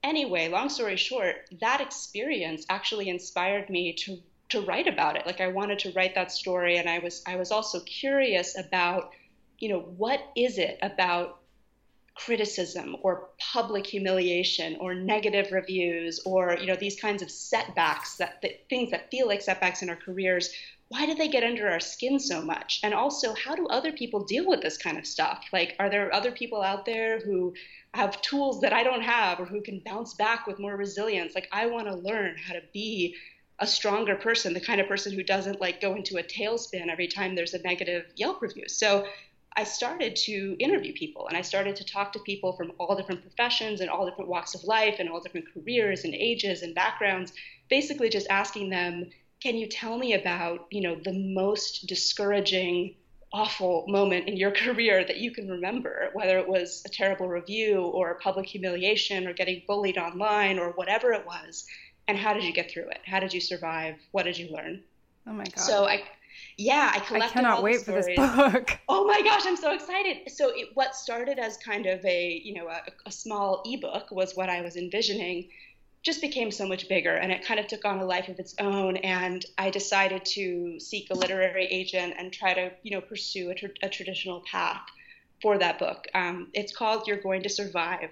Anyway, 0.03 0.47
long 0.49 0.69
story 0.69 0.97
short, 0.97 1.35
that 1.61 1.81
experience 1.81 2.65
actually 2.69 3.09
inspired 3.09 3.69
me 3.69 3.93
to 3.93 4.17
to 4.49 4.61
write 4.61 4.87
about 4.87 5.17
it. 5.17 5.25
Like 5.27 5.39
I 5.39 5.49
wanted 5.49 5.79
to 5.79 5.91
write 5.91 6.15
that 6.15 6.31
story, 6.31 6.77
and 6.77 6.89
I 6.89 6.97
was 6.97 7.21
I 7.27 7.35
was 7.35 7.51
also 7.51 7.79
curious 7.81 8.57
about, 8.57 9.11
you 9.59 9.69
know, 9.69 9.81
what 9.81 10.21
is 10.35 10.57
it 10.57 10.79
about 10.81 11.41
criticism 12.17 12.97
or 13.01 13.29
public 13.37 13.85
humiliation 13.85 14.75
or 14.79 14.95
negative 14.95 15.51
reviews 15.51 16.19
or 16.25 16.57
you 16.59 16.65
know 16.65 16.75
these 16.75 16.99
kinds 16.99 17.21
of 17.21 17.29
setbacks 17.29 18.15
that, 18.17 18.41
that 18.41 18.51
things 18.69 18.89
that 18.91 19.09
feel 19.11 19.27
like 19.27 19.41
setbacks 19.41 19.81
in 19.81 19.89
our 19.89 19.95
careers 19.95 20.51
why 20.89 21.05
do 21.05 21.15
they 21.15 21.27
get 21.27 21.43
under 21.43 21.69
our 21.69 21.81
skin 21.81 22.17
so 22.17 22.41
much? 22.41 22.79
And 22.81 22.93
also 22.93 23.33
how 23.33 23.55
do 23.55 23.67
other 23.67 23.91
people 23.91 24.23
deal 24.23 24.47
with 24.47 24.61
this 24.61 24.77
kind 24.77 24.97
of 24.97 25.05
stuff? 25.05 25.43
Like 25.51 25.75
are 25.79 25.89
there 25.89 26.13
other 26.13 26.31
people 26.31 26.61
out 26.61 26.85
there 26.85 27.19
who 27.19 27.53
have 27.93 28.21
tools 28.21 28.61
that 28.61 28.73
i 28.73 28.83
don't 28.83 29.01
have 29.01 29.39
or 29.39 29.45
who 29.45 29.61
can 29.61 29.81
bounce 29.85 30.13
back 30.13 30.47
with 30.47 30.59
more 30.59 30.77
resilience? 30.77 31.35
Like 31.35 31.49
i 31.51 31.65
want 31.65 31.87
to 31.87 31.95
learn 31.95 32.35
how 32.37 32.53
to 32.53 32.61
be 32.73 33.15
a 33.59 33.67
stronger 33.67 34.15
person 34.15 34.53
the 34.53 34.61
kind 34.61 34.79
of 34.79 34.87
person 34.87 35.11
who 35.11 35.23
doesn't 35.23 35.59
like 35.59 35.81
go 35.81 35.95
into 35.95 36.17
a 36.17 36.23
tailspin 36.23 36.89
every 36.89 37.07
time 37.07 37.33
there's 37.33 37.53
a 37.53 37.61
negative 37.63 38.05
yelp 38.15 38.41
review. 38.41 38.67
So 38.67 39.07
I 39.55 39.63
started 39.63 40.15
to 40.27 40.55
interview 40.59 40.93
people 40.93 41.27
and 41.27 41.37
I 41.37 41.41
started 41.41 41.75
to 41.77 41.85
talk 41.85 42.11
to 42.13 42.19
people 42.19 42.53
from 42.53 42.71
all 42.79 42.95
different 42.95 43.21
professions 43.21 43.81
and 43.81 43.89
all 43.89 44.07
different 44.07 44.29
walks 44.29 44.53
of 44.53 44.63
life 44.63 44.97
and 44.99 45.09
all 45.09 45.19
different 45.19 45.47
careers 45.53 46.03
and 46.03 46.13
ages 46.13 46.61
and 46.61 46.75
backgrounds, 46.75 47.33
basically 47.69 48.09
just 48.09 48.27
asking 48.29 48.69
them, 48.69 49.09
can 49.41 49.55
you 49.55 49.67
tell 49.67 49.97
me 49.97 50.13
about, 50.13 50.67
you 50.71 50.81
know, 50.81 50.95
the 51.03 51.33
most 51.33 51.87
discouraging, 51.87 52.95
awful 53.33 53.85
moment 53.87 54.27
in 54.27 54.37
your 54.37 54.51
career 54.63 55.03
that 55.05 55.17
you 55.17 55.31
can 55.31 55.47
remember, 55.47 56.09
whether 56.13 56.37
it 56.37 56.47
was 56.47 56.83
a 56.85 56.89
terrible 56.89 57.27
review 57.27 57.81
or 57.81 58.19
public 58.19 58.47
humiliation 58.47 59.27
or 59.27 59.33
getting 59.33 59.63
bullied 59.67 59.97
online 59.97 60.59
or 60.59 60.71
whatever 60.71 61.13
it 61.13 61.25
was, 61.25 61.65
and 62.07 62.17
how 62.17 62.33
did 62.33 62.43
you 62.43 62.53
get 62.53 62.71
through 62.71 62.89
it? 62.89 62.99
How 63.05 63.19
did 63.19 63.33
you 63.33 63.41
survive? 63.41 63.95
What 64.11 64.23
did 64.23 64.37
you 64.37 64.49
learn? 64.49 64.83
Oh 65.27 65.33
my 65.33 65.43
god. 65.43 65.59
So 65.59 65.85
I 65.85 66.03
yeah, 66.57 66.91
I 66.93 66.99
collected. 66.99 67.29
I 67.29 67.33
cannot 67.33 67.63
wait 67.63 67.81
for 67.81 67.91
this 67.91 68.07
book. 68.15 68.79
Oh 68.89 69.05
my 69.05 69.21
gosh, 69.21 69.43
I'm 69.45 69.57
so 69.57 69.73
excited! 69.73 70.31
So 70.31 70.49
it, 70.49 70.69
what 70.73 70.95
started 70.95 71.39
as 71.39 71.57
kind 71.57 71.85
of 71.85 72.03
a 72.05 72.41
you 72.43 72.53
know 72.55 72.67
a, 72.67 72.81
a 73.05 73.11
small 73.11 73.63
ebook 73.65 74.11
was 74.11 74.35
what 74.35 74.49
I 74.49 74.61
was 74.61 74.75
envisioning, 74.75 75.49
just 76.03 76.21
became 76.21 76.51
so 76.51 76.67
much 76.67 76.87
bigger, 76.89 77.15
and 77.15 77.31
it 77.31 77.45
kind 77.45 77.59
of 77.59 77.67
took 77.67 77.85
on 77.85 77.99
a 77.99 78.05
life 78.05 78.27
of 78.27 78.39
its 78.39 78.55
own. 78.59 78.97
And 78.97 79.45
I 79.57 79.69
decided 79.69 80.25
to 80.25 80.79
seek 80.79 81.09
a 81.09 81.15
literary 81.15 81.65
agent 81.65 82.15
and 82.17 82.33
try 82.33 82.53
to 82.53 82.71
you 82.83 82.91
know 82.91 83.01
pursue 83.01 83.49
a, 83.51 83.55
tra- 83.55 83.69
a 83.83 83.89
traditional 83.89 84.43
path 84.51 84.81
for 85.41 85.57
that 85.59 85.79
book. 85.79 86.07
Um, 86.15 86.49
it's 86.53 86.75
called 86.75 87.07
"You're 87.07 87.21
Going 87.21 87.43
to 87.43 87.49
Survive." 87.49 88.09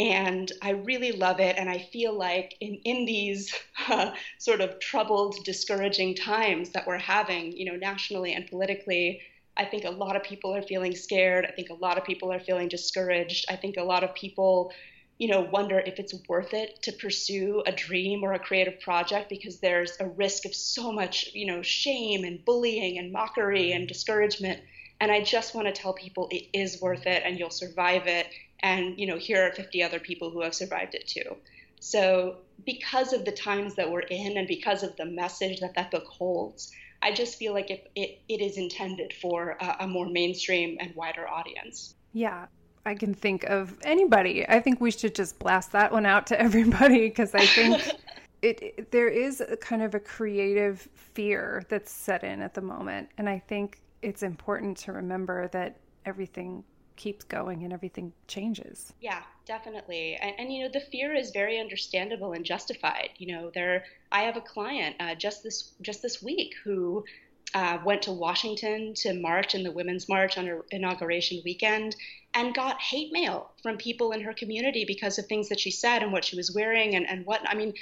And 0.00 0.50
I 0.62 0.70
really 0.70 1.12
love 1.12 1.40
it. 1.40 1.56
And 1.56 1.68
I 1.68 1.78
feel 1.78 2.12
like 2.16 2.56
in, 2.60 2.74
in 2.84 3.04
these 3.04 3.54
uh, 3.88 4.12
sort 4.38 4.60
of 4.60 4.78
troubled, 4.80 5.36
discouraging 5.44 6.16
times 6.16 6.70
that 6.70 6.86
we're 6.86 6.98
having, 6.98 7.52
you 7.52 7.64
know, 7.64 7.76
nationally 7.76 8.32
and 8.32 8.46
politically, 8.46 9.20
I 9.56 9.64
think 9.64 9.84
a 9.84 9.90
lot 9.90 10.16
of 10.16 10.22
people 10.24 10.54
are 10.54 10.62
feeling 10.62 10.94
scared. 10.96 11.46
I 11.46 11.52
think 11.52 11.70
a 11.70 11.74
lot 11.74 11.96
of 11.96 12.04
people 12.04 12.32
are 12.32 12.40
feeling 12.40 12.68
discouraged. 12.68 13.46
I 13.48 13.56
think 13.56 13.76
a 13.76 13.84
lot 13.84 14.02
of 14.02 14.14
people, 14.14 14.72
you 15.18 15.28
know, 15.28 15.42
wonder 15.42 15.78
if 15.78 15.98
it's 15.98 16.14
worth 16.28 16.54
it 16.54 16.82
to 16.82 16.92
pursue 16.92 17.62
a 17.66 17.72
dream 17.72 18.24
or 18.24 18.32
a 18.32 18.38
creative 18.38 18.80
project 18.80 19.28
because 19.28 19.58
there's 19.60 19.92
a 20.00 20.08
risk 20.08 20.44
of 20.44 20.54
so 20.54 20.90
much, 20.90 21.30
you 21.32 21.46
know, 21.46 21.62
shame 21.62 22.24
and 22.24 22.44
bullying 22.44 22.98
and 22.98 23.12
mockery 23.12 23.66
mm-hmm. 23.66 23.80
and 23.80 23.88
discouragement. 23.88 24.60
And 25.00 25.12
I 25.12 25.22
just 25.22 25.54
want 25.54 25.66
to 25.68 25.72
tell 25.72 25.92
people 25.92 26.28
it 26.30 26.48
is 26.52 26.80
worth 26.80 27.06
it 27.06 27.22
and 27.24 27.38
you'll 27.38 27.50
survive 27.50 28.06
it. 28.06 28.26
And 28.60 28.98
you 28.98 29.06
know 29.06 29.18
here 29.18 29.46
are 29.46 29.52
50 29.52 29.82
other 29.82 30.00
people 30.00 30.30
who 30.30 30.42
have 30.42 30.54
survived 30.54 30.94
it 30.94 31.06
too. 31.06 31.36
So 31.80 32.38
because 32.64 33.12
of 33.12 33.24
the 33.24 33.32
times 33.32 33.74
that 33.74 33.90
we're 33.90 34.00
in 34.00 34.38
and 34.38 34.48
because 34.48 34.82
of 34.82 34.96
the 34.96 35.04
message 35.04 35.60
that 35.60 35.74
that 35.74 35.90
book 35.90 36.06
holds 36.06 36.72
i 37.02 37.12
just 37.12 37.36
feel 37.36 37.52
like 37.52 37.70
it, 37.70 37.90
it, 37.94 38.20
it 38.28 38.40
is 38.40 38.56
intended 38.56 39.12
for 39.12 39.58
a, 39.60 39.76
a 39.80 39.86
more 39.86 40.06
mainstream 40.06 40.78
and 40.80 40.94
wider 40.94 41.28
audience. 41.28 41.94
Yeah 42.14 42.46
i 42.86 42.94
can 42.94 43.14
think 43.14 43.44
of 43.44 43.76
anybody 43.82 44.48
i 44.48 44.60
think 44.60 44.80
we 44.80 44.90
should 44.90 45.14
just 45.14 45.38
blast 45.38 45.72
that 45.72 45.92
one 45.92 46.06
out 46.06 46.26
to 46.26 46.40
everybody 46.40 47.08
because 47.08 47.34
i 47.34 47.44
think 47.46 47.82
it, 48.42 48.62
it, 48.62 48.92
there 48.92 49.08
is 49.08 49.40
a 49.40 49.56
kind 49.56 49.82
of 49.82 49.94
a 49.94 50.00
creative 50.00 50.88
fear 50.94 51.64
that's 51.68 51.90
set 51.90 52.24
in 52.24 52.40
at 52.40 52.54
the 52.54 52.60
moment 52.60 53.08
and 53.18 53.28
i 53.28 53.38
think 53.38 53.80
it's 54.02 54.22
important 54.22 54.76
to 54.76 54.92
remember 54.92 55.48
that 55.48 55.76
everything 56.04 56.62
keeps 56.96 57.24
going 57.24 57.64
and 57.64 57.72
everything 57.72 58.12
changes. 58.28 58.92
Yeah, 59.00 59.22
definitely. 59.46 60.16
And, 60.16 60.34
and, 60.38 60.52
you 60.52 60.64
know, 60.64 60.70
the 60.72 60.80
fear 60.80 61.14
is 61.14 61.30
very 61.30 61.58
understandable 61.58 62.32
and 62.32 62.44
justified. 62.44 63.10
You 63.16 63.34
know, 63.34 63.50
there. 63.54 63.84
I 64.12 64.22
have 64.22 64.36
a 64.36 64.40
client 64.40 64.96
uh, 65.00 65.14
just 65.14 65.42
this 65.42 65.72
just 65.82 66.02
this 66.02 66.22
week 66.22 66.54
who 66.62 67.04
uh, 67.54 67.78
went 67.84 68.02
to 68.02 68.12
Washington 68.12 68.94
to 68.94 69.14
march 69.14 69.54
in 69.54 69.62
the 69.62 69.70
Women's 69.70 70.08
March 70.08 70.36
on 70.36 70.46
her 70.46 70.64
inauguration 70.70 71.40
weekend 71.44 71.96
and 72.34 72.54
got 72.54 72.80
hate 72.80 73.12
mail 73.12 73.52
from 73.62 73.76
people 73.76 74.12
in 74.12 74.20
her 74.20 74.34
community 74.34 74.84
because 74.84 75.18
of 75.18 75.26
things 75.26 75.48
that 75.48 75.60
she 75.60 75.70
said 75.70 76.02
and 76.02 76.12
what 76.12 76.24
she 76.24 76.36
was 76.36 76.52
wearing 76.52 76.96
and, 76.96 77.08
and 77.08 77.24
what. 77.24 77.40
I 77.48 77.54
mean, 77.54 77.74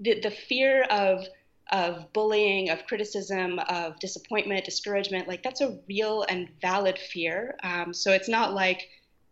the 0.00 0.20
the 0.20 0.30
fear 0.30 0.82
of 0.84 1.26
of 1.70 2.10
bullying, 2.14 2.70
of 2.70 2.86
criticism, 2.86 3.58
of 3.68 3.98
disappointment, 3.98 4.64
discouragement, 4.64 5.28
like 5.28 5.42
that's 5.42 5.60
a 5.60 5.78
real 5.86 6.24
and 6.28 6.48
valid 6.62 6.98
fear. 6.98 7.56
Um, 7.62 7.92
so 7.92 8.12
it's 8.12 8.28
not 8.28 8.54
like, 8.54 8.88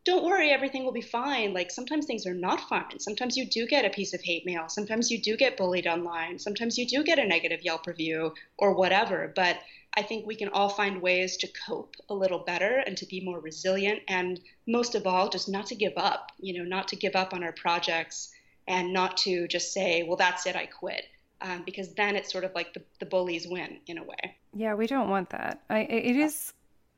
don't 0.07 0.25
worry, 0.25 0.51
everything 0.51 0.85
will 0.85 0.92
be 0.92 1.03
fine. 1.03 1.53
Like 1.53 1.71
sometimes 1.71 2.07
things 2.07 2.27
are 2.27 2.35
not 2.35 2.69
fine. 2.69 3.01
Sometimes 3.01 3.37
you 3.37 3.45
do 3.45 3.66
get 3.66 3.85
a 3.85 3.90
piece 3.90 4.14
of 4.14 4.23
hate 4.23 4.47
mail. 4.47 4.69
Sometimes 4.69 5.11
you 5.11 5.21
do 5.21 5.37
get 5.37 5.57
bullied 5.57 5.88
online. 5.88 6.38
Sometimes 6.38 6.79
you 6.79 6.87
do 6.87 7.03
get 7.03 7.19
a 7.19 7.27
negative 7.27 7.62
Yelp 7.62 7.88
review 7.88 8.33
or 8.57 8.73
whatever. 8.75 9.33
But 9.35 9.59
I 9.95 10.03
think 10.03 10.25
we 10.25 10.37
can 10.37 10.49
all 10.51 10.69
find 10.69 11.03
ways 11.03 11.37
to 11.38 11.49
cope 11.66 11.97
a 12.09 12.14
little 12.14 12.38
better 12.38 12.85
and 12.87 12.97
to 12.99 13.07
be 13.07 13.21
more 13.21 13.40
resilient. 13.40 14.01
And 14.07 14.38
most 14.69 14.95
of 14.95 15.09
all, 15.09 15.29
just 15.29 15.49
not 15.49 15.66
to 15.66 15.75
give 15.75 15.95
up, 15.97 16.31
you 16.38 16.57
know, 16.57 16.64
not 16.64 16.87
to 16.88 16.97
give 16.97 17.16
up 17.16 17.35
on 17.35 17.42
our 17.42 17.53
projects 17.53 18.31
and 18.69 18.92
not 18.92 19.16
to 19.19 19.49
just 19.49 19.73
say, 19.73 20.05
well, 20.05 20.16
that's 20.16 20.47
it, 20.47 20.55
I 20.55 20.66
quit 20.66 21.05
um, 21.40 21.62
because 21.64 21.95
then 21.95 22.16
it's 22.16 22.31
sort 22.33 22.45
of 22.45 22.55
like 22.55 22.73
the, 22.73 22.83
the 23.01 23.07
bullies 23.07 23.47
win 23.47 23.79
in 23.87 23.99
a 23.99 24.05
way. 24.05 24.37
Yeah, 24.55 24.75
we 24.75 24.87
don't 24.87 25.11
want 25.11 25.31
that. 25.31 25.61
I, 25.69 25.81
it 25.81 26.16
is. 26.16 26.53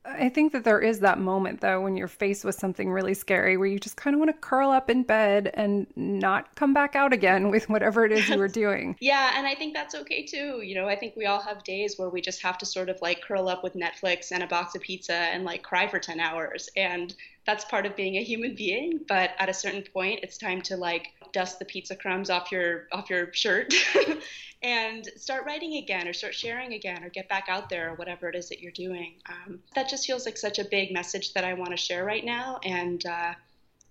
I 0.09 0.29
think 0.29 0.53
that 0.53 0.64
there 0.64 0.81
is 0.81 1.01
that 1.01 1.18
moment 1.18 1.61
though 1.61 1.81
when 1.81 1.97
you're 1.97 2.09
faced 2.09 2.44
with 2.44 2.55
something 2.55 2.90
really 2.90 3.14
scary 3.14 3.57
where 3.57 3.66
you 3.66 3.79
just 3.79 3.97
kind 3.97 4.14
of 4.14 4.18
want 4.18 4.31
to 4.31 4.38
curl 4.40 4.71
up 4.71 4.88
in 4.90 5.03
bed 5.03 5.51
and 5.55 5.87
not 5.97 6.55
come 6.55 6.73
back 6.73 6.97
out 6.97 7.12
again 7.12 7.51
with 7.51 7.68
whatever 7.68 8.05
it 8.05 8.12
is 8.12 8.29
you 8.29 8.38
were 8.38 8.49
doing. 8.62 8.97
yeah, 9.01 9.33
and 9.37 9.47
I 9.47 9.55
think 9.55 9.75
that's 9.75 9.94
okay 9.94 10.25
too. 10.25 10.62
You 10.62 10.75
know, 10.75 10.88
I 10.88 10.97
think 10.97 11.14
we 11.16 11.27
all 11.27 11.40
have 11.40 11.62
days 11.64 11.99
where 11.99 12.09
we 12.09 12.21
just 12.21 12.42
have 12.42 12.59
to 12.59 12.66
sort 12.66 12.88
of 12.88 13.01
like 13.03 13.23
curl 13.23 13.49
up 13.49 13.62
with 13.62 13.75
Netflix 13.75 14.33
and 14.33 14.42
a 14.42 14.47
box 14.47 14.75
of 14.75 14.83
pizza 14.83 15.14
and 15.14 15.44
like 15.44 15.62
cry 15.62 15.87
for 15.87 15.99
10 15.99 16.21
hours 16.21 16.68
and 16.77 17.14
that's 17.47 17.64
part 17.64 17.87
of 17.87 17.97
being 17.97 18.16
a 18.16 18.23
human 18.23 18.55
being, 18.55 19.01
but 19.09 19.31
at 19.38 19.49
a 19.49 19.55
certain 19.55 19.83
point 19.83 20.21
it's 20.23 20.37
time 20.37 20.61
to 20.62 20.77
like 20.77 21.14
dust 21.33 21.59
the 21.59 21.64
pizza 21.64 21.97
crumbs 21.97 22.31
off 22.31 22.51
your 22.53 22.87
off 22.93 23.11
your 23.11 23.33
shirt 23.33 23.73
and 24.62 25.07
start 25.17 25.45
writing 25.47 25.77
again 25.77 26.09
or 26.09 26.12
start 26.12 26.35
sharing 26.35 26.75
again 26.75 27.05
or 27.05 27.09
get 27.09 27.29
back 27.29 27.45
out 27.49 27.69
there 27.69 27.91
or 27.91 27.95
whatever 27.95 28.29
it 28.29 28.35
is 28.35 28.49
that 28.49 28.61
you're 28.61 28.73
doing. 28.73 29.14
Um, 29.29 29.61
that 29.75 29.88
just 29.88 30.07
feels 30.07 30.27
like 30.27 30.37
such 30.37 30.59
a 30.59 30.64
big 30.64 30.93
message 30.93 31.33
that 31.35 31.45
i 31.45 31.55
want 31.55 31.71
to 31.71 31.77
share 31.77 32.05
right 32.05 32.25
now. 32.25 32.59
And 32.64 33.05
uh, 33.07 33.35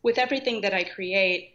with 0.04 0.18
everything 0.18 0.62
that 0.62 0.74
i 0.74 0.84
create 0.84 1.54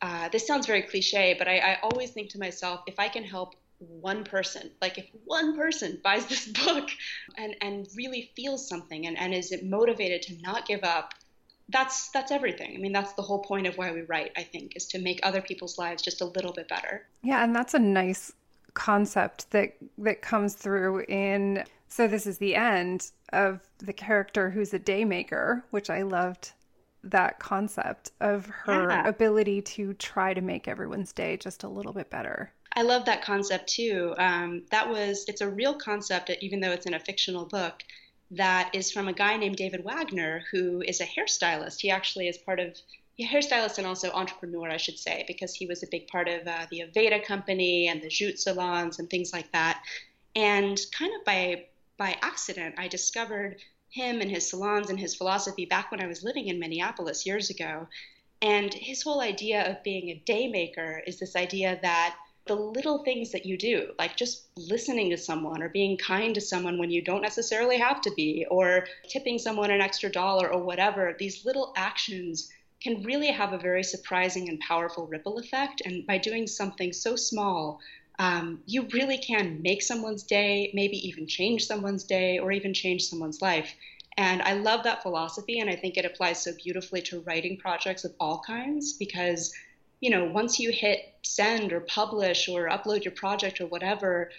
uh, 0.00 0.28
this 0.28 0.46
sounds 0.46 0.66
very 0.66 0.82
cliche 0.82 1.34
but 1.36 1.48
I, 1.48 1.58
I 1.58 1.78
always 1.82 2.10
think 2.10 2.30
to 2.30 2.38
myself 2.38 2.82
if 2.86 2.98
i 2.98 3.08
can 3.08 3.24
help 3.24 3.54
one 3.78 4.24
person 4.24 4.70
like 4.80 4.98
if 4.98 5.06
one 5.24 5.56
person 5.56 6.00
buys 6.02 6.26
this 6.26 6.46
book 6.64 6.88
and 7.36 7.56
and 7.60 7.86
really 7.96 8.30
feels 8.36 8.68
something 8.68 9.06
and, 9.06 9.18
and 9.18 9.34
is 9.34 9.52
motivated 9.62 10.22
to 10.22 10.40
not 10.40 10.66
give 10.66 10.84
up 10.84 11.14
that's 11.68 12.08
that's 12.10 12.32
everything. 12.32 12.74
I 12.74 12.78
mean, 12.78 12.92
that's 12.92 13.12
the 13.12 13.22
whole 13.22 13.40
point 13.40 13.66
of 13.66 13.76
why 13.76 13.92
we 13.92 14.02
write, 14.02 14.32
I 14.36 14.42
think, 14.42 14.76
is 14.76 14.86
to 14.86 14.98
make 14.98 15.20
other 15.22 15.40
people's 15.40 15.78
lives 15.78 16.02
just 16.02 16.20
a 16.20 16.24
little 16.24 16.52
bit 16.52 16.68
better. 16.68 17.06
Yeah, 17.22 17.44
and 17.44 17.54
that's 17.54 17.74
a 17.74 17.78
nice 17.78 18.32
concept 18.74 19.50
that 19.50 19.74
that 19.98 20.22
comes 20.22 20.54
through 20.54 21.04
in 21.08 21.64
so 21.88 22.06
this 22.06 22.26
is 22.26 22.38
the 22.38 22.54
end 22.54 23.10
of 23.32 23.60
the 23.78 23.92
character 23.92 24.50
who's 24.50 24.72
a 24.74 24.78
daymaker, 24.78 25.62
which 25.70 25.90
I 25.90 26.02
loved 26.02 26.52
that 27.04 27.38
concept 27.38 28.12
of 28.20 28.46
her 28.46 28.90
yeah. 28.90 29.08
ability 29.08 29.62
to 29.62 29.94
try 29.94 30.34
to 30.34 30.40
make 30.40 30.68
everyone's 30.68 31.12
day 31.12 31.36
just 31.36 31.62
a 31.62 31.68
little 31.68 31.92
bit 31.92 32.10
better. 32.10 32.52
I 32.74 32.82
love 32.82 33.06
that 33.06 33.22
concept 33.22 33.68
too. 33.68 34.14
Um, 34.18 34.62
that 34.70 34.88
was 34.88 35.24
it's 35.28 35.40
a 35.40 35.48
real 35.48 35.74
concept, 35.74 36.30
even 36.40 36.60
though 36.60 36.70
it's 36.70 36.86
in 36.86 36.94
a 36.94 37.00
fictional 37.00 37.44
book 37.44 37.82
that 38.30 38.74
is 38.74 38.90
from 38.90 39.08
a 39.08 39.12
guy 39.12 39.36
named 39.36 39.56
David 39.56 39.84
Wagner, 39.84 40.44
who 40.50 40.82
is 40.82 41.00
a 41.00 41.06
hairstylist. 41.06 41.80
He 41.80 41.90
actually 41.90 42.28
is 42.28 42.36
part 42.36 42.60
of 42.60 42.76
a 43.18 43.24
hairstylist 43.24 43.78
and 43.78 43.86
also 43.86 44.10
entrepreneur, 44.10 44.70
I 44.70 44.76
should 44.76 44.98
say, 44.98 45.24
because 45.26 45.54
he 45.54 45.66
was 45.66 45.82
a 45.82 45.88
big 45.90 46.08
part 46.08 46.28
of 46.28 46.46
uh, 46.46 46.66
the 46.70 46.84
Aveda 46.86 47.24
company 47.24 47.88
and 47.88 48.02
the 48.02 48.08
Juut 48.08 48.38
salons 48.38 48.98
and 48.98 49.08
things 49.08 49.32
like 49.32 49.50
that. 49.52 49.82
And 50.36 50.78
kind 50.92 51.12
of 51.18 51.24
by 51.24 51.66
by 51.96 52.16
accident, 52.22 52.76
I 52.78 52.86
discovered 52.86 53.56
him 53.90 54.20
and 54.20 54.30
his 54.30 54.48
salons 54.48 54.88
and 54.88 55.00
his 55.00 55.16
philosophy 55.16 55.64
back 55.64 55.90
when 55.90 56.00
I 56.00 56.06
was 56.06 56.22
living 56.22 56.46
in 56.46 56.60
Minneapolis 56.60 57.26
years 57.26 57.50
ago. 57.50 57.88
And 58.40 58.72
his 58.72 59.02
whole 59.02 59.20
idea 59.20 59.68
of 59.68 59.82
being 59.82 60.10
a 60.10 60.22
day 60.24 60.46
maker 60.46 61.02
is 61.06 61.18
this 61.18 61.34
idea 61.34 61.78
that 61.82 62.16
the 62.48 62.54
little 62.54 63.04
things 63.04 63.30
that 63.32 63.46
you 63.46 63.56
do, 63.56 63.92
like 63.98 64.16
just 64.16 64.46
listening 64.56 65.10
to 65.10 65.16
someone 65.16 65.62
or 65.62 65.68
being 65.68 65.96
kind 65.96 66.34
to 66.34 66.40
someone 66.40 66.78
when 66.78 66.90
you 66.90 67.02
don't 67.02 67.22
necessarily 67.22 67.78
have 67.78 68.00
to 68.00 68.10
be, 68.16 68.46
or 68.50 68.86
tipping 69.08 69.38
someone 69.38 69.70
an 69.70 69.80
extra 69.80 70.10
dollar 70.10 70.52
or 70.52 70.62
whatever, 70.62 71.14
these 71.18 71.44
little 71.44 71.72
actions 71.76 72.50
can 72.82 73.02
really 73.02 73.28
have 73.28 73.52
a 73.52 73.58
very 73.58 73.82
surprising 73.82 74.48
and 74.48 74.60
powerful 74.60 75.06
ripple 75.06 75.38
effect. 75.38 75.82
And 75.84 76.06
by 76.06 76.18
doing 76.18 76.46
something 76.46 76.92
so 76.92 77.16
small, 77.16 77.80
um, 78.18 78.62
you 78.66 78.88
really 78.92 79.18
can 79.18 79.62
make 79.62 79.82
someone's 79.82 80.24
day, 80.24 80.70
maybe 80.74 80.96
even 81.08 81.26
change 81.26 81.66
someone's 81.66 82.04
day, 82.04 82.38
or 82.38 82.50
even 82.50 82.74
change 82.74 83.02
someone's 83.02 83.40
life. 83.40 83.72
And 84.16 84.42
I 84.42 84.54
love 84.54 84.82
that 84.82 85.02
philosophy, 85.02 85.60
and 85.60 85.70
I 85.70 85.76
think 85.76 85.96
it 85.96 86.04
applies 86.04 86.42
so 86.42 86.50
beautifully 86.64 87.02
to 87.02 87.20
writing 87.20 87.56
projects 87.56 88.04
of 88.04 88.12
all 88.18 88.42
kinds 88.44 88.94
because 88.94 89.52
you 90.00 90.10
know, 90.10 90.24
once 90.26 90.58
you 90.58 90.70
hit 90.70 91.14
send 91.22 91.72
or 91.72 91.80
publish 91.80 92.48
or 92.48 92.68
upload 92.68 93.04
your 93.04 93.12
project 93.12 93.60
or 93.60 93.66
whatever, 93.66 94.30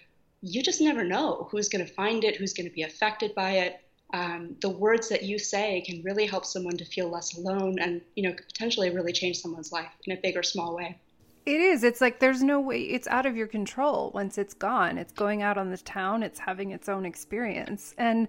you 0.41 0.63
just 0.63 0.81
never 0.81 1.03
know 1.03 1.47
who's 1.51 1.69
going 1.69 1.85
to 1.85 1.93
find 1.93 2.23
it, 2.23 2.35
who's 2.35 2.53
going 2.53 2.67
to 2.67 2.73
be 2.73 2.83
affected 2.83 3.35
by 3.35 3.51
it. 3.51 3.81
Um, 4.13 4.55
the 4.61 4.69
words 4.69 5.09
that 5.09 5.23
you 5.23 5.37
say 5.37 5.81
can 5.81 6.01
really 6.01 6.25
help 6.25 6.45
someone 6.45 6.77
to 6.77 6.85
feel 6.85 7.09
less 7.09 7.37
alone 7.37 7.77
and, 7.79 8.01
you 8.15 8.23
know, 8.23 8.33
potentially 8.33 8.89
really 8.89 9.13
change 9.13 9.39
someone's 9.39 9.71
life 9.71 9.91
in 10.05 10.17
a 10.17 10.19
big 10.21 10.35
or 10.35 10.43
small 10.43 10.75
way. 10.75 10.97
It 11.45 11.59
is. 11.59 11.83
It's 11.83 12.01
like 12.01 12.19
there's 12.19 12.41
no 12.41 12.59
way, 12.59 12.81
it's 12.81 13.07
out 13.07 13.25
of 13.25 13.35
your 13.35 13.47
control 13.47 14.11
once 14.13 14.37
it's 14.37 14.53
gone. 14.53 14.97
It's 14.97 15.11
going 15.11 15.41
out 15.41 15.57
on 15.57 15.69
the 15.69 15.77
town, 15.77 16.23
it's 16.23 16.39
having 16.39 16.71
its 16.71 16.89
own 16.89 17.05
experience. 17.05 17.93
And 17.97 18.27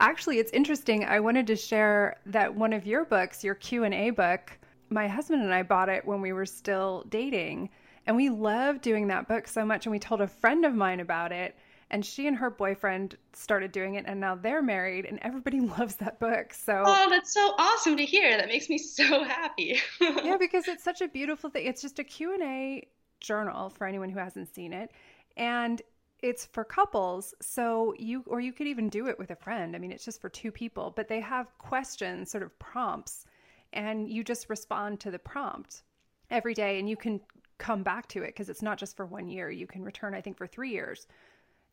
actually, 0.00 0.38
it's 0.38 0.52
interesting. 0.52 1.04
I 1.04 1.20
wanted 1.20 1.46
to 1.46 1.56
share 1.56 2.16
that 2.26 2.54
one 2.54 2.72
of 2.72 2.86
your 2.86 3.04
books, 3.04 3.44
your 3.44 3.54
Q&A 3.54 4.10
book, 4.10 4.58
my 4.92 5.08
husband 5.08 5.42
and 5.42 5.52
I 5.52 5.62
bought 5.62 5.88
it 5.88 6.04
when 6.04 6.20
we 6.20 6.32
were 6.32 6.46
still 6.46 7.04
dating. 7.08 7.70
And 8.06 8.16
we 8.16 8.30
loved 8.30 8.82
doing 8.82 9.08
that 9.08 9.28
book 9.28 9.46
so 9.46 9.64
much. 9.64 9.86
And 9.86 9.90
we 9.92 9.98
told 9.98 10.20
a 10.20 10.26
friend 10.26 10.64
of 10.64 10.74
mine 10.74 11.00
about 11.00 11.32
it. 11.32 11.56
And 11.90 12.04
she 12.04 12.26
and 12.26 12.36
her 12.36 12.48
boyfriend 12.48 13.16
started 13.34 13.70
doing 13.70 13.96
it 13.96 14.04
and 14.06 14.18
now 14.18 14.34
they're 14.34 14.62
married 14.62 15.04
and 15.04 15.18
everybody 15.20 15.60
loves 15.78 15.96
that 15.96 16.18
book. 16.18 16.54
So 16.54 16.82
Oh, 16.86 17.10
that's 17.10 17.32
so 17.32 17.54
awesome 17.58 17.96
to 17.98 18.04
hear. 18.04 18.36
That 18.36 18.48
makes 18.48 18.68
me 18.68 18.78
so 18.78 19.24
happy. 19.24 19.78
yeah, 20.00 20.36
because 20.38 20.68
it's 20.68 20.82
such 20.82 21.02
a 21.02 21.08
beautiful 21.08 21.50
thing. 21.50 21.66
It's 21.66 21.82
just 21.82 21.98
a 21.98 22.04
Q&A 22.04 22.88
journal 23.20 23.68
for 23.68 23.86
anyone 23.86 24.08
who 24.08 24.18
hasn't 24.18 24.54
seen 24.54 24.72
it. 24.72 24.90
And 25.36 25.82
it's 26.22 26.46
for 26.46 26.64
couples 26.64 27.34
so 27.42 27.94
you 27.98 28.22
or 28.26 28.40
you 28.40 28.52
could 28.52 28.68
even 28.68 28.88
do 28.88 29.08
it 29.08 29.18
with 29.18 29.30
a 29.30 29.36
friend 29.36 29.74
i 29.74 29.78
mean 29.78 29.90
it's 29.90 30.04
just 30.04 30.20
for 30.20 30.28
two 30.28 30.52
people 30.52 30.92
but 30.94 31.08
they 31.08 31.20
have 31.20 31.46
questions 31.58 32.30
sort 32.30 32.44
of 32.44 32.56
prompts 32.58 33.26
and 33.72 34.08
you 34.08 34.22
just 34.24 34.48
respond 34.48 35.00
to 35.00 35.10
the 35.10 35.18
prompt 35.18 35.82
every 36.30 36.54
day 36.54 36.78
and 36.78 36.88
you 36.88 36.96
can 36.96 37.20
come 37.58 37.82
back 37.82 38.08
to 38.08 38.22
it 38.22 38.28
because 38.28 38.48
it's 38.48 38.62
not 38.62 38.78
just 38.78 38.96
for 38.96 39.06
one 39.06 39.28
year 39.28 39.50
you 39.50 39.66
can 39.66 39.82
return 39.82 40.14
i 40.14 40.20
think 40.20 40.36
for 40.36 40.46
three 40.46 40.70
years 40.70 41.06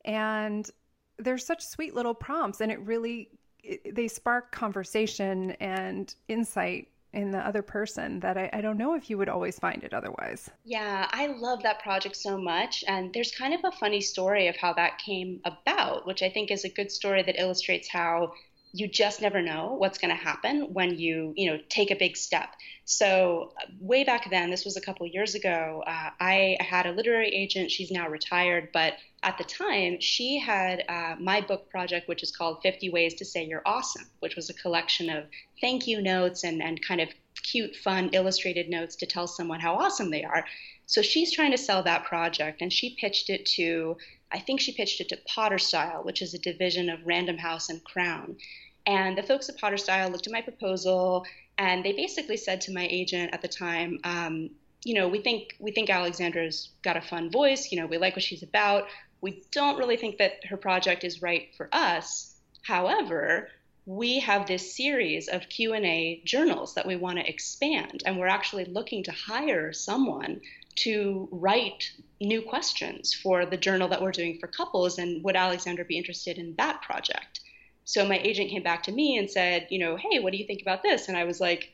and 0.05 0.69
there's 1.17 1.45
such 1.45 1.65
sweet 1.65 1.95
little 1.95 2.13
prompts 2.13 2.61
and 2.61 2.71
it 2.71 2.79
really 2.81 3.29
it, 3.63 3.95
they 3.95 4.07
spark 4.07 4.51
conversation 4.51 5.51
and 5.59 6.15
insight 6.27 6.89
in 7.13 7.31
the 7.31 7.39
other 7.39 7.61
person 7.61 8.19
that 8.19 8.37
I, 8.37 8.49
I, 8.53 8.61
don't 8.61 8.77
know 8.77 8.93
if 8.93 9.09
you 9.09 9.17
would 9.17 9.29
always 9.29 9.57
find 9.57 9.83
it 9.83 9.95
otherwise. 9.95 10.49
Yeah, 10.63 11.07
I 11.11 11.27
love 11.27 11.63
that 11.63 11.81
project 11.81 12.15
so 12.15 12.37
much. 12.37 12.83
And 12.87 13.11
there's 13.13 13.31
kind 13.31 13.53
of 13.53 13.61
a 13.63 13.71
funny 13.71 13.99
story 13.99 14.47
of 14.47 14.55
how 14.55 14.73
that 14.73 14.99
came 14.99 15.41
about, 15.43 16.05
which 16.05 16.21
I 16.21 16.29
think 16.29 16.51
is 16.51 16.65
a 16.65 16.69
good 16.69 16.91
story 16.91 17.23
that 17.23 17.39
illustrates 17.39 17.89
how 17.89 18.33
you 18.71 18.87
just 18.87 19.21
never 19.21 19.41
know 19.41 19.75
what's 19.77 19.97
going 19.97 20.15
to 20.15 20.21
happen 20.21 20.73
when 20.73 20.97
you 20.97 21.33
you 21.35 21.49
know 21.49 21.59
take 21.69 21.91
a 21.91 21.95
big 21.95 22.15
step. 22.15 22.49
So 22.85 23.53
way 23.79 24.03
back 24.03 24.29
then 24.29 24.49
this 24.49 24.65
was 24.65 24.77
a 24.77 24.81
couple 24.81 25.05
years 25.07 25.35
ago 25.35 25.83
uh, 25.85 26.09
i 26.19 26.57
had 26.59 26.85
a 26.85 26.91
literary 26.91 27.29
agent. 27.29 27.71
She's 27.71 27.91
now 27.91 28.07
retired 28.09 28.69
but 28.73 28.93
at 29.23 29.37
the 29.37 29.43
time 29.43 29.99
she 29.99 30.39
had 30.39 30.83
uh, 30.87 31.15
my 31.19 31.41
book 31.41 31.69
project 31.69 32.07
which 32.07 32.23
is 32.23 32.31
called 32.31 32.59
50 32.63 32.89
ways 32.89 33.15
to 33.15 33.25
say 33.25 33.45
you're 33.45 33.63
awesome 33.65 34.05
which 34.19 34.35
was 34.35 34.49
a 34.49 34.53
collection 34.53 35.09
of 35.09 35.25
thank 35.61 35.87
you 35.87 36.01
notes 36.01 36.43
and, 36.43 36.61
and 36.61 36.81
kind 36.81 37.01
of 37.01 37.09
cute 37.43 37.75
fun 37.75 38.09
illustrated 38.13 38.69
notes 38.69 38.95
to 38.95 39.05
tell 39.05 39.27
someone 39.27 39.59
how 39.59 39.75
awesome 39.75 40.09
they 40.09 40.23
are 40.23 40.45
so 40.85 41.01
she's 41.01 41.31
trying 41.31 41.51
to 41.51 41.57
sell 41.57 41.83
that 41.83 42.05
project 42.05 42.61
and 42.61 42.73
she 42.73 42.95
pitched 42.99 43.29
it 43.29 43.45
to 43.45 43.95
I 44.31 44.39
think 44.39 44.59
she 44.59 44.73
pitched 44.73 45.01
it 45.01 45.09
to 45.09 45.17
Potter 45.27 45.57
Style, 45.57 46.03
which 46.03 46.21
is 46.21 46.33
a 46.33 46.39
division 46.39 46.89
of 46.89 47.05
Random 47.05 47.37
House 47.37 47.69
and 47.69 47.83
Crown. 47.83 48.37
And 48.85 49.17
the 49.17 49.23
folks 49.23 49.49
at 49.49 49.57
Potter 49.57 49.77
Style 49.77 50.09
looked 50.09 50.27
at 50.27 50.33
my 50.33 50.41
proposal, 50.41 51.25
and 51.57 51.83
they 51.83 51.93
basically 51.93 52.37
said 52.37 52.61
to 52.61 52.73
my 52.73 52.87
agent 52.89 53.33
at 53.33 53.41
the 53.41 53.47
time, 53.47 53.99
um, 54.03 54.51
you 54.83 54.93
know, 54.93 55.07
we 55.07 55.19
think 55.21 55.55
we 55.59 55.71
think 55.71 55.89
Alexandra's 55.89 56.69
got 56.83 56.95
a 56.95 57.01
fun 57.01 57.29
voice. 57.29 57.71
You 57.71 57.81
know, 57.81 57.87
we 57.87 57.97
like 57.97 58.15
what 58.15 58.23
she's 58.23 58.43
about. 58.43 58.87
We 59.21 59.43
don't 59.51 59.77
really 59.77 59.97
think 59.97 60.17
that 60.19 60.45
her 60.45 60.57
project 60.57 61.03
is 61.03 61.21
right 61.21 61.49
for 61.57 61.67
us. 61.73 62.35
However, 62.61 63.49
we 63.85 64.19
have 64.19 64.47
this 64.47 64.75
series 64.75 65.27
of 65.27 65.49
q&a 65.49 66.21
journals 66.25 66.73
that 66.75 66.85
we 66.85 66.95
want 66.95 67.17
to 67.17 67.27
expand 67.29 68.03
and 68.05 68.17
we're 68.17 68.27
actually 68.27 68.65
looking 68.65 69.03
to 69.03 69.11
hire 69.11 69.71
someone 69.73 70.41
to 70.75 71.27
write 71.31 71.91
new 72.21 72.41
questions 72.41 73.13
for 73.13 73.45
the 73.45 73.57
journal 73.57 73.87
that 73.89 74.01
we're 74.01 74.11
doing 74.11 74.37
for 74.39 74.47
couples 74.47 74.97
and 74.97 75.23
would 75.23 75.35
Alexandra 75.35 75.83
be 75.83 75.97
interested 75.97 76.37
in 76.37 76.55
that 76.57 76.81
project? 76.81 77.41
So 77.83 78.07
my 78.07 78.17
agent 78.19 78.49
came 78.49 78.63
back 78.63 78.83
to 78.83 78.91
me 78.91 79.17
and 79.17 79.29
said 79.29 79.67
you 79.69 79.79
know 79.79 79.97
hey 79.97 80.19
what 80.19 80.31
do 80.31 80.37
you 80.37 80.45
think 80.45 80.61
about 80.61 80.83
this? 80.83 81.07
And 81.07 81.17
i 81.17 81.23
was 81.23 81.41
like 81.41 81.71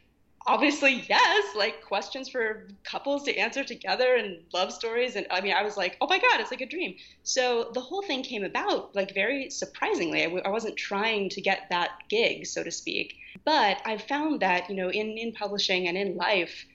obviously 0.47 1.03
yes 1.09 1.55
like 1.55 1.81
questions 1.81 2.29
for 2.29 2.67
couples 2.83 3.23
to 3.23 3.35
answer 3.35 3.63
together 3.63 4.15
and 4.15 4.43
love 4.53 4.71
stories. 4.71 5.15
And 5.15 5.25
i 5.31 5.41
mean 5.41 5.53
i 5.53 5.63
was 5.63 5.77
like 5.77 5.97
oh 6.01 6.07
my 6.07 6.19
god 6.19 6.39
it's 6.39 6.51
like 6.51 6.61
a 6.61 6.67
dream. 6.67 6.95
So 7.23 7.71
the 7.73 7.81
whole 7.81 8.03
thing 8.03 8.23
came 8.23 8.43
about 8.43 8.95
like 8.95 9.13
very 9.13 9.49
surprisingly. 9.49 10.21
I 10.21 10.25
w- 10.25 10.43
I 10.45 10.49
wasn't 10.49 10.77
trying 10.77 11.29
to 11.29 11.41
get 11.41 11.63
that 11.69 11.91
gig 12.09 12.45
so 12.45 12.63
to 12.63 12.71
speak. 12.71 13.15
But 13.43 13.81
i've 13.85 14.03
found 14.03 14.41
that 14.41 14.69
you 14.69 14.75
know 14.75 14.89
in 14.89 15.17
in 15.17 15.33
publishing 15.33 15.87
and 15.87 15.97
in 15.97 16.15
life 16.15 16.65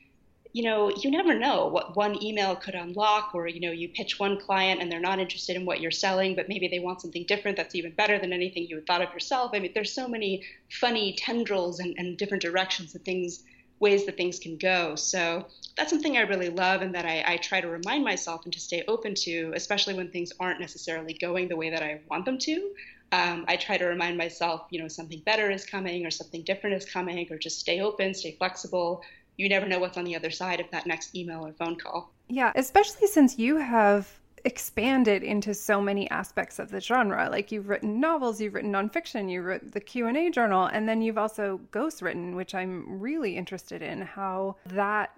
you 0.52 0.64
know, 0.64 0.90
you 0.96 1.10
never 1.10 1.38
know 1.38 1.68
what 1.68 1.96
one 1.96 2.20
email 2.22 2.56
could 2.56 2.74
unlock, 2.74 3.30
or, 3.34 3.46
you 3.46 3.60
know, 3.60 3.70
you 3.70 3.88
pitch 3.88 4.18
one 4.18 4.40
client 4.40 4.80
and 4.80 4.90
they're 4.90 4.98
not 5.00 5.20
interested 5.20 5.54
in 5.54 5.64
what 5.64 5.80
you're 5.80 5.92
selling, 5.92 6.34
but 6.34 6.48
maybe 6.48 6.66
they 6.66 6.80
want 6.80 7.00
something 7.00 7.24
different 7.28 7.56
that's 7.56 7.74
even 7.74 7.92
better 7.94 8.18
than 8.18 8.32
anything 8.32 8.66
you 8.66 8.76
had 8.76 8.86
thought 8.86 9.02
of 9.02 9.12
yourself. 9.12 9.52
I 9.54 9.60
mean, 9.60 9.70
there's 9.74 9.94
so 9.94 10.08
many 10.08 10.44
funny 10.80 11.14
tendrils 11.16 11.78
and, 11.78 11.94
and 11.98 12.18
different 12.18 12.42
directions 12.42 12.92
that 12.92 13.04
things 13.04 13.44
ways 13.80 14.06
that 14.06 14.16
things 14.16 14.38
can 14.38 14.56
go. 14.56 14.94
So 14.94 15.46
that's 15.76 15.90
something 15.90 16.16
I 16.16 16.22
really 16.22 16.50
love 16.50 16.82
and 16.82 16.94
that 16.94 17.06
I, 17.06 17.24
I, 17.26 17.36
try 17.38 17.60
to 17.60 17.68
remind 17.68 18.04
myself 18.04 18.44
and 18.44 18.52
to 18.52 18.60
stay 18.60 18.84
open 18.86 19.14
to, 19.14 19.52
especially 19.56 19.94
when 19.94 20.10
things 20.10 20.32
aren't 20.38 20.60
necessarily 20.60 21.14
going 21.14 21.48
the 21.48 21.56
way 21.56 21.70
that 21.70 21.82
I 21.82 22.00
want 22.10 22.26
them 22.26 22.38
to. 22.38 22.70
Um, 23.12 23.44
I 23.48 23.56
try 23.56 23.78
to 23.78 23.86
remind 23.86 24.18
myself, 24.18 24.66
you 24.70 24.80
know, 24.80 24.86
something 24.86 25.20
better 25.24 25.50
is 25.50 25.64
coming 25.64 26.06
or 26.06 26.10
something 26.10 26.42
different 26.42 26.76
is 26.76 26.84
coming, 26.84 27.26
or 27.30 27.38
just 27.38 27.58
stay 27.58 27.80
open, 27.80 28.14
stay 28.14 28.36
flexible. 28.38 29.02
You 29.36 29.48
never 29.48 29.66
know 29.66 29.80
what's 29.80 29.96
on 29.96 30.04
the 30.04 30.14
other 30.14 30.30
side 30.30 30.60
of 30.60 30.70
that 30.70 30.86
next 30.86 31.16
email 31.16 31.44
or 31.44 31.52
phone 31.54 31.76
call. 31.76 32.12
Yeah, 32.28 32.52
especially 32.54 33.08
since 33.08 33.38
you 33.38 33.56
have 33.56 34.19
expanded 34.44 35.22
into 35.22 35.54
so 35.54 35.80
many 35.80 36.10
aspects 36.10 36.58
of 36.58 36.70
the 36.70 36.80
genre. 36.80 37.28
Like 37.30 37.52
you've 37.52 37.68
written 37.68 38.00
novels 38.00 38.40
you've 38.40 38.54
written 38.54 38.72
nonfiction 38.72 39.30
you 39.30 39.42
wrote 39.42 39.72
the 39.72 39.80
q&a 39.80 40.30
journal 40.30 40.66
and 40.66 40.88
then 40.88 41.02
you've 41.02 41.18
also 41.18 41.60
ghost 41.70 42.02
written 42.02 42.34
which 42.34 42.54
i'm 42.54 43.00
really 43.00 43.36
interested 43.36 43.82
in 43.82 44.02
how 44.02 44.56
that 44.66 45.10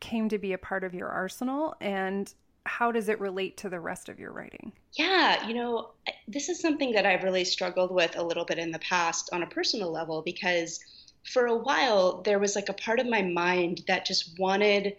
came 0.00 0.28
to 0.28 0.38
be 0.38 0.52
a 0.52 0.58
part 0.58 0.84
of 0.84 0.94
your 0.94 1.08
arsenal 1.08 1.74
and 1.80 2.34
how 2.66 2.92
does 2.92 3.08
it 3.08 3.18
relate 3.20 3.56
to 3.56 3.68
the 3.68 3.80
rest 3.80 4.08
of 4.08 4.18
your 4.18 4.32
writing? 4.32 4.72
Yeah 4.92 5.46
you 5.46 5.54
know 5.54 5.90
this 6.28 6.48
is 6.48 6.60
something 6.60 6.92
that 6.92 7.06
i've 7.06 7.24
really 7.24 7.44
struggled 7.44 7.90
with 7.90 8.16
a 8.16 8.22
little 8.22 8.44
bit 8.44 8.58
in 8.58 8.70
the 8.70 8.78
past 8.78 9.30
on 9.32 9.42
a 9.42 9.46
personal 9.46 9.90
level 9.90 10.22
because 10.22 10.80
for 11.24 11.46
a 11.46 11.56
while 11.56 12.22
there 12.22 12.38
was 12.38 12.56
like 12.56 12.68
a 12.68 12.74
part 12.74 13.00
of 13.00 13.06
my 13.06 13.22
mind 13.22 13.82
that 13.86 14.06
just 14.06 14.38
wanted 14.38 14.96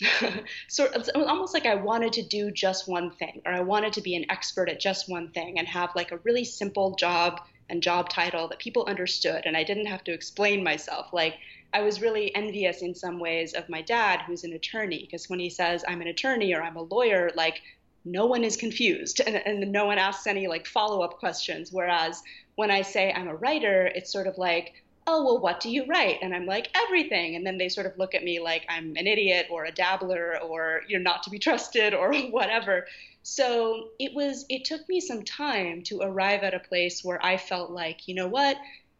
so 0.68 0.88
it's 0.94 1.08
almost 1.10 1.54
like 1.54 1.66
I 1.66 1.74
wanted 1.74 2.12
to 2.14 2.22
do 2.22 2.50
just 2.50 2.88
one 2.88 3.10
thing, 3.10 3.42
or 3.44 3.52
I 3.52 3.60
wanted 3.60 3.92
to 3.94 4.00
be 4.00 4.16
an 4.16 4.30
expert 4.30 4.68
at 4.68 4.80
just 4.80 5.08
one 5.08 5.30
thing 5.30 5.58
and 5.58 5.68
have 5.68 5.90
like 5.94 6.12
a 6.12 6.18
really 6.18 6.44
simple 6.44 6.94
job 6.96 7.40
and 7.70 7.82
job 7.82 8.08
title 8.08 8.48
that 8.48 8.58
people 8.58 8.84
understood, 8.86 9.42
and 9.46 9.56
I 9.56 9.64
didn't 9.64 9.86
have 9.86 10.04
to 10.04 10.12
explain 10.12 10.62
myself. 10.64 11.12
Like 11.12 11.36
I 11.72 11.82
was 11.82 12.02
really 12.02 12.34
envious 12.34 12.82
in 12.82 12.94
some 12.94 13.18
ways 13.18 13.54
of 13.54 13.68
my 13.68 13.82
dad, 13.82 14.22
who's 14.26 14.44
an 14.44 14.52
attorney, 14.52 15.00
because 15.00 15.30
when 15.30 15.40
he 15.40 15.50
says 15.50 15.84
I'm 15.86 16.02
an 16.02 16.08
attorney 16.08 16.54
or 16.54 16.62
I'm 16.62 16.76
a 16.76 16.82
lawyer, 16.82 17.30
like 17.34 17.62
no 18.04 18.26
one 18.26 18.44
is 18.44 18.56
confused 18.56 19.20
and, 19.26 19.36
and 19.36 19.72
no 19.72 19.86
one 19.86 19.98
asks 19.98 20.26
any 20.26 20.48
like 20.48 20.66
follow 20.66 21.02
up 21.02 21.18
questions. 21.18 21.72
Whereas 21.72 22.22
when 22.56 22.70
I 22.70 22.82
say 22.82 23.12
I'm 23.12 23.28
a 23.28 23.36
writer, 23.36 23.86
it's 23.86 24.12
sort 24.12 24.26
of 24.26 24.36
like, 24.38 24.81
oh, 25.06 25.24
well, 25.24 25.38
what 25.38 25.60
do 25.60 25.70
you 25.70 25.84
write? 25.86 26.18
And 26.22 26.34
I'm 26.34 26.46
like, 26.46 26.70
everything. 26.74 27.34
And 27.34 27.46
then 27.46 27.58
they 27.58 27.68
sort 27.68 27.86
of 27.86 27.98
look 27.98 28.14
at 28.14 28.22
me 28.22 28.40
like 28.40 28.64
I'm 28.68 28.94
an 28.96 29.06
idiot 29.06 29.46
or 29.50 29.64
a 29.64 29.72
dabbler 29.72 30.38
or 30.40 30.82
you're 30.88 31.00
not 31.00 31.24
to 31.24 31.30
be 31.30 31.38
trusted 31.46 31.94
or 31.94 32.14
whatever. 32.14 32.86
So 33.22 33.88
it 33.98 34.14
was, 34.14 34.44
it 34.48 34.64
took 34.64 34.88
me 34.88 35.00
some 35.00 35.24
time 35.24 35.82
to 35.84 36.00
arrive 36.00 36.42
at 36.42 36.54
a 36.54 36.60
place 36.60 37.04
where 37.04 37.24
I 37.24 37.36
felt 37.36 37.70
like, 37.70 38.08
you 38.08 38.14
know 38.14 38.28
what? 38.28 38.56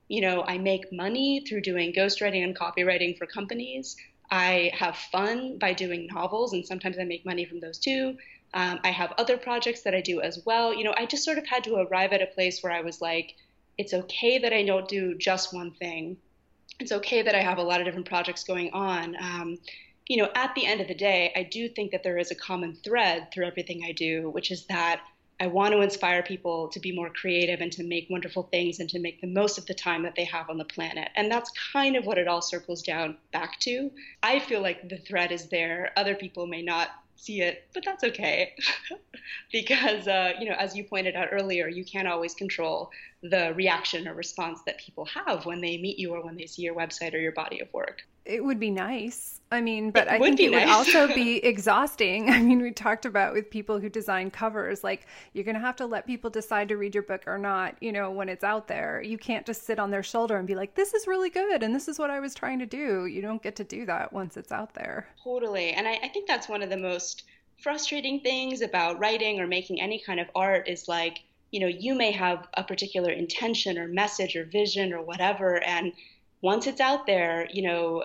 You 0.08 0.20
know, 0.20 0.44
I 0.46 0.58
make 0.58 0.92
money 0.92 1.44
through 1.48 1.62
doing 1.62 1.92
ghostwriting 1.92 2.44
and 2.44 2.56
copywriting 2.56 3.16
for 3.16 3.26
companies. 3.26 3.96
I 4.30 4.70
have 4.74 4.96
fun 4.96 5.58
by 5.58 5.72
doing 5.74 6.08
novels, 6.12 6.52
and 6.52 6.66
sometimes 6.66 6.98
I 6.98 7.04
make 7.04 7.26
money 7.26 7.44
from 7.44 7.60
those 7.60 7.78
too. 7.78 8.16
Um, 8.54 8.80
I 8.84 8.90
have 8.90 9.12
other 9.18 9.36
projects 9.36 9.82
that 9.82 9.94
I 9.94 10.00
do 10.00 10.20
as 10.20 10.42
well. 10.44 10.74
You 10.74 10.84
know, 10.84 10.94
I 10.96 11.06
just 11.06 11.24
sort 11.24 11.38
of 11.38 11.46
had 11.46 11.64
to 11.64 11.76
arrive 11.76 12.12
at 12.12 12.22
a 12.22 12.26
place 12.26 12.62
where 12.62 12.72
I 12.72 12.82
was 12.82 13.00
like, 13.00 13.34
it's 13.78 13.94
okay 13.94 14.38
that 14.38 14.52
I 14.52 14.64
don't 14.64 14.88
do 14.88 15.16
just 15.16 15.54
one 15.54 15.72
thing. 15.72 16.16
It's 16.78 16.92
okay 16.92 17.22
that 17.22 17.34
I 17.34 17.40
have 17.40 17.58
a 17.58 17.62
lot 17.62 17.80
of 17.80 17.86
different 17.86 18.08
projects 18.08 18.44
going 18.44 18.70
on. 18.72 19.16
Um, 19.20 19.58
you 20.06 20.16
know, 20.16 20.30
at 20.34 20.54
the 20.54 20.66
end 20.66 20.80
of 20.80 20.88
the 20.88 20.94
day, 20.94 21.32
I 21.36 21.44
do 21.44 21.68
think 21.68 21.92
that 21.92 22.02
there 22.02 22.18
is 22.18 22.30
a 22.30 22.34
common 22.34 22.76
thread 22.84 23.28
through 23.32 23.46
everything 23.46 23.82
I 23.84 23.92
do, 23.92 24.30
which 24.30 24.50
is 24.50 24.66
that 24.66 25.00
I 25.40 25.46
want 25.46 25.72
to 25.72 25.80
inspire 25.80 26.22
people 26.22 26.68
to 26.68 26.78
be 26.78 26.94
more 26.94 27.10
creative 27.10 27.60
and 27.60 27.72
to 27.72 27.82
make 27.82 28.08
wonderful 28.08 28.44
things 28.44 28.78
and 28.78 28.88
to 28.90 29.00
make 29.00 29.20
the 29.20 29.26
most 29.26 29.58
of 29.58 29.66
the 29.66 29.74
time 29.74 30.02
that 30.04 30.14
they 30.14 30.24
have 30.24 30.48
on 30.48 30.56
the 30.58 30.64
planet. 30.64 31.08
And 31.16 31.30
that's 31.30 31.50
kind 31.72 31.96
of 31.96 32.06
what 32.06 32.18
it 32.18 32.28
all 32.28 32.42
circles 32.42 32.82
down 32.82 33.16
back 33.32 33.58
to. 33.60 33.90
I 34.22 34.38
feel 34.38 34.60
like 34.60 34.88
the 34.88 34.98
thread 34.98 35.32
is 35.32 35.48
there. 35.48 35.90
Other 35.96 36.14
people 36.14 36.46
may 36.46 36.62
not 36.62 36.90
see 37.16 37.40
it, 37.40 37.66
but 37.74 37.84
that's 37.84 38.04
okay. 38.04 38.54
because, 39.52 40.06
uh, 40.06 40.34
you 40.38 40.48
know, 40.48 40.54
as 40.56 40.76
you 40.76 40.84
pointed 40.84 41.16
out 41.16 41.28
earlier, 41.32 41.68
you 41.68 41.84
can't 41.84 42.06
always 42.06 42.34
control 42.34 42.90
the 43.22 43.52
reaction 43.54 44.08
or 44.08 44.14
response 44.14 44.60
that 44.66 44.78
people 44.78 45.04
have 45.04 45.46
when 45.46 45.60
they 45.60 45.76
meet 45.78 45.98
you 45.98 46.12
or 46.12 46.24
when 46.24 46.36
they 46.36 46.46
see 46.46 46.62
your 46.62 46.74
website 46.74 47.14
or 47.14 47.18
your 47.18 47.32
body 47.32 47.60
of 47.60 47.72
work. 47.72 48.02
It 48.24 48.44
would 48.44 48.58
be 48.58 48.70
nice. 48.70 49.40
I 49.52 49.60
mean, 49.60 49.90
but 49.90 50.06
it 50.06 50.14
I 50.14 50.18
think 50.18 50.40
it 50.40 50.50
nice. 50.50 50.66
would 50.66 50.72
also 50.72 51.14
be 51.14 51.36
exhausting. 51.44 52.30
I 52.30 52.40
mean, 52.40 52.60
we 52.60 52.72
talked 52.72 53.04
about 53.04 53.32
with 53.32 53.50
people 53.50 53.78
who 53.78 53.88
design 53.88 54.30
covers, 54.30 54.82
like 54.82 55.06
you're 55.34 55.44
going 55.44 55.54
to 55.54 55.60
have 55.60 55.76
to 55.76 55.86
let 55.86 56.06
people 56.06 56.30
decide 56.30 56.68
to 56.68 56.76
read 56.76 56.94
your 56.94 57.02
book 57.02 57.22
or 57.26 57.38
not, 57.38 57.76
you 57.80 57.92
know, 57.92 58.10
when 58.10 58.28
it's 58.28 58.42
out 58.42 58.66
there. 58.66 59.02
You 59.02 59.18
can't 59.18 59.46
just 59.46 59.66
sit 59.66 59.78
on 59.78 59.90
their 59.90 60.02
shoulder 60.02 60.36
and 60.36 60.46
be 60.46 60.54
like, 60.54 60.74
this 60.74 60.94
is 60.94 61.06
really 61.06 61.30
good 61.30 61.62
and 61.62 61.74
this 61.74 61.86
is 61.86 61.98
what 61.98 62.10
I 62.10 62.18
was 62.18 62.34
trying 62.34 62.58
to 62.58 62.66
do. 62.66 63.06
You 63.06 63.22
don't 63.22 63.42
get 63.42 63.54
to 63.56 63.64
do 63.64 63.86
that 63.86 64.12
once 64.12 64.36
it's 64.36 64.52
out 64.52 64.74
there. 64.74 65.06
Totally. 65.22 65.72
And 65.72 65.86
I, 65.86 65.98
I 66.02 66.08
think 66.08 66.26
that's 66.26 66.48
one 66.48 66.62
of 66.62 66.70
the 66.70 66.76
most 66.76 67.24
frustrating 67.62 68.20
things 68.20 68.62
about 68.62 68.98
writing 68.98 69.38
or 69.38 69.46
making 69.46 69.80
any 69.80 70.00
kind 70.00 70.18
of 70.18 70.28
art 70.34 70.68
is 70.68 70.88
like, 70.88 71.20
you 71.52 71.60
know, 71.60 71.68
you 71.68 71.94
may 71.94 72.10
have 72.10 72.48
a 72.54 72.64
particular 72.64 73.10
intention 73.10 73.78
or 73.78 73.86
message 73.86 74.34
or 74.34 74.44
vision 74.44 74.92
or 74.92 75.02
whatever. 75.02 75.62
And 75.62 75.92
once 76.40 76.66
it's 76.66 76.80
out 76.80 77.06
there, 77.06 77.46
you 77.52 77.62
know, 77.62 78.04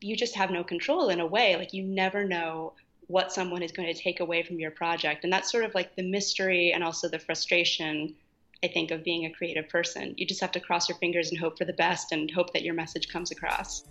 you 0.00 0.14
just 0.16 0.36
have 0.36 0.50
no 0.50 0.62
control 0.62 1.08
in 1.08 1.18
a 1.18 1.26
way. 1.26 1.56
Like 1.56 1.72
you 1.72 1.82
never 1.82 2.24
know 2.24 2.74
what 3.06 3.32
someone 3.32 3.62
is 3.62 3.72
going 3.72 3.92
to 3.92 4.00
take 4.00 4.20
away 4.20 4.42
from 4.42 4.60
your 4.60 4.70
project. 4.70 5.24
And 5.24 5.32
that's 5.32 5.50
sort 5.50 5.64
of 5.64 5.74
like 5.74 5.96
the 5.96 6.02
mystery 6.02 6.72
and 6.72 6.84
also 6.84 7.08
the 7.08 7.18
frustration, 7.18 8.14
I 8.62 8.68
think, 8.68 8.90
of 8.90 9.02
being 9.02 9.24
a 9.24 9.30
creative 9.30 9.68
person. 9.68 10.14
You 10.18 10.26
just 10.26 10.40
have 10.42 10.52
to 10.52 10.60
cross 10.60 10.88
your 10.88 10.98
fingers 10.98 11.30
and 11.30 11.38
hope 11.38 11.56
for 11.56 11.64
the 11.64 11.72
best 11.72 12.12
and 12.12 12.30
hope 12.30 12.52
that 12.52 12.62
your 12.62 12.74
message 12.74 13.08
comes 13.08 13.30
across. 13.30 13.84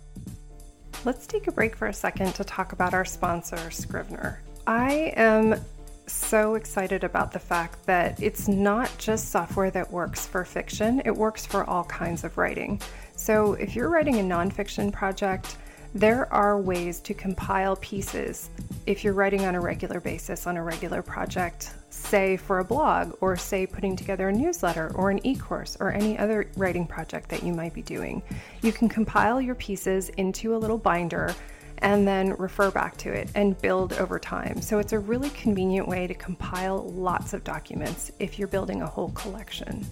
Let's 1.04 1.26
take 1.26 1.48
a 1.48 1.52
break 1.52 1.76
for 1.76 1.88
a 1.88 1.92
second 1.92 2.32
to 2.36 2.44
talk 2.44 2.72
about 2.72 2.94
our 2.94 3.04
sponsor, 3.04 3.70
Scrivener. 3.70 4.40
I 4.66 5.12
am 5.16 5.60
so 6.06 6.54
excited 6.54 7.04
about 7.04 7.32
the 7.32 7.38
fact 7.38 7.84
that 7.86 8.22
it's 8.22 8.48
not 8.48 8.90
just 8.98 9.30
software 9.30 9.70
that 9.70 9.90
works 9.90 10.26
for 10.26 10.44
fiction, 10.44 11.02
it 11.04 11.14
works 11.14 11.46
for 11.46 11.64
all 11.64 11.84
kinds 11.84 12.24
of 12.24 12.36
writing. 12.36 12.80
So 13.16 13.54
if 13.54 13.74
you're 13.74 13.88
writing 13.88 14.20
a 14.20 14.22
nonfiction 14.22 14.92
project, 14.92 15.56
there 15.94 16.32
are 16.32 16.60
ways 16.60 17.00
to 17.00 17.14
compile 17.14 17.76
pieces 17.76 18.50
if 18.84 19.04
you're 19.04 19.14
writing 19.14 19.44
on 19.44 19.54
a 19.54 19.60
regular 19.60 20.00
basis 20.00 20.46
on 20.46 20.56
a 20.56 20.62
regular 20.62 21.02
project, 21.02 21.72
say 21.88 22.36
for 22.36 22.58
a 22.58 22.64
blog, 22.64 23.16
or 23.20 23.36
say 23.36 23.64
putting 23.64 23.94
together 23.96 24.28
a 24.28 24.32
newsletter 24.32 24.92
or 24.96 25.10
an 25.10 25.24
e 25.24 25.36
course 25.36 25.76
or 25.78 25.92
any 25.92 26.18
other 26.18 26.50
writing 26.56 26.86
project 26.86 27.30
that 27.30 27.44
you 27.44 27.52
might 27.52 27.72
be 27.72 27.82
doing. 27.82 28.22
You 28.60 28.72
can 28.72 28.88
compile 28.88 29.40
your 29.40 29.54
pieces 29.54 30.08
into 30.10 30.54
a 30.54 30.58
little 30.58 30.78
binder 30.78 31.34
and 31.78 32.06
then 32.06 32.34
refer 32.34 32.70
back 32.70 32.96
to 32.98 33.12
it 33.12 33.28
and 33.34 33.60
build 33.60 33.92
over 33.94 34.18
time. 34.18 34.60
So 34.60 34.78
it's 34.78 34.92
a 34.92 34.98
really 34.98 35.30
convenient 35.30 35.88
way 35.88 36.06
to 36.06 36.14
compile 36.14 36.90
lots 36.90 37.32
of 37.32 37.44
documents 37.44 38.12
if 38.18 38.38
you're 38.38 38.48
building 38.48 38.82
a 38.82 38.86
whole 38.86 39.10
collection. 39.10 39.86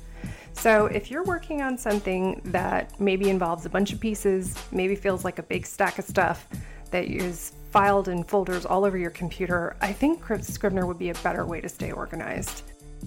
So, 0.55 0.87
if 0.87 1.11
you're 1.11 1.25
working 1.25 1.63
on 1.63 1.79
something 1.79 2.41
that 2.45 3.01
maybe 3.01 3.31
involves 3.31 3.65
a 3.65 3.71
bunch 3.71 3.93
of 3.93 4.01
pieces, 4.01 4.55
maybe 4.71 4.95
feels 4.95 5.25
like 5.25 5.39
a 5.39 5.43
big 5.43 5.67
stack 5.67 5.99
of 5.99 6.05
stuff 6.05 6.47
that 6.91 7.07
is 7.07 7.53
filed 7.71 8.09
in 8.09 8.23
folders 8.23 8.67
all 8.67 8.85
over 8.85 8.99
your 8.99 9.11
computer, 9.11 9.77
I 9.81 9.93
think 9.93 10.23
Scrivener 10.43 10.87
would 10.87 10.99
be 10.99 11.09
a 11.09 11.15
better 11.15 11.47
way 11.47 11.61
to 11.63 11.69
stay 11.69 11.91
organized. 11.91 12.63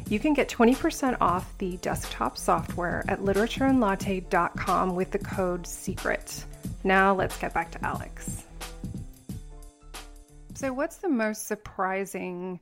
You 0.09 0.19
can 0.19 0.33
get 0.33 0.49
20% 0.49 1.17
off 1.21 1.57
the 1.57 1.77
desktop 1.77 2.37
software 2.37 3.05
at 3.07 3.21
literatureandlatte.com 3.21 4.95
with 4.95 5.11
the 5.11 5.19
code 5.19 5.63
SECRET. 5.63 6.43
Now, 6.83 7.13
let's 7.15 7.37
get 7.37 7.53
back 7.53 7.71
to 7.71 7.85
Alex. 7.85 8.43
So, 10.65 10.73
what's 10.73 10.95
the 10.95 11.09
most 11.09 11.45
surprising 11.45 12.59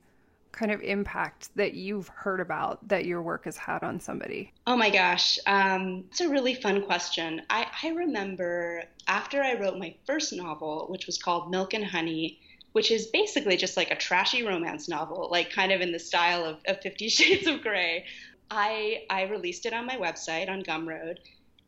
kind 0.52 0.70
of 0.70 0.82
impact 0.82 1.48
that 1.56 1.72
you've 1.72 2.06
heard 2.08 2.38
about 2.38 2.86
that 2.86 3.06
your 3.06 3.22
work 3.22 3.46
has 3.46 3.56
had 3.56 3.82
on 3.82 3.98
somebody? 3.98 4.52
Oh 4.66 4.76
my 4.76 4.90
gosh, 4.90 5.38
um, 5.46 6.04
it's 6.10 6.20
a 6.20 6.28
really 6.28 6.54
fun 6.54 6.82
question. 6.82 7.40
I, 7.48 7.66
I 7.82 7.88
remember 7.92 8.82
after 9.08 9.42
I 9.42 9.54
wrote 9.54 9.78
my 9.78 9.94
first 10.06 10.34
novel, 10.34 10.84
which 10.90 11.06
was 11.06 11.16
called 11.16 11.50
Milk 11.50 11.72
and 11.72 11.82
Honey, 11.82 12.40
which 12.72 12.90
is 12.90 13.06
basically 13.06 13.56
just 13.56 13.74
like 13.74 13.90
a 13.90 13.96
trashy 13.96 14.46
romance 14.46 14.86
novel, 14.86 15.28
like 15.30 15.50
kind 15.50 15.72
of 15.72 15.80
in 15.80 15.90
the 15.90 15.98
style 15.98 16.44
of, 16.44 16.58
of 16.66 16.82
Fifty 16.82 17.08
Shades 17.16 17.46
of 17.46 17.62
Grey. 17.62 18.04
I 18.50 19.04
I 19.08 19.22
released 19.22 19.64
it 19.64 19.72
on 19.72 19.86
my 19.86 19.96
website 19.96 20.50
on 20.50 20.62
Gumroad, 20.62 21.20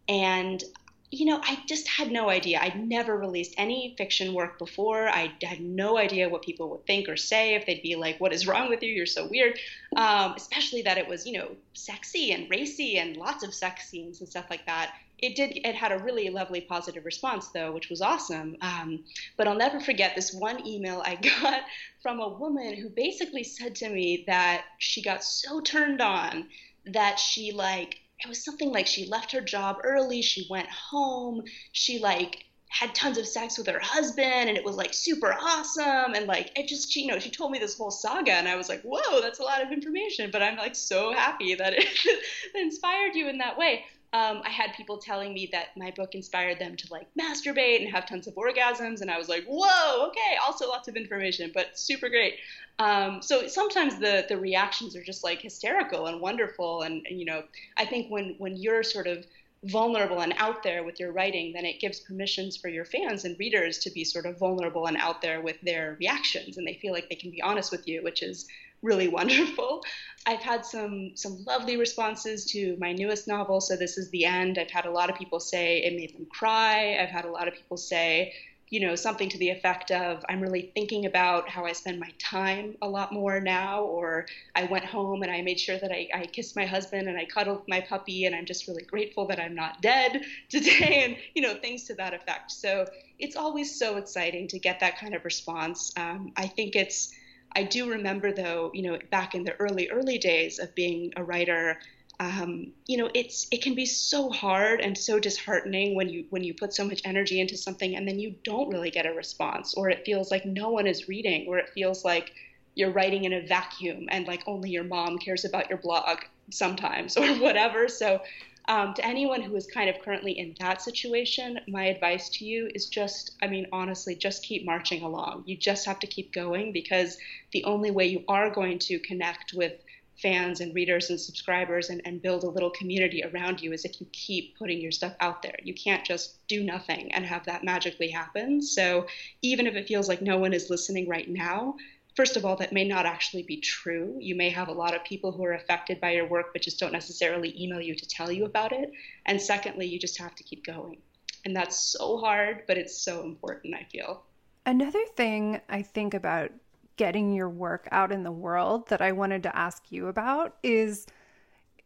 and 0.07 0.63
you 1.11 1.25
know, 1.27 1.41
I 1.43 1.59
just 1.67 1.87
had 1.87 2.11
no 2.11 2.29
idea. 2.29 2.59
I'd 2.61 2.85
never 2.85 3.17
released 3.17 3.55
any 3.57 3.95
fiction 3.97 4.35
work 4.35 4.59
before. 4.59 5.09
I 5.09 5.33
had 5.43 5.61
no 5.61 5.99
idea 5.99 6.29
what 6.29 6.43
people 6.43 6.69
would 6.71 6.87
think 6.87 7.09
or 7.09 7.17
say, 7.17 7.55
if 7.55 7.65
they'd 7.65 7.83
be 7.83 7.95
like, 7.95 8.21
What 8.21 8.33
is 8.33 8.47
wrong 8.47 8.69
with 8.69 8.83
you? 8.83 8.93
You're 8.93 9.07
so 9.07 9.29
weird. 9.29 9.59
Um, 9.95 10.35
especially 10.37 10.83
that 10.83 10.99
it 10.99 11.07
was, 11.07 11.27
you 11.27 11.39
know, 11.39 11.51
sexy 11.75 12.33
and 12.33 12.51
racy 12.51 12.99
and 12.99 13.17
lots 13.17 13.45
of 13.45 13.55
sex 13.55 13.89
scenes 13.89 14.21
and 14.21 14.29
stuff 14.29 14.47
like 14.51 14.67
that. 14.67 14.95
It 15.19 15.35
did, 15.35 15.57
it 15.65 15.75
had 15.75 15.93
a 15.93 15.99
really 15.99 16.29
lovely 16.29 16.61
positive 16.61 17.05
response, 17.05 17.49
though, 17.49 17.73
which 17.73 17.89
was 17.89 18.03
awesome. 18.03 18.57
Um, 18.61 19.05
but 19.37 19.49
I'll 19.49 19.55
never 19.55 19.81
forget 19.81 20.15
this 20.15 20.35
one 20.35 20.67
email 20.67 21.03
I 21.05 21.15
got 21.41 21.63
from 22.03 22.21
a 22.21 22.29
woman 22.29 22.75
who 22.75 22.89
basically 22.89 23.45
said 23.45 23.77
to 23.77 23.89
me 23.89 24.25
that 24.27 24.65
she 24.79 25.03
got 25.03 25.25
so 25.25 25.61
turned 25.61 26.03
on 26.03 26.49
that 26.85 27.19
she, 27.19 27.53
like, 27.53 28.01
it 28.21 28.29
was 28.29 28.45
something 28.45 28.71
like 28.71 28.87
she 28.87 29.07
left 29.07 29.33
her 29.33 29.41
job 29.41 29.77
early, 29.85 30.23
she 30.23 30.47
went 30.49 30.69
home, 30.71 31.43
she 31.73 31.99
like 31.99 32.45
had 32.69 32.95
tons 32.95 33.17
of 33.17 33.27
sex 33.27 33.57
with 33.57 33.67
her 33.69 33.79
husband 33.81 34.49
and 34.49 34.59
it 34.59 34.65
was 34.65 34.75
like 34.77 34.93
super 34.93 35.33
awesome 35.41 36.15
and 36.15 36.27
like 36.27 36.51
it 36.57 36.67
just 36.67 36.91
she, 36.93 37.03
you 37.03 37.07
know 37.07 37.19
she 37.19 37.31
told 37.31 37.51
me 37.51 37.59
this 37.59 37.77
whole 37.77 37.93
saga 37.93 38.33
and 38.33 38.49
i 38.49 38.57
was 38.57 38.69
like 38.69 38.83
whoa 38.83 39.21
that's 39.21 39.39
a 39.39 39.43
lot 39.43 39.63
of 39.63 39.71
information 39.71 40.31
but 40.33 40.43
i'm 40.43 40.57
like 40.57 40.75
so 40.75 41.13
happy 41.13 41.55
that 41.55 41.73
it 41.73 41.87
inspired 42.55 43.15
you 43.15 43.29
in 43.29 43.39
that 43.39 43.57
way 43.57 43.83
um, 44.17 44.41
I 44.47 44.49
had 44.49 44.73
people 44.75 44.97
telling 44.97 45.35
me 45.35 45.49
that 45.53 45.77
my 45.77 45.91
book 45.91 46.15
inspired 46.15 46.59
them 46.59 46.75
to 46.77 46.87
like 46.91 47.07
masturbate 47.21 47.83
and 47.83 47.91
have 47.91 48.09
tons 48.09 48.27
of 48.27 48.35
orgasms, 48.35 49.03
and 49.03 49.11
I 49.11 49.19
was 49.19 49.29
like, 49.29 49.45
"Whoa, 49.45 50.07
okay!" 50.09 50.39
Also, 50.43 50.67
lots 50.67 50.89
of 50.89 50.97
information, 50.97 51.51
but 51.53 51.79
super 51.79 52.09
great. 52.09 52.35
Um, 52.79 53.21
so 53.21 53.47
sometimes 53.47 53.99
the 53.99 54.25
the 54.27 54.39
reactions 54.39 54.97
are 54.97 55.03
just 55.03 55.23
like 55.23 55.43
hysterical 55.43 56.07
and 56.07 56.21
wonderful, 56.21 56.83
and, 56.83 57.07
and 57.07 57.21
you 57.21 57.27
know, 57.27 57.43
I 57.77 57.85
think 57.85 58.11
when 58.11 58.37
when 58.39 58.57
you're 58.57 58.83
sort 58.83 59.07
of 59.07 59.27
vulnerable 59.65 60.21
and 60.21 60.33
out 60.39 60.63
there 60.63 60.83
with 60.83 60.99
your 60.99 61.13
writing, 61.13 61.53
then 61.53 61.67
it 61.67 61.81
gives 61.81 62.01
permissions 62.01 62.57
for 62.57 62.69
your 62.69 62.85
fans 62.87 63.25
and 63.27 63.39
readers 63.39 63.79
to 63.81 63.91
be 63.91 64.05
sort 64.05 64.25
of 64.25 64.39
vulnerable 64.39 64.87
and 64.87 64.97
out 64.97 65.21
there 65.21 65.43
with 65.43 65.61
their 65.61 65.97
reactions, 66.01 66.57
and 66.57 66.67
they 66.67 66.79
feel 66.81 66.95
like 66.95 67.11
they 67.11 67.17
can 67.17 67.31
be 67.31 67.43
honest 67.43 67.71
with 67.71 67.87
you, 67.87 68.03
which 68.03 68.23
is 68.23 68.47
really 68.83 69.09
wonderful. 69.19 69.83
I've 70.27 70.43
had 70.43 70.65
some 70.65 71.13
some 71.15 71.45
lovely 71.47 71.77
responses 71.77 72.47
to 72.47 72.77
my 72.81 72.93
newest 72.93 73.29
novel, 73.29 73.61
so 73.61 73.77
this 73.77 73.97
is 73.97 74.11
the 74.11 74.25
end. 74.25 74.59
I've 74.59 74.71
had 74.71 74.87
a 74.87 74.91
lot 74.91 75.11
of 75.11 75.17
people 75.17 75.41
say 75.41 75.79
it 75.79 75.95
made 75.95 76.15
them 76.15 76.27
cry. 76.31 76.99
I've 77.01 77.11
had 77.11 77.25
a 77.25 77.31
lot 77.31 77.47
of 77.47 77.55
people 77.55 77.77
say, 77.77 78.33
you 78.69 78.81
know, 78.81 78.97
something 78.97 79.29
to 79.29 79.39
the 79.39 79.51
effect 79.51 79.93
of 79.93 80.25
I'm 80.29 80.41
really 80.41 80.73
thinking 80.75 81.07
about 81.07 81.49
how 81.49 81.65
I 81.65 81.73
spend 81.73 82.01
my 82.01 82.11
time 82.19 82.75
a 82.83 82.89
lot 82.89 83.13
more 83.13 83.39
now, 83.39 83.85
or 83.85 84.27
I 84.57 84.65
went 84.65 84.85
home 84.85 85.23
and 85.23 85.31
I 85.31 85.43
made 85.43 85.61
sure 85.61 85.79
that 85.79 85.93
I, 85.93 86.09
I 86.13 86.27
kissed 86.27 86.57
my 86.57 86.67
husband 86.67 87.09
and 87.09 87.17
I 87.17 87.25
cuddled 87.25 87.63
my 87.69 87.81
puppy, 87.81 88.25
and 88.25 88.35
I'm 88.35 88.47
just 88.47 88.67
really 88.67 88.83
grateful 88.83 89.29
that 89.29 89.39
I'm 89.39 89.55
not 89.55 89.81
dead 89.81 90.25
today, 90.51 91.05
and 91.05 91.17
you 91.37 91.43
know, 91.43 91.55
things 91.55 91.85
to 91.85 91.95
that 91.95 92.15
effect. 92.15 92.51
So 92.51 92.87
it's 93.21 93.37
always 93.37 93.79
so 93.79 93.97
exciting 93.97 94.49
to 94.49 94.59
get 94.59 94.81
that 94.81 94.99
kind 94.99 95.15
of 95.15 95.25
response. 95.25 95.93
Um, 95.97 96.33
I 96.37 96.49
think 96.49 96.75
it's 96.75 97.13
I 97.57 97.63
do 97.63 97.91
remember, 97.91 98.33
though, 98.33 98.71
you 98.75 98.83
know, 98.83 98.99
back 99.11 99.35
in 99.35 99.43
the 99.43 99.55
early, 99.55 99.89
early 99.89 100.19
days 100.19 100.59
of 100.59 100.75
being 100.75 101.13
a 101.17 101.25
writer, 101.25 101.79
um, 102.21 102.73
you 102.87 102.99
know, 102.99 103.11
it's 103.15 103.47
it 103.51 103.63
can 103.63 103.75
be 103.75 103.87
so 103.87 104.31
hard 104.31 104.81
and 104.81 104.97
so 104.97 105.19
disheartening 105.19 105.95
when 105.95 106.11
you 106.11 106.27
when 106.31 106.45
you 106.45 106.53
put 106.53 106.75
so 106.75 106.85
much 106.85 107.01
energy 107.05 107.41
into 107.41 107.57
something 107.57 107.97
and 107.97 108.07
then 108.07 108.19
you 108.19 108.35
don't 108.45 108.69
really 108.69 108.91
get 108.91 109.07
a 109.07 109.13
response, 109.13 109.75
or 109.75 109.89
it 109.89 110.05
feels 110.05 110.31
like 110.31 110.45
no 110.45 110.69
one 110.69 110.87
is 110.87 111.09
reading, 111.09 111.47
or 111.49 111.57
it 111.59 111.71
feels 111.71 112.05
like 112.05 112.31
you're 112.75 112.93
writing 112.93 113.25
in 113.25 113.33
a 113.33 113.47
vacuum 113.47 114.07
and 114.11 114.27
like 114.27 114.43
only 114.47 114.69
your 114.69 114.85
mom 114.85 115.17
cares 115.19 115.47
about 115.47 115.71
your 115.71 115.79
blog 115.79 116.19
sometimes, 116.51 117.17
or 117.23 117.27
whatever. 117.37 117.89
So 117.89 118.21
um, 118.69 118.95
to 118.95 119.07
anyone 119.07 119.43
who 119.43 119.55
is 119.55 119.67
kind 119.67 119.89
of 119.89 120.01
currently 120.03 120.33
in 120.39 120.55
that 120.59 120.83
situation, 120.83 121.61
my 121.69 121.85
advice 121.85 122.29
to 122.31 122.45
you 122.45 122.69
is 122.75 122.89
just, 122.89 123.37
I 123.41 123.47
mean, 123.47 123.67
honestly, 123.73 124.17
just 124.17 124.43
keep 124.43 124.65
marching 124.65 125.03
along. 125.03 125.45
You 125.47 125.57
just 125.57 125.87
have 125.87 126.01
to 126.01 126.07
keep 126.07 126.33
going 126.33 126.73
because 126.73 127.17
the 127.53 127.65
only 127.65 127.91
way 127.91 128.07
you 128.07 128.25
are 128.29 128.51
going 128.51 128.79
to 128.81 128.99
connect 129.01 129.53
with 129.55 129.73
fans 130.21 130.61
and 130.61 130.75
readers 130.75 131.11
and 131.11 131.21
subscribers 131.21 131.91
and, 131.91 132.01
and 132.05 132.23
build 132.23 132.43
a 132.43 132.49
little 132.49 132.71
community 132.71 133.23
around 133.23 133.61
you 133.61 133.73
is 133.73 133.85
if 133.85 134.01
you 134.01 134.07
keep 134.13 134.57
putting 134.59 134.81
your 134.81 134.91
stuff 134.91 135.15
out 135.21 135.43
there. 135.43 135.57
You 135.63 135.75
can't 135.75 136.05
just 136.05 136.47
do 136.49 136.65
nothing 136.65 137.13
and 137.13 137.25
have 137.25 137.45
that 137.45 137.65
magically 137.65 138.09
happen. 138.09 138.63
So 138.63 139.07
even 139.43 139.67
if 139.67 139.75
it 139.75 139.87
feels 139.87 140.09
like 140.09 140.23
no 140.23 140.39
one 140.39 140.55
is 140.55 140.71
listening 140.71 141.09
right 141.09 141.29
now, 141.29 141.77
first 142.17 142.37
of 142.37 142.45
all, 142.45 142.57
that 142.57 142.73
may 142.73 142.85
not 142.85 143.07
actually 143.07 143.43
be 143.43 143.59
true. 143.59 144.17
You 144.19 144.35
may 144.35 144.49
have 144.51 144.69
a 144.69 144.73
lot 144.73 144.95
of 144.95 145.05
people 145.05 145.31
who 145.31 145.45
are 145.45 145.53
affected 145.53 146.01
by 146.01 146.13
your 146.13 146.27
work, 146.27 146.53
but 146.53 146.63
just 146.63 146.81
don't 146.81 146.93
necessarily 146.93 147.55
email 147.63 147.81
you 147.81 147.95
to 147.95 148.09
tell 148.09 148.33
you 148.33 148.47
about 148.47 148.73
it. 148.73 148.91
And 149.27 149.41
secondly, 149.41 149.87
you 149.87 149.99
just 149.99 150.19
have 150.19 150.35
to 150.35 150.43
keep 150.43 150.65
going. 150.65 150.99
And 151.45 151.55
that's 151.55 151.79
so 151.79 152.17
hard, 152.17 152.65
but 152.67 152.79
it's 152.79 152.97
so 152.97 153.23
important, 153.23 153.75
I 153.75 153.85
feel. 153.85 154.23
Another 154.65 155.05
thing 155.15 155.61
I 155.69 155.83
think 155.83 156.15
about 156.15 156.51
getting 156.97 157.33
your 157.33 157.51
work 157.51 157.87
out 157.93 158.11
in 158.11 158.25
the 158.25 158.33
world 158.33 158.89
that 158.89 159.03
I 159.03 159.13
wanted 159.13 159.43
to 159.45 159.57
ask 159.57 159.93
you 159.93 160.09
about 160.09 160.57
is 160.63 161.07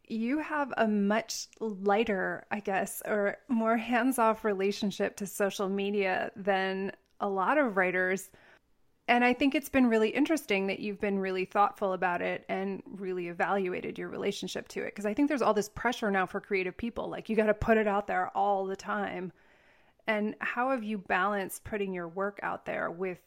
you 0.07 0.39
have 0.39 0.73
a 0.77 0.87
much 0.87 1.47
lighter, 1.59 2.45
I 2.49 2.61
guess, 2.61 3.03
or 3.05 3.37
more 3.49 3.77
hands 3.77 4.17
off 4.17 4.45
relationship 4.45 5.17
to 5.17 5.27
social 5.27 5.69
media 5.69 6.31
than 6.35 6.93
a 7.19 7.29
lot 7.29 7.57
of 7.57 7.77
writers 7.77 8.29
and 9.07 9.23
I 9.23 9.33
think 9.33 9.55
it's 9.55 9.69
been 9.69 9.87
really 9.87 10.09
interesting 10.09 10.67
that 10.67 10.79
you've 10.79 10.99
been 10.99 11.19
really 11.19 11.45
thoughtful 11.45 11.93
about 11.93 12.21
it 12.21 12.45
and 12.47 12.81
really 12.85 13.27
evaluated 13.27 13.97
your 13.97 14.09
relationship 14.09 14.67
to 14.69 14.81
it. 14.81 14.87
Because 14.87 15.05
I 15.05 15.13
think 15.13 15.27
there's 15.27 15.41
all 15.41 15.53
this 15.53 15.69
pressure 15.69 16.11
now 16.11 16.25
for 16.25 16.39
creative 16.39 16.77
people. 16.77 17.09
Like, 17.09 17.27
you 17.27 17.35
got 17.35 17.47
to 17.47 17.53
put 17.53 17.77
it 17.77 17.87
out 17.87 18.07
there 18.07 18.29
all 18.35 18.65
the 18.65 18.75
time. 18.75 19.31
And 20.07 20.35
how 20.39 20.71
have 20.71 20.83
you 20.83 20.97
balanced 20.97 21.63
putting 21.63 21.93
your 21.93 22.07
work 22.07 22.39
out 22.43 22.65
there 22.65 22.89
with 22.89 23.19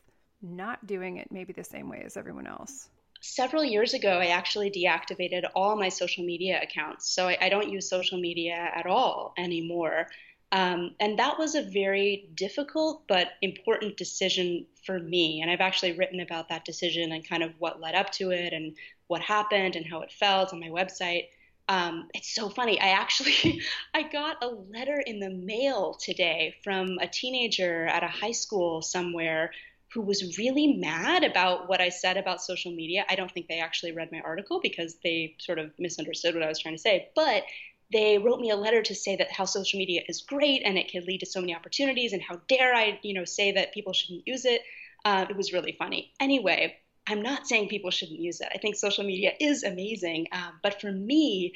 not 0.42 0.86
doing 0.86 1.18
it 1.18 1.30
maybe 1.30 1.52
the 1.52 1.64
same 1.64 1.88
way 1.88 2.02
as 2.04 2.16
everyone 2.16 2.46
else? 2.46 2.88
several 3.24 3.64
years 3.64 3.94
ago, 3.94 4.18
I 4.18 4.26
actually 4.26 4.70
deactivated 4.70 5.44
all 5.54 5.76
my 5.76 5.88
social 5.88 6.24
media 6.24 6.60
accounts. 6.62 7.08
So 7.08 7.28
I, 7.28 7.38
I 7.40 7.48
don't 7.48 7.70
use 7.70 7.88
social 7.88 8.20
media 8.20 8.70
at 8.74 8.86
all 8.86 9.32
anymore. 9.38 10.08
Um, 10.52 10.94
and 11.00 11.18
that 11.18 11.38
was 11.38 11.54
a 11.54 11.62
very 11.62 12.28
difficult 12.34 13.02
but 13.08 13.32
important 13.42 13.96
decision 13.96 14.66
for 14.86 15.00
me. 15.00 15.40
And 15.40 15.50
I've 15.50 15.60
actually 15.60 15.92
written 15.92 16.20
about 16.20 16.48
that 16.48 16.64
decision 16.64 17.12
and 17.12 17.28
kind 17.28 17.42
of 17.42 17.52
what 17.58 17.80
led 17.80 17.94
up 17.94 18.10
to 18.12 18.30
it 18.30 18.52
and 18.52 18.76
what 19.08 19.20
happened 19.20 19.76
and 19.76 19.86
how 19.86 20.00
it 20.02 20.12
felt 20.12 20.52
on 20.52 20.60
my 20.60 20.68
website. 20.68 21.24
Um, 21.68 22.08
it's 22.14 22.34
so 22.34 22.48
funny. 22.48 22.80
I 22.80 22.90
actually 22.90 23.62
I 23.94 24.02
got 24.02 24.44
a 24.44 24.48
letter 24.48 25.02
in 25.04 25.18
the 25.18 25.30
mail 25.30 25.94
today 25.94 26.54
from 26.62 26.98
a 27.00 27.08
teenager 27.08 27.86
at 27.86 28.02
a 28.04 28.08
high 28.08 28.32
school 28.32 28.82
somewhere 28.82 29.50
who 29.94 30.02
was 30.02 30.36
really 30.38 30.74
mad 30.74 31.22
about 31.22 31.68
what 31.68 31.80
I 31.80 31.88
said 31.88 32.16
about 32.16 32.42
social 32.42 32.72
media. 32.72 33.04
I 33.08 33.14
don't 33.14 33.30
think 33.30 33.46
they 33.46 33.60
actually 33.60 33.92
read 33.92 34.10
my 34.10 34.20
article 34.20 34.60
because 34.60 34.96
they 35.04 35.36
sort 35.38 35.60
of 35.60 35.70
misunderstood 35.78 36.34
what 36.34 36.42
I 36.42 36.48
was 36.48 36.58
trying 36.58 36.74
to 36.74 36.80
say. 36.80 37.10
But 37.14 37.44
they 37.92 38.18
wrote 38.18 38.40
me 38.40 38.50
a 38.50 38.56
letter 38.56 38.82
to 38.82 38.94
say 38.94 39.16
that 39.16 39.30
how 39.30 39.44
social 39.44 39.78
media 39.78 40.02
is 40.08 40.22
great 40.22 40.62
and 40.64 40.78
it 40.78 40.88
can 40.88 41.04
lead 41.04 41.20
to 41.20 41.26
so 41.26 41.40
many 41.40 41.54
opportunities 41.54 42.12
and 42.12 42.22
how 42.22 42.40
dare 42.48 42.74
I, 42.74 42.98
you 43.02 43.14
know, 43.14 43.24
say 43.24 43.52
that 43.52 43.74
people 43.74 43.92
shouldn't 43.92 44.26
use 44.26 44.44
it. 44.44 44.62
Uh, 45.04 45.26
it 45.28 45.36
was 45.36 45.52
really 45.52 45.76
funny. 45.78 46.12
Anyway, 46.18 46.76
I'm 47.06 47.22
not 47.22 47.46
saying 47.46 47.68
people 47.68 47.90
shouldn't 47.90 48.20
use 48.20 48.40
it. 48.40 48.48
I 48.54 48.58
think 48.58 48.76
social 48.76 49.04
media 49.04 49.32
is 49.38 49.62
amazing, 49.62 50.28
um, 50.32 50.58
but 50.62 50.80
for 50.80 50.90
me, 50.90 51.52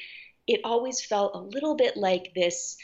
it 0.47 0.61
always 0.63 1.03
felt 1.03 1.35
a 1.35 1.39
little 1.39 1.75
bit 1.75 1.97
like 1.97 2.33
this 2.35 2.77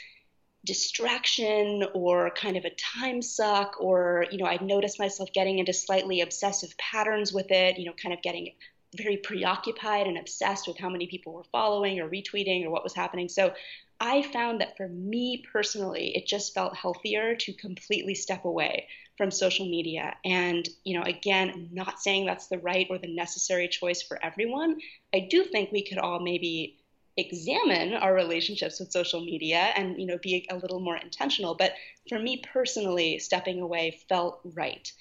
distraction 0.65 1.83
or 1.93 2.31
kind 2.31 2.57
of 2.57 2.65
a 2.65 2.71
time 2.71 3.21
suck 3.21 3.75
or 3.79 4.25
you 4.31 4.39
know 4.39 4.45
i'd 4.45 4.63
noticed 4.63 4.97
myself 4.97 5.31
getting 5.31 5.59
into 5.59 5.71
slightly 5.71 6.21
obsessive 6.21 6.75
patterns 6.79 7.31
with 7.31 7.51
it 7.51 7.77
you 7.77 7.85
know 7.85 7.93
kind 8.01 8.13
of 8.13 8.21
getting 8.23 8.49
very 8.97 9.17
preoccupied 9.17 10.07
and 10.07 10.17
obsessed 10.17 10.67
with 10.67 10.77
how 10.77 10.89
many 10.89 11.07
people 11.07 11.33
were 11.33 11.43
following 11.51 11.99
or 11.99 12.09
retweeting 12.09 12.65
or 12.65 12.69
what 12.69 12.83
was 12.83 12.93
happening. 12.93 13.29
So 13.29 13.53
I 13.99 14.21
found 14.21 14.61
that 14.61 14.75
for 14.77 14.87
me 14.87 15.43
personally, 15.51 16.15
it 16.15 16.27
just 16.27 16.53
felt 16.53 16.75
healthier 16.75 17.35
to 17.35 17.53
completely 17.53 18.15
step 18.15 18.45
away 18.45 18.87
from 19.17 19.31
social 19.31 19.65
media. 19.65 20.15
And, 20.25 20.67
you 20.83 20.97
know, 20.97 21.03
again, 21.05 21.69
not 21.71 21.99
saying 22.01 22.25
that's 22.25 22.47
the 22.47 22.57
right 22.57 22.87
or 22.89 22.97
the 22.97 23.13
necessary 23.13 23.67
choice 23.69 24.01
for 24.01 24.23
everyone. 24.23 24.79
I 25.13 25.27
do 25.29 25.43
think 25.45 25.71
we 25.71 25.87
could 25.87 25.97
all 25.97 26.19
maybe 26.19 26.77
examine 27.17 27.93
our 27.93 28.13
relationships 28.13 28.79
with 28.79 28.91
social 28.91 29.23
media 29.23 29.71
and, 29.75 29.97
you 29.97 30.05
know, 30.05 30.17
be 30.21 30.45
a 30.49 30.57
little 30.57 30.81
more 30.81 30.97
intentional. 30.97 31.55
But 31.55 31.71
for 32.09 32.19
me 32.19 32.43
personally, 32.51 33.19
stepping 33.19 33.61
away 33.61 33.99
felt 34.09 34.41
right. 34.43 34.91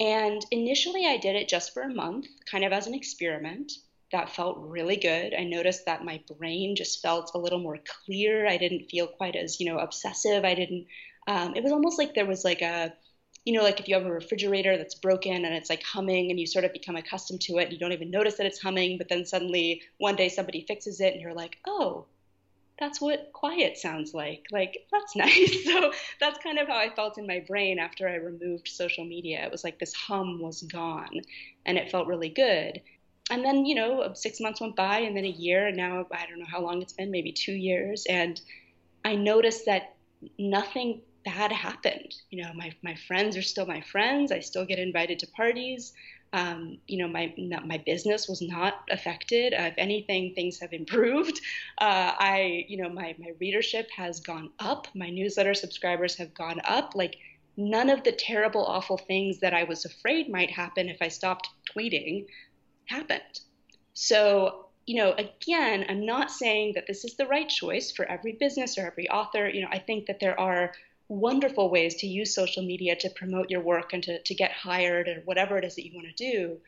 And 0.00 0.44
initially, 0.50 1.06
I 1.06 1.18
did 1.18 1.36
it 1.36 1.48
just 1.48 1.72
for 1.72 1.82
a 1.82 1.94
month, 1.94 2.26
kind 2.50 2.64
of 2.64 2.72
as 2.72 2.86
an 2.86 2.94
experiment. 2.94 3.72
That 4.12 4.30
felt 4.30 4.58
really 4.58 4.96
good. 4.96 5.34
I 5.34 5.44
noticed 5.44 5.86
that 5.86 6.04
my 6.04 6.20
brain 6.38 6.76
just 6.76 7.02
felt 7.02 7.32
a 7.34 7.38
little 7.38 7.58
more 7.58 7.78
clear. 8.04 8.46
I 8.46 8.56
didn't 8.56 8.90
feel 8.90 9.06
quite 9.06 9.34
as, 9.36 9.60
you 9.60 9.66
know, 9.66 9.78
obsessive. 9.78 10.44
I 10.44 10.54
didn't, 10.54 10.86
um, 11.26 11.54
it 11.56 11.62
was 11.62 11.72
almost 11.72 11.98
like 11.98 12.14
there 12.14 12.26
was 12.26 12.44
like 12.44 12.62
a, 12.62 12.92
you 13.44 13.52
know, 13.52 13.62
like 13.62 13.80
if 13.80 13.88
you 13.88 13.94
have 13.94 14.06
a 14.06 14.12
refrigerator 14.12 14.76
that's 14.76 14.94
broken 14.94 15.44
and 15.44 15.54
it's 15.54 15.68
like 15.68 15.82
humming 15.82 16.30
and 16.30 16.40
you 16.40 16.46
sort 16.46 16.64
of 16.64 16.72
become 16.72 16.96
accustomed 16.96 17.40
to 17.42 17.58
it, 17.58 17.64
and 17.64 17.72
you 17.72 17.78
don't 17.78 17.92
even 17.92 18.10
notice 18.10 18.36
that 18.36 18.46
it's 18.46 18.60
humming, 18.60 18.98
but 18.98 19.08
then 19.08 19.24
suddenly 19.26 19.82
one 19.98 20.16
day 20.16 20.28
somebody 20.28 20.64
fixes 20.66 21.00
it 21.00 21.12
and 21.12 21.20
you're 21.20 21.34
like, 21.34 21.58
oh, 21.66 22.06
that's 22.78 23.00
what 23.00 23.32
quiet 23.32 23.78
sounds 23.78 24.14
like. 24.14 24.44
Like, 24.50 24.78
that's 24.90 25.14
nice. 25.16 25.64
So 25.64 25.92
that's 26.20 26.38
kind 26.42 26.58
of 26.58 26.68
how 26.68 26.76
I 26.76 26.94
felt 26.94 27.18
in 27.18 27.26
my 27.26 27.44
brain 27.46 27.78
after 27.78 28.08
I 28.08 28.14
removed 28.14 28.68
social 28.68 29.04
media. 29.04 29.44
It 29.44 29.52
was 29.52 29.64
like 29.64 29.78
this 29.78 29.94
hum 29.94 30.40
was 30.40 30.62
gone 30.62 31.20
and 31.66 31.78
it 31.78 31.90
felt 31.90 32.08
really 32.08 32.28
good. 32.28 32.80
And 33.30 33.44
then, 33.44 33.64
you 33.64 33.74
know, 33.74 34.12
six 34.14 34.40
months 34.40 34.60
went 34.60 34.76
by 34.76 34.98
and 34.98 35.16
then 35.16 35.24
a 35.24 35.28
year, 35.28 35.68
and 35.68 35.76
now 35.78 36.06
I 36.12 36.26
don't 36.26 36.38
know 36.38 36.46
how 36.46 36.60
long 36.60 36.82
it's 36.82 36.92
been, 36.92 37.10
maybe 37.10 37.32
two 37.32 37.54
years. 37.54 38.04
And 38.06 38.38
I 39.02 39.14
noticed 39.14 39.64
that 39.64 39.94
nothing 40.38 41.00
bad 41.24 41.50
happened. 41.50 42.14
You 42.30 42.42
know, 42.42 42.52
my, 42.54 42.72
my 42.82 42.94
friends 42.94 43.36
are 43.38 43.42
still 43.42 43.64
my 43.64 43.80
friends. 43.80 44.30
I 44.30 44.40
still 44.40 44.66
get 44.66 44.78
invited 44.78 45.18
to 45.20 45.26
parties. 45.28 45.94
Um, 46.34 46.78
you 46.88 46.98
know, 46.98 47.06
my 47.06 47.32
my 47.64 47.78
business 47.86 48.28
was 48.28 48.42
not 48.42 48.74
affected. 48.90 49.54
Uh, 49.54 49.70
if 49.70 49.74
anything, 49.78 50.34
things 50.34 50.58
have 50.58 50.72
improved. 50.72 51.40
Uh, 51.78 52.12
I, 52.18 52.64
you 52.68 52.76
know, 52.82 52.88
my 52.88 53.14
my 53.18 53.32
readership 53.40 53.88
has 53.96 54.18
gone 54.18 54.50
up. 54.58 54.88
My 54.94 55.10
newsletter 55.10 55.54
subscribers 55.54 56.16
have 56.16 56.34
gone 56.34 56.60
up. 56.64 56.94
Like 56.96 57.16
none 57.56 57.88
of 57.88 58.02
the 58.02 58.10
terrible, 58.10 58.64
awful 58.64 58.98
things 58.98 59.38
that 59.40 59.54
I 59.54 59.62
was 59.62 59.84
afraid 59.84 60.28
might 60.28 60.50
happen 60.50 60.88
if 60.88 60.98
I 61.00 61.08
stopped 61.08 61.48
tweeting 61.72 62.26
happened. 62.86 63.40
So, 63.92 64.66
you 64.86 64.96
know, 64.96 65.12
again, 65.12 65.86
I'm 65.88 66.04
not 66.04 66.32
saying 66.32 66.72
that 66.74 66.88
this 66.88 67.04
is 67.04 67.14
the 67.14 67.26
right 67.26 67.48
choice 67.48 67.92
for 67.92 68.06
every 68.06 68.32
business 68.32 68.76
or 68.76 68.86
every 68.86 69.08
author. 69.08 69.48
You 69.48 69.62
know, 69.62 69.68
I 69.70 69.78
think 69.78 70.06
that 70.06 70.18
there 70.18 70.38
are 70.38 70.72
wonderful 71.08 71.70
ways 71.70 71.96
to 71.96 72.06
use 72.06 72.34
social 72.34 72.64
media 72.64 72.96
to 72.96 73.10
promote 73.10 73.50
your 73.50 73.60
work 73.60 73.92
and 73.92 74.02
to, 74.02 74.22
to 74.22 74.34
get 74.34 74.52
hired 74.52 75.08
or 75.08 75.22
whatever 75.24 75.58
it 75.58 75.64
is 75.64 75.76
that 75.76 75.86
you 75.86 75.94
want 75.94 76.08
to 76.08 76.32
do. 76.32 76.58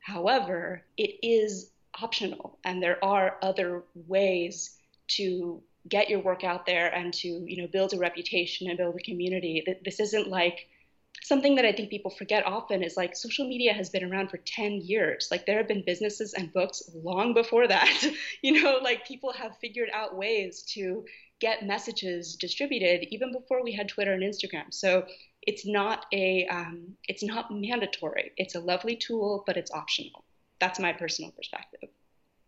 However, 0.00 0.82
it 0.96 1.18
is 1.22 1.70
optional 2.00 2.58
and 2.64 2.82
there 2.82 3.02
are 3.04 3.36
other 3.42 3.84
ways 3.94 4.76
to 5.06 5.62
get 5.88 6.08
your 6.08 6.20
work 6.20 6.44
out 6.44 6.66
there 6.66 6.88
and 6.94 7.12
to 7.12 7.28
you 7.28 7.60
know 7.60 7.68
build 7.68 7.92
a 7.92 7.98
reputation 7.98 8.68
and 8.68 8.78
build 8.78 8.96
a 8.96 9.02
community. 9.02 9.64
This 9.84 10.00
isn't 10.00 10.28
like 10.28 10.66
something 11.22 11.54
that 11.54 11.64
i 11.64 11.72
think 11.72 11.88
people 11.88 12.10
forget 12.10 12.44
often 12.44 12.82
is 12.82 12.96
like 12.96 13.16
social 13.16 13.48
media 13.48 13.72
has 13.72 13.88
been 13.88 14.04
around 14.04 14.28
for 14.28 14.38
10 14.38 14.80
years. 14.82 15.28
Like 15.30 15.46
there 15.46 15.58
have 15.58 15.68
been 15.68 15.84
businesses 15.84 16.34
and 16.34 16.52
books 16.52 16.82
long 16.94 17.34
before 17.34 17.68
that. 17.68 18.04
You 18.42 18.62
know 18.62 18.78
like 18.82 19.06
people 19.06 19.32
have 19.32 19.56
figured 19.58 19.88
out 19.92 20.16
ways 20.16 20.62
to 20.74 21.04
get 21.44 21.66
messages 21.66 22.36
distributed 22.36 23.06
even 23.10 23.30
before 23.30 23.62
we 23.62 23.70
had 23.70 23.86
Twitter 23.86 24.14
and 24.14 24.22
Instagram. 24.22 24.72
So 24.72 25.04
it's 25.42 25.66
not 25.66 26.06
a 26.10 26.46
um, 26.46 26.96
it's 27.06 27.22
not 27.22 27.50
mandatory. 27.50 28.32
It's 28.38 28.54
a 28.54 28.60
lovely 28.60 28.96
tool, 28.96 29.44
but 29.46 29.58
it's 29.58 29.70
optional. 29.70 30.24
That's 30.58 30.80
my 30.80 30.94
personal 30.94 31.32
perspective. 31.32 31.90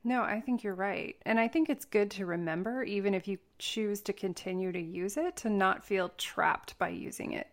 No, 0.03 0.23
I 0.23 0.41
think 0.41 0.65
you're 0.65 0.75
right. 0.75 1.15
And 1.27 1.39
I 1.39 1.47
think 1.49 1.69
it's 1.69 1.85
good 1.85 2.11
to 2.13 2.25
remember, 2.25 2.85
even 2.85 3.13
if 3.13 3.29
you 3.29 3.39
choose 3.59 4.01
to 4.03 4.15
continue 4.15 4.73
to 4.73 4.81
use 4.81 5.19
it, 5.19 5.37
to 5.39 5.51
not 5.51 5.85
feel 5.85 6.11
trapped 6.17 6.79
by 6.79 6.89
using 6.89 7.33
it. 7.33 7.49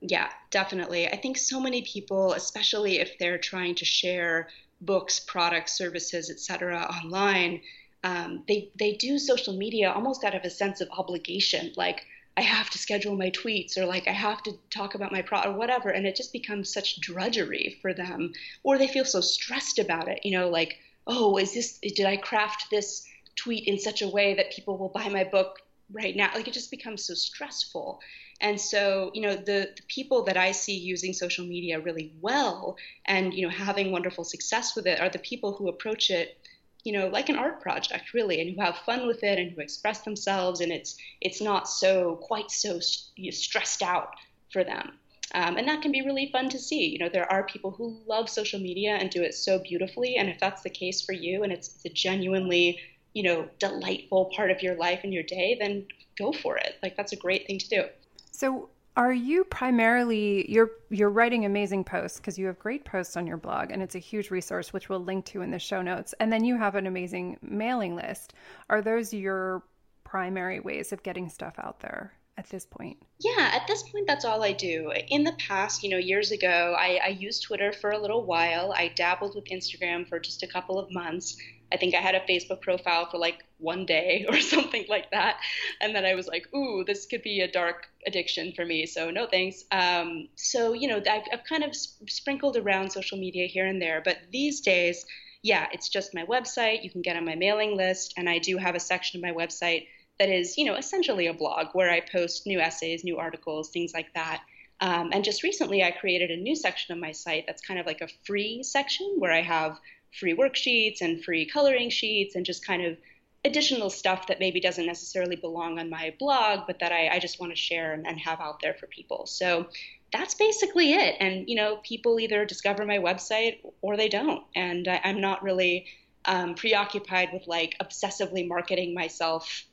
Yeah, 0.00 0.30
definitely. 0.50 1.06
I 1.06 1.16
think 1.16 1.36
so 1.36 1.60
many 1.60 1.82
people, 1.82 2.32
especially 2.32 2.98
if 2.98 3.16
they're 3.18 3.38
trying 3.38 3.76
to 3.76 3.84
share 3.84 4.48
books, 4.80 5.20
products, 5.20 5.78
services, 5.78 6.30
etc., 6.30 6.82
online, 6.82 7.60
um, 8.04 8.44
they 8.46 8.70
they 8.78 8.92
do 8.92 9.18
social 9.18 9.56
media 9.56 9.90
almost 9.90 10.22
out 10.24 10.34
of 10.34 10.44
a 10.44 10.50
sense 10.50 10.80
of 10.80 10.88
obligation, 10.90 11.72
like 11.76 12.04
I 12.36 12.42
have 12.42 12.68
to 12.70 12.78
schedule 12.78 13.16
my 13.16 13.30
tweets 13.30 13.78
or 13.78 13.86
like 13.86 14.06
I 14.06 14.12
have 14.12 14.42
to 14.44 14.52
talk 14.70 14.94
about 14.94 15.10
my 15.10 15.22
product 15.22 15.54
or 15.54 15.58
whatever, 15.58 15.88
and 15.88 16.06
it 16.06 16.14
just 16.14 16.32
becomes 16.32 16.72
such 16.72 17.00
drudgery 17.00 17.78
for 17.80 17.94
them, 17.94 18.32
or 18.62 18.76
they 18.76 18.88
feel 18.88 19.06
so 19.06 19.20
stressed 19.20 19.78
about 19.78 20.08
it. 20.08 20.20
You 20.22 20.38
know, 20.38 20.48
like 20.50 20.78
oh, 21.06 21.38
is 21.38 21.54
this 21.54 21.78
did 21.78 22.06
I 22.06 22.16
craft 22.16 22.66
this 22.70 23.06
tweet 23.36 23.66
in 23.66 23.78
such 23.78 24.02
a 24.02 24.08
way 24.08 24.34
that 24.34 24.52
people 24.52 24.76
will 24.78 24.90
buy 24.90 25.08
my 25.08 25.24
book 25.24 25.60
right 25.90 26.14
now? 26.14 26.30
Like 26.34 26.46
it 26.46 26.54
just 26.54 26.70
becomes 26.70 27.06
so 27.06 27.14
stressful. 27.14 28.00
And 28.40 28.60
so, 28.60 29.12
you 29.14 29.22
know, 29.22 29.36
the, 29.36 29.70
the, 29.76 29.82
people 29.86 30.24
that 30.24 30.36
I 30.36 30.50
see 30.50 30.76
using 30.76 31.12
social 31.12 31.46
media 31.46 31.78
really 31.78 32.12
well 32.20 32.76
and, 33.06 33.32
you 33.32 33.42
know, 33.42 33.48
having 33.48 33.92
wonderful 33.92 34.24
success 34.24 34.74
with 34.74 34.88
it 34.88 35.00
are 35.00 35.08
the 35.08 35.20
people 35.20 35.52
who 35.52 35.68
approach 35.68 36.10
it 36.10 36.36
you 36.84 36.92
know 36.92 37.08
like 37.08 37.28
an 37.28 37.36
art 37.36 37.60
project 37.60 38.14
really 38.14 38.40
and 38.40 38.54
who 38.54 38.60
have 38.62 38.76
fun 38.78 39.06
with 39.06 39.24
it 39.24 39.38
and 39.38 39.50
who 39.50 39.60
express 39.60 40.02
themselves 40.02 40.60
and 40.60 40.70
it's 40.70 40.96
it's 41.20 41.40
not 41.40 41.68
so 41.68 42.16
quite 42.16 42.50
so 42.50 42.78
stressed 42.78 43.82
out 43.82 44.10
for 44.52 44.62
them. 44.62 44.92
Um, 45.34 45.56
and 45.56 45.66
that 45.66 45.82
can 45.82 45.90
be 45.90 46.02
really 46.02 46.30
fun 46.30 46.48
to 46.50 46.58
see. 46.58 46.86
You 46.86 46.98
know 46.98 47.08
there 47.08 47.30
are 47.30 47.44
people 47.44 47.70
who 47.70 47.98
love 48.06 48.28
social 48.28 48.60
media 48.60 48.96
and 48.96 49.10
do 49.10 49.22
it 49.22 49.34
so 49.34 49.58
beautifully 49.58 50.16
and 50.16 50.28
if 50.28 50.38
that's 50.38 50.62
the 50.62 50.70
case 50.70 51.00
for 51.00 51.12
you 51.12 51.42
and 51.42 51.52
it's, 51.52 51.68
it's 51.74 51.84
a 51.86 51.88
genuinely 51.88 52.78
you 53.14 53.22
know 53.22 53.48
delightful 53.58 54.30
part 54.36 54.50
of 54.50 54.62
your 54.62 54.76
life 54.76 55.00
and 55.02 55.12
your 55.12 55.22
day 55.22 55.56
then 55.58 55.86
go 56.16 56.32
for 56.32 56.56
it. 56.56 56.76
Like 56.82 56.96
that's 56.96 57.12
a 57.12 57.16
great 57.16 57.46
thing 57.46 57.58
to 57.58 57.68
do. 57.68 57.84
So 58.30 58.68
are 58.96 59.12
you 59.12 59.44
primarily 59.44 60.50
you're 60.50 60.70
you're 60.90 61.10
writing 61.10 61.44
amazing 61.44 61.82
posts 61.84 62.18
because 62.18 62.38
you 62.38 62.46
have 62.46 62.58
great 62.58 62.84
posts 62.84 63.16
on 63.16 63.26
your 63.26 63.36
blog 63.36 63.70
and 63.70 63.82
it's 63.82 63.96
a 63.96 64.00
huge 64.00 64.30
resource 64.30 64.72
which 64.72 64.88
we'll 64.88 65.02
link 65.02 65.24
to 65.24 65.42
in 65.42 65.50
the 65.50 65.58
show 65.58 65.82
notes 65.82 66.14
and 66.20 66.32
then 66.32 66.44
you 66.44 66.56
have 66.56 66.74
an 66.76 66.86
amazing 66.86 67.36
mailing 67.42 67.96
list. 67.96 68.34
Are 68.70 68.80
those 68.80 69.12
your 69.12 69.62
primary 70.04 70.60
ways 70.60 70.92
of 70.92 71.02
getting 71.02 71.28
stuff 71.28 71.54
out 71.58 71.80
there? 71.80 72.12
at 72.36 72.48
this 72.48 72.66
point? 72.66 72.96
Yeah, 73.20 73.52
at 73.54 73.66
this 73.66 73.82
point, 73.84 74.06
that's 74.06 74.24
all 74.24 74.42
I 74.42 74.52
do. 74.52 74.92
In 75.08 75.24
the 75.24 75.34
past, 75.34 75.82
you 75.82 75.90
know, 75.90 75.98
years 75.98 76.32
ago, 76.32 76.74
I, 76.76 77.00
I, 77.04 77.08
used 77.08 77.44
Twitter 77.44 77.72
for 77.72 77.90
a 77.90 77.98
little 77.98 78.24
while. 78.24 78.72
I 78.76 78.88
dabbled 78.88 79.34
with 79.34 79.44
Instagram 79.44 80.08
for 80.08 80.18
just 80.18 80.42
a 80.42 80.46
couple 80.46 80.78
of 80.78 80.92
months. 80.92 81.36
I 81.74 81.76
think 81.76 81.94
I 81.94 81.98
had 81.98 82.14
a 82.14 82.20
Facebook 82.20 82.60
profile 82.60 83.10
for 83.10 83.18
like 83.18 83.44
one 83.58 83.84
day 83.84 84.26
or 84.28 84.38
something 84.38 84.86
like 84.88 85.10
that. 85.10 85.40
And 85.80 85.94
then 85.94 86.04
I 86.04 86.14
was 86.14 86.28
like, 86.28 86.46
ooh, 86.54 86.84
this 86.84 87.04
could 87.06 87.22
be 87.22 87.40
a 87.40 87.50
dark 87.50 87.88
addiction 88.06 88.52
for 88.52 88.64
me. 88.64 88.86
So 88.86 89.10
no 89.10 89.26
thanks. 89.26 89.64
Um, 89.72 90.28
so, 90.36 90.72
you 90.72 90.86
know, 90.86 90.98
I've, 90.98 91.24
I've 91.32 91.44
kind 91.44 91.64
of 91.64 91.74
sprinkled 91.74 92.56
around 92.56 92.92
social 92.92 93.18
media 93.18 93.48
here 93.48 93.66
and 93.66 93.82
there. 93.82 94.00
But 94.04 94.18
these 94.30 94.60
days, 94.60 95.04
yeah, 95.42 95.66
it's 95.72 95.88
just 95.88 96.14
my 96.14 96.24
website. 96.24 96.84
You 96.84 96.90
can 96.90 97.02
get 97.02 97.16
on 97.16 97.24
my 97.24 97.34
mailing 97.34 97.76
list, 97.76 98.14
and 98.16 98.30
I 98.30 98.38
do 98.38 98.56
have 98.56 98.74
a 98.74 98.80
section 98.80 99.18
of 99.18 99.22
my 99.22 99.44
website 99.44 99.88
that 100.18 100.30
is, 100.30 100.56
you 100.56 100.64
know, 100.64 100.76
essentially 100.76 101.26
a 101.26 101.34
blog 101.34 101.66
where 101.72 101.90
I 101.90 102.00
post 102.00 102.46
new 102.46 102.60
essays, 102.60 103.04
new 103.04 103.18
articles, 103.18 103.70
things 103.70 103.92
like 103.92 104.14
that. 104.14 104.42
Um, 104.80 105.10
and 105.12 105.24
just 105.24 105.42
recently, 105.42 105.82
I 105.82 105.90
created 105.90 106.30
a 106.30 106.36
new 106.36 106.56
section 106.56 106.94
of 106.94 107.00
my 107.00 107.12
site 107.12 107.44
that's 107.46 107.62
kind 107.62 107.78
of 107.78 107.86
like 107.86 108.00
a 108.00 108.08
free 108.26 108.62
section 108.62 109.16
where 109.18 109.32
I 109.32 109.42
have 109.42 109.78
free 110.18 110.34
worksheets 110.34 111.00
and 111.00 111.24
free 111.24 111.44
coloring 111.44 111.90
sheets 111.90 112.34
and 112.34 112.46
just 112.46 112.66
kind 112.66 112.84
of 112.84 112.96
additional 113.44 113.90
stuff 113.90 114.26
that 114.28 114.40
maybe 114.40 114.60
doesn't 114.60 114.86
necessarily 114.86 115.36
belong 115.36 115.78
on 115.78 115.90
my 115.90 116.14
blog, 116.18 116.60
but 116.66 116.78
that 116.78 116.92
I, 116.92 117.08
I 117.08 117.18
just 117.18 117.40
want 117.40 117.52
to 117.52 117.56
share 117.56 117.92
and, 117.92 118.06
and, 118.06 118.18
have 118.18 118.40
out 118.40 118.60
there 118.62 118.74
for 118.74 118.86
people. 118.86 119.26
So 119.26 119.66
that's 120.12 120.34
basically 120.34 120.94
it. 120.94 121.16
And, 121.20 121.48
you 121.48 121.56
know, 121.56 121.76
people 121.82 122.18
either 122.18 122.46
discover 122.46 122.86
my 122.86 122.98
website 122.98 123.58
or 123.82 123.96
they 123.96 124.08
don't. 124.08 124.42
And 124.54 124.88
I, 124.88 125.00
am 125.04 125.20
not 125.20 125.42
really 125.42 125.86
um, 126.24 126.54
preoccupied 126.54 127.30
with 127.32 127.46
like 127.46 127.76
obsessively 127.82 128.46
marketing 128.48 128.94
myself 128.94 129.64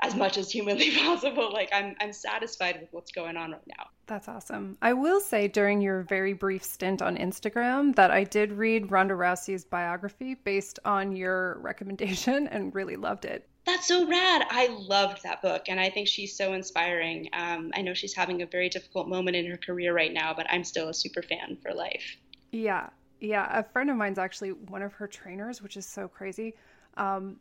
as 0.00 0.14
much 0.14 0.36
as 0.38 0.50
humanly 0.50 0.90
possible. 0.96 1.52
Like 1.52 1.70
I'm 1.72 1.94
I'm 2.00 2.12
satisfied 2.12 2.80
with 2.80 2.92
what's 2.92 3.12
going 3.12 3.36
on 3.36 3.52
right 3.52 3.66
now. 3.66 3.86
That's 4.06 4.28
awesome. 4.28 4.78
I 4.82 4.92
will 4.92 5.20
say 5.20 5.48
during 5.48 5.80
your 5.80 6.02
very 6.02 6.32
brief 6.32 6.62
stint 6.62 7.02
on 7.02 7.16
Instagram 7.16 7.94
that 7.96 8.10
I 8.10 8.24
did 8.24 8.52
read 8.52 8.90
Ronda 8.90 9.14
Rousey's 9.14 9.64
biography 9.64 10.34
based 10.34 10.78
on 10.84 11.16
your 11.16 11.58
recommendation 11.60 12.46
and 12.48 12.74
really 12.74 12.96
loved 12.96 13.24
it. 13.24 13.48
That's 13.64 13.88
so 13.88 14.06
rad. 14.06 14.46
I 14.48 14.68
loved 14.68 15.24
that 15.24 15.42
book, 15.42 15.64
and 15.66 15.80
I 15.80 15.90
think 15.90 16.06
she's 16.06 16.36
so 16.36 16.52
inspiring. 16.52 17.28
Um, 17.32 17.72
I 17.74 17.82
know 17.82 17.94
she's 17.94 18.14
having 18.14 18.42
a 18.42 18.46
very 18.46 18.68
difficult 18.68 19.08
moment 19.08 19.36
in 19.36 19.44
her 19.50 19.56
career 19.56 19.92
right 19.92 20.12
now, 20.12 20.32
but 20.32 20.46
I'm 20.48 20.62
still 20.62 20.88
a 20.88 20.94
super 20.94 21.20
fan 21.20 21.58
for 21.60 21.74
life. 21.74 22.16
Yeah, 22.52 22.90
yeah. 23.18 23.58
A 23.58 23.64
friend 23.64 23.90
of 23.90 23.96
mine's 23.96 24.18
actually 24.18 24.50
one 24.50 24.82
of 24.82 24.92
her 24.92 25.08
trainers, 25.08 25.60
which 25.62 25.76
is 25.76 25.84
so 25.84 26.06
crazy. 26.06 26.54
Um, 26.96 27.40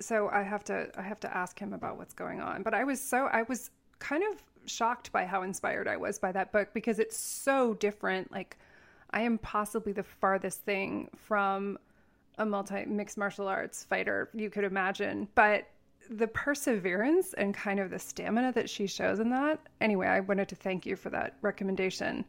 so 0.00 0.28
I 0.28 0.42
have 0.42 0.64
to 0.64 0.88
I 0.96 1.02
have 1.02 1.20
to 1.20 1.36
ask 1.36 1.58
him 1.58 1.72
about 1.72 1.98
what's 1.98 2.14
going 2.14 2.40
on. 2.40 2.62
But 2.62 2.74
I 2.74 2.84
was 2.84 3.00
so 3.00 3.26
I 3.26 3.42
was 3.42 3.70
kind 3.98 4.22
of 4.30 4.42
shocked 4.66 5.12
by 5.12 5.24
how 5.24 5.42
inspired 5.42 5.88
I 5.88 5.96
was 5.96 6.18
by 6.18 6.32
that 6.32 6.52
book 6.52 6.68
because 6.74 6.98
it's 6.98 7.16
so 7.16 7.74
different. 7.74 8.30
Like 8.30 8.56
I 9.10 9.22
am 9.22 9.38
possibly 9.38 9.92
the 9.92 10.02
farthest 10.02 10.60
thing 10.64 11.08
from 11.16 11.78
a 12.38 12.44
multi 12.44 12.84
mixed 12.84 13.16
martial 13.16 13.48
arts 13.48 13.84
fighter 13.84 14.28
you 14.34 14.50
could 14.50 14.64
imagine, 14.64 15.28
but 15.34 15.66
the 16.10 16.28
perseverance 16.28 17.32
and 17.34 17.54
kind 17.54 17.80
of 17.80 17.90
the 17.90 17.98
stamina 17.98 18.52
that 18.52 18.70
she 18.70 18.86
shows 18.86 19.18
in 19.18 19.30
that. 19.30 19.58
Anyway, 19.80 20.06
I 20.06 20.20
wanted 20.20 20.48
to 20.48 20.54
thank 20.54 20.86
you 20.86 20.96
for 20.96 21.10
that 21.10 21.36
recommendation. 21.42 22.24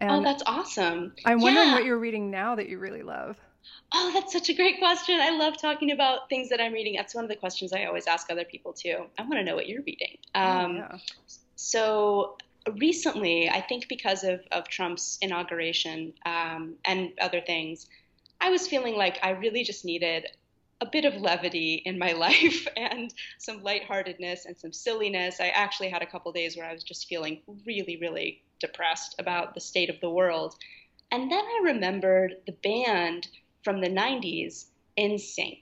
Oh, 0.00 0.06
and 0.06 0.10
oh, 0.10 0.22
that's 0.22 0.42
awesome. 0.46 1.14
I'm 1.24 1.40
wondering 1.40 1.68
yeah. 1.68 1.74
what 1.74 1.84
you're 1.84 1.98
reading 1.98 2.30
now 2.30 2.54
that 2.54 2.68
you 2.68 2.78
really 2.78 3.02
love. 3.02 3.38
Oh, 3.94 4.10
that's 4.12 4.32
such 4.32 4.48
a 4.48 4.54
great 4.54 4.78
question. 4.78 5.20
I 5.20 5.30
love 5.30 5.60
talking 5.60 5.92
about 5.92 6.28
things 6.28 6.48
that 6.48 6.60
I'm 6.60 6.72
reading. 6.72 6.94
That's 6.96 7.14
one 7.14 7.24
of 7.24 7.30
the 7.30 7.36
questions 7.36 7.72
I 7.72 7.84
always 7.84 8.06
ask 8.06 8.30
other 8.30 8.44
people 8.44 8.72
too. 8.72 9.06
I 9.18 9.22
want 9.22 9.34
to 9.34 9.44
know 9.44 9.54
what 9.54 9.68
you're 9.68 9.82
reading. 9.82 10.18
Oh, 10.34 10.40
um, 10.40 10.76
yeah. 10.76 10.98
So 11.54 12.36
recently, 12.74 13.48
I 13.48 13.60
think 13.60 13.88
because 13.88 14.24
of, 14.24 14.40
of 14.50 14.68
Trump's 14.68 15.18
inauguration 15.22 16.12
um, 16.24 16.74
and 16.84 17.12
other 17.20 17.40
things, 17.40 17.86
I 18.40 18.50
was 18.50 18.66
feeling 18.66 18.96
like 18.96 19.18
I 19.22 19.30
really 19.30 19.62
just 19.62 19.84
needed 19.84 20.26
a 20.80 20.86
bit 20.86 21.04
of 21.04 21.14
levity 21.20 21.82
in 21.86 21.98
my 21.98 22.12
life 22.26 22.66
and 22.76 23.12
some 23.38 23.62
lightheartedness 23.62 24.46
and 24.46 24.56
some 24.58 24.72
silliness. 24.72 25.40
I 25.40 25.48
actually 25.48 25.88
had 25.88 26.02
a 26.02 26.06
couple 26.06 26.32
days 26.32 26.56
where 26.56 26.66
I 26.66 26.72
was 26.72 26.82
just 26.82 27.08
feeling 27.08 27.40
really, 27.64 27.98
really 28.00 28.42
depressed 28.60 29.14
about 29.18 29.54
the 29.54 29.60
state 29.60 29.90
of 29.90 30.00
the 30.00 30.10
world. 30.10 30.56
And 31.12 31.30
then 31.30 31.44
I 31.44 31.60
remembered 31.64 32.36
the 32.46 32.52
band 32.52 33.28
from 33.66 33.80
the 33.80 33.88
90s, 33.88 34.66
NSYNC, 34.96 35.58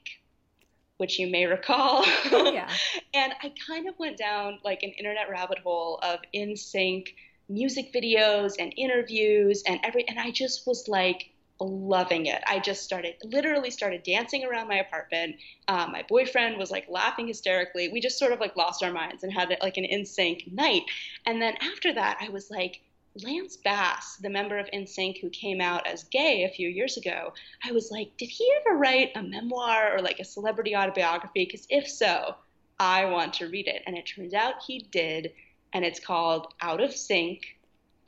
which 0.98 1.18
you 1.18 1.26
may 1.26 1.46
recall. 1.46 2.04
Oh, 2.30 2.52
yeah. 2.52 2.68
and 3.14 3.32
I 3.42 3.50
kind 3.66 3.88
of 3.88 3.98
went 3.98 4.18
down 4.18 4.58
like 4.62 4.82
an 4.82 4.90
internet 4.90 5.30
rabbit 5.30 5.60
hole 5.60 5.98
of 6.02 6.20
NSYNC 6.34 7.06
music 7.48 7.94
videos 7.94 8.56
and 8.58 8.74
interviews 8.76 9.62
and 9.66 9.80
every, 9.82 10.06
and 10.06 10.20
I 10.20 10.32
just 10.32 10.66
was 10.66 10.86
like, 10.86 11.30
loving 11.60 12.26
it. 12.26 12.42
I 12.46 12.58
just 12.58 12.82
started, 12.82 13.14
literally 13.22 13.70
started 13.70 14.02
dancing 14.02 14.44
around 14.44 14.68
my 14.68 14.80
apartment. 14.80 15.36
Um, 15.68 15.92
my 15.92 16.04
boyfriend 16.06 16.58
was 16.58 16.70
like 16.70 16.84
laughing 16.90 17.28
hysterically. 17.28 17.88
We 17.88 18.00
just 18.00 18.18
sort 18.18 18.32
of 18.32 18.40
like 18.40 18.56
lost 18.56 18.82
our 18.82 18.92
minds 18.92 19.22
and 19.22 19.32
had 19.32 19.56
like 19.62 19.76
an 19.78 19.84
NSYNC 19.84 20.52
night. 20.52 20.82
And 21.24 21.40
then 21.40 21.54
after 21.62 21.94
that, 21.94 22.18
I 22.20 22.28
was 22.28 22.50
like, 22.50 22.82
Lance 23.22 23.56
Bass, 23.56 24.16
the 24.16 24.30
member 24.30 24.58
of 24.58 24.66
NSYNC 24.72 25.20
who 25.20 25.30
came 25.30 25.60
out 25.60 25.86
as 25.86 26.04
gay 26.04 26.44
a 26.44 26.54
few 26.54 26.68
years 26.68 26.96
ago, 26.96 27.32
I 27.64 27.72
was 27.72 27.90
like, 27.90 28.16
did 28.16 28.28
he 28.28 28.50
ever 28.60 28.76
write 28.76 29.12
a 29.14 29.22
memoir 29.22 29.94
or 29.94 30.00
like 30.00 30.18
a 30.18 30.24
celebrity 30.24 30.74
autobiography? 30.74 31.44
Because 31.44 31.66
if 31.70 31.88
so, 31.88 32.34
I 32.80 33.04
want 33.04 33.34
to 33.34 33.48
read 33.48 33.68
it. 33.68 33.82
And 33.86 33.96
it 33.96 34.04
turns 34.06 34.34
out 34.34 34.54
he 34.66 34.80
did. 34.90 35.32
And 35.72 35.84
it's 35.84 36.00
called 36.00 36.54
Out 36.60 36.80
of 36.80 36.94
Sync, 36.94 37.56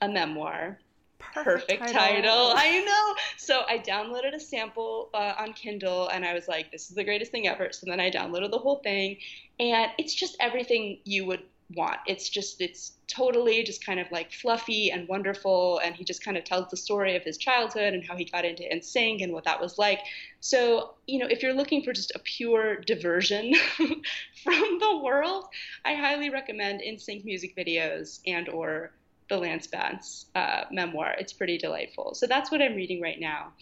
a 0.00 0.08
memoir. 0.08 0.78
Perfect, 1.18 1.80
Perfect 1.80 1.92
title. 1.92 2.00
title. 2.00 2.52
I 2.56 2.84
know. 2.84 3.22
So 3.36 3.62
I 3.68 3.78
downloaded 3.78 4.34
a 4.34 4.40
sample 4.40 5.10
uh, 5.14 5.34
on 5.38 5.52
Kindle 5.52 6.08
and 6.08 6.24
I 6.24 6.34
was 6.34 6.48
like, 6.48 6.70
this 6.70 6.90
is 6.90 6.96
the 6.96 7.04
greatest 7.04 7.32
thing 7.32 7.48
ever. 7.48 7.70
So 7.72 7.86
then 7.88 8.00
I 8.00 8.10
downloaded 8.10 8.50
the 8.50 8.58
whole 8.58 8.76
thing. 8.76 9.18
And 9.58 9.90
it's 9.98 10.14
just 10.14 10.36
everything 10.40 10.98
you 11.04 11.26
would 11.26 11.42
want. 11.74 11.98
It's 12.06 12.28
just, 12.28 12.60
it's 12.60 12.92
totally 13.08 13.62
just 13.62 13.84
kind 13.84 13.98
of 13.98 14.10
like 14.10 14.32
fluffy 14.32 14.90
and 14.90 15.08
wonderful. 15.08 15.78
And 15.78 15.94
he 15.94 16.04
just 16.04 16.24
kind 16.24 16.36
of 16.36 16.44
tells 16.44 16.70
the 16.70 16.76
story 16.76 17.16
of 17.16 17.22
his 17.22 17.36
childhood 17.36 17.94
and 17.94 18.04
how 18.06 18.16
he 18.16 18.24
got 18.24 18.44
into 18.44 18.62
NSYNC 18.62 19.22
and 19.22 19.32
what 19.32 19.44
that 19.44 19.60
was 19.60 19.78
like. 19.78 20.00
So, 20.40 20.94
you 21.06 21.18
know, 21.18 21.26
if 21.26 21.42
you're 21.42 21.54
looking 21.54 21.82
for 21.82 21.92
just 21.92 22.12
a 22.14 22.18
pure 22.20 22.76
diversion 22.76 23.54
from 23.76 24.78
the 24.80 25.00
world, 25.02 25.46
I 25.84 25.94
highly 25.94 26.30
recommend 26.30 26.80
NSYNC 26.80 27.24
music 27.24 27.56
videos 27.56 28.20
and 28.26 28.48
or 28.48 28.92
the 29.28 29.36
Lance 29.36 29.66
Bass 29.66 30.26
uh, 30.34 30.64
memoir. 30.70 31.14
It's 31.18 31.32
pretty 31.32 31.58
delightful. 31.58 32.14
So 32.14 32.26
that's 32.26 32.50
what 32.50 32.62
I'm 32.62 32.74
reading 32.76 33.00
right 33.00 33.18
now. 33.18 33.52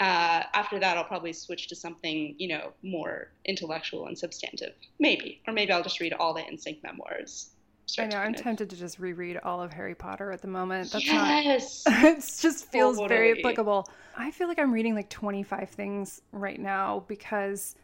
Uh, 0.00 0.44
after 0.54 0.80
that, 0.80 0.96
I'll 0.96 1.04
probably 1.04 1.34
switch 1.34 1.68
to 1.68 1.76
something, 1.76 2.34
you 2.38 2.48
know, 2.48 2.72
more 2.82 3.28
intellectual 3.44 4.06
and 4.06 4.18
substantive. 4.18 4.72
Maybe. 4.98 5.42
Or 5.46 5.52
maybe 5.52 5.72
I'll 5.72 5.82
just 5.82 6.00
read 6.00 6.14
all 6.14 6.32
the 6.32 6.40
NSYNC 6.40 6.82
memoirs. 6.82 7.50
I 7.98 8.06
know. 8.06 8.16
I'm 8.18 8.34
tempted 8.34 8.70
to 8.70 8.76
just 8.76 8.98
reread 8.98 9.38
all 9.38 9.60
of 9.60 9.72
Harry 9.72 9.94
Potter 9.94 10.30
at 10.30 10.40
the 10.40 10.48
moment. 10.48 10.92
That's 10.92 11.04
yes. 11.04 11.84
Not, 11.86 12.04
it 12.04 12.16
just 12.40 12.70
feels 12.70 12.96
totally. 12.96 13.08
very 13.08 13.38
applicable. 13.38 13.88
I 14.16 14.30
feel 14.30 14.48
like 14.48 14.58
I'm 14.58 14.72
reading 14.72 14.94
like 14.94 15.10
25 15.10 15.68
things 15.70 16.22
right 16.32 16.58
now 16.58 17.04
because 17.08 17.74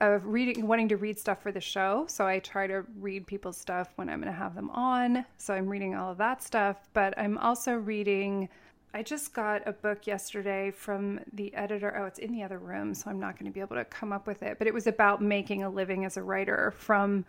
of 0.00 0.24
reading, 0.26 0.66
wanting 0.66 0.88
to 0.88 0.96
read 0.96 1.18
stuff 1.18 1.42
for 1.42 1.52
the 1.52 1.60
show. 1.60 2.06
So 2.08 2.26
I 2.26 2.38
try 2.38 2.66
to 2.66 2.84
read 2.98 3.26
people's 3.26 3.56
stuff 3.56 3.92
when 3.96 4.08
I'm 4.08 4.20
going 4.20 4.32
to 4.32 4.38
have 4.38 4.54
them 4.54 4.70
on. 4.70 5.24
So 5.38 5.54
I'm 5.54 5.68
reading 5.68 5.94
all 5.94 6.12
of 6.12 6.18
that 6.18 6.42
stuff. 6.42 6.76
But 6.92 7.18
I'm 7.18 7.36
also 7.38 7.74
reading 7.74 8.48
I 8.94 9.02
just 9.02 9.32
got 9.32 9.66
a 9.66 9.72
book 9.72 10.06
yesterday 10.06 10.70
from 10.70 11.20
the 11.32 11.54
editor. 11.54 11.96
Oh, 11.96 12.04
it's 12.04 12.18
in 12.18 12.32
the 12.32 12.42
other 12.42 12.58
room, 12.58 12.92
so 12.92 13.08
I'm 13.08 13.18
not 13.18 13.38
going 13.38 13.50
to 13.50 13.54
be 13.54 13.60
able 13.60 13.76
to 13.76 13.84
come 13.86 14.12
up 14.12 14.26
with 14.26 14.42
it. 14.42 14.58
But 14.58 14.66
it 14.66 14.74
was 14.74 14.86
about 14.86 15.22
making 15.22 15.62
a 15.62 15.70
living 15.70 16.04
as 16.04 16.18
a 16.18 16.22
writer 16.22 16.74
from 16.76 17.24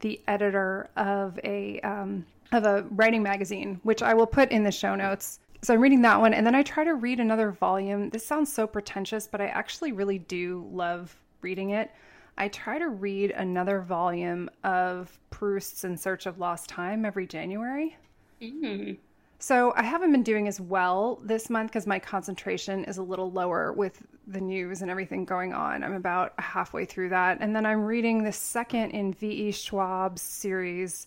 the 0.00 0.20
editor 0.26 0.90
of 0.96 1.38
a 1.44 1.80
um, 1.80 2.26
of 2.52 2.64
a 2.64 2.84
writing 2.90 3.22
magazine, 3.22 3.80
which 3.84 4.02
I 4.02 4.14
will 4.14 4.26
put 4.26 4.50
in 4.50 4.64
the 4.64 4.72
show 4.72 4.94
notes. 4.96 5.38
So 5.62 5.74
I'm 5.74 5.80
reading 5.80 6.02
that 6.02 6.20
one, 6.20 6.34
and 6.34 6.46
then 6.46 6.54
I 6.54 6.62
try 6.62 6.84
to 6.84 6.94
read 6.94 7.20
another 7.20 7.50
volume. 7.50 8.10
This 8.10 8.26
sounds 8.26 8.52
so 8.52 8.66
pretentious, 8.66 9.26
but 9.26 9.40
I 9.40 9.46
actually 9.46 9.92
really 9.92 10.18
do 10.18 10.68
love 10.72 11.16
reading 11.40 11.70
it. 11.70 11.90
I 12.38 12.48
try 12.48 12.78
to 12.78 12.88
read 12.88 13.30
another 13.30 13.80
volume 13.80 14.50
of 14.62 15.18
Proust's 15.30 15.84
In 15.84 15.96
Search 15.96 16.26
of 16.26 16.38
Lost 16.38 16.68
Time 16.68 17.06
every 17.06 17.26
January. 17.26 17.96
Mm-hmm. 18.42 18.94
So 19.38 19.74
I 19.76 19.82
haven't 19.82 20.12
been 20.12 20.22
doing 20.22 20.48
as 20.48 20.60
well 20.60 21.20
this 21.22 21.50
month 21.50 21.70
because 21.70 21.86
my 21.86 21.98
concentration 21.98 22.84
is 22.84 22.98
a 22.98 23.02
little 23.02 23.30
lower 23.30 23.72
with 23.72 24.02
the 24.26 24.40
news 24.40 24.80
and 24.82 24.90
everything 24.90 25.24
going 25.24 25.52
on. 25.52 25.84
I'm 25.84 25.94
about 25.94 26.32
halfway 26.38 26.86
through 26.86 27.10
that. 27.10 27.38
And 27.40 27.54
then 27.54 27.66
I'm 27.66 27.84
reading 27.84 28.24
the 28.24 28.32
second 28.32 28.92
in 28.92 29.12
V.E. 29.12 29.52
Schwab's 29.52 30.22
series, 30.22 31.06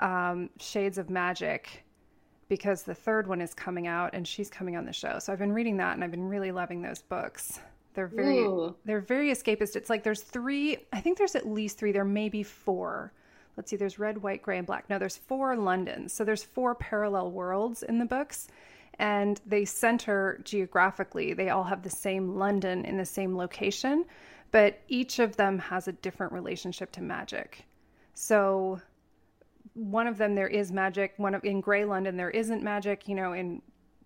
um, 0.00 0.48
Shades 0.58 0.96
of 0.96 1.10
Magic, 1.10 1.84
because 2.48 2.82
the 2.82 2.94
third 2.94 3.26
one 3.26 3.42
is 3.42 3.52
coming 3.52 3.86
out 3.86 4.14
and 4.14 4.26
she's 4.26 4.48
coming 4.48 4.76
on 4.76 4.86
the 4.86 4.92
show. 4.92 5.18
So 5.18 5.32
I've 5.32 5.38
been 5.38 5.52
reading 5.52 5.76
that 5.76 5.94
and 5.94 6.02
I've 6.02 6.10
been 6.10 6.28
really 6.28 6.52
loving 6.52 6.80
those 6.80 7.02
books. 7.02 7.60
They're 7.92 8.06
very 8.06 8.38
Ooh. 8.38 8.74
they're 8.84 9.00
very 9.00 9.30
escapist. 9.30 9.74
It's 9.74 9.88
like 9.88 10.02
there's 10.02 10.20
three, 10.20 10.78
I 10.92 11.00
think 11.00 11.18
there's 11.18 11.34
at 11.34 11.46
least 11.46 11.78
three, 11.78 11.92
there 11.92 12.04
may 12.04 12.28
be 12.28 12.42
four 12.42 13.12
let's 13.56 13.70
see, 13.70 13.76
there's 13.76 13.98
red, 13.98 14.22
white, 14.22 14.42
gray, 14.42 14.58
and 14.58 14.66
black. 14.66 14.88
No, 14.90 14.98
there's 14.98 15.16
four 15.16 15.56
Londons. 15.56 16.12
So 16.12 16.24
there's 16.24 16.44
four 16.44 16.74
parallel 16.74 17.30
worlds 17.30 17.82
in 17.82 17.98
the 17.98 18.04
books, 18.04 18.48
and 18.98 19.40
they 19.46 19.64
center 19.64 20.40
geographically. 20.44 21.32
They 21.32 21.50
all 21.50 21.64
have 21.64 21.82
the 21.82 21.90
same 21.90 22.36
London 22.36 22.84
in 22.84 22.96
the 22.96 23.04
same 23.04 23.36
location, 23.36 24.04
but 24.50 24.80
each 24.88 25.18
of 25.18 25.36
them 25.36 25.58
has 25.58 25.88
a 25.88 25.92
different 25.92 26.32
relationship 26.32 26.92
to 26.92 27.02
magic. 27.02 27.64
So 28.14 28.80
one 29.74 30.06
of 30.06 30.16
them 30.16 30.34
there 30.34 30.48
is 30.48 30.72
magic. 30.72 31.14
One 31.16 31.34
of 31.34 31.44
in 31.44 31.60
Gray 31.60 31.84
London 31.84 32.16
there 32.16 32.30
isn't 32.30 32.62
magic. 32.62 33.08
You 33.08 33.14
know, 33.14 33.32
in 33.32 33.62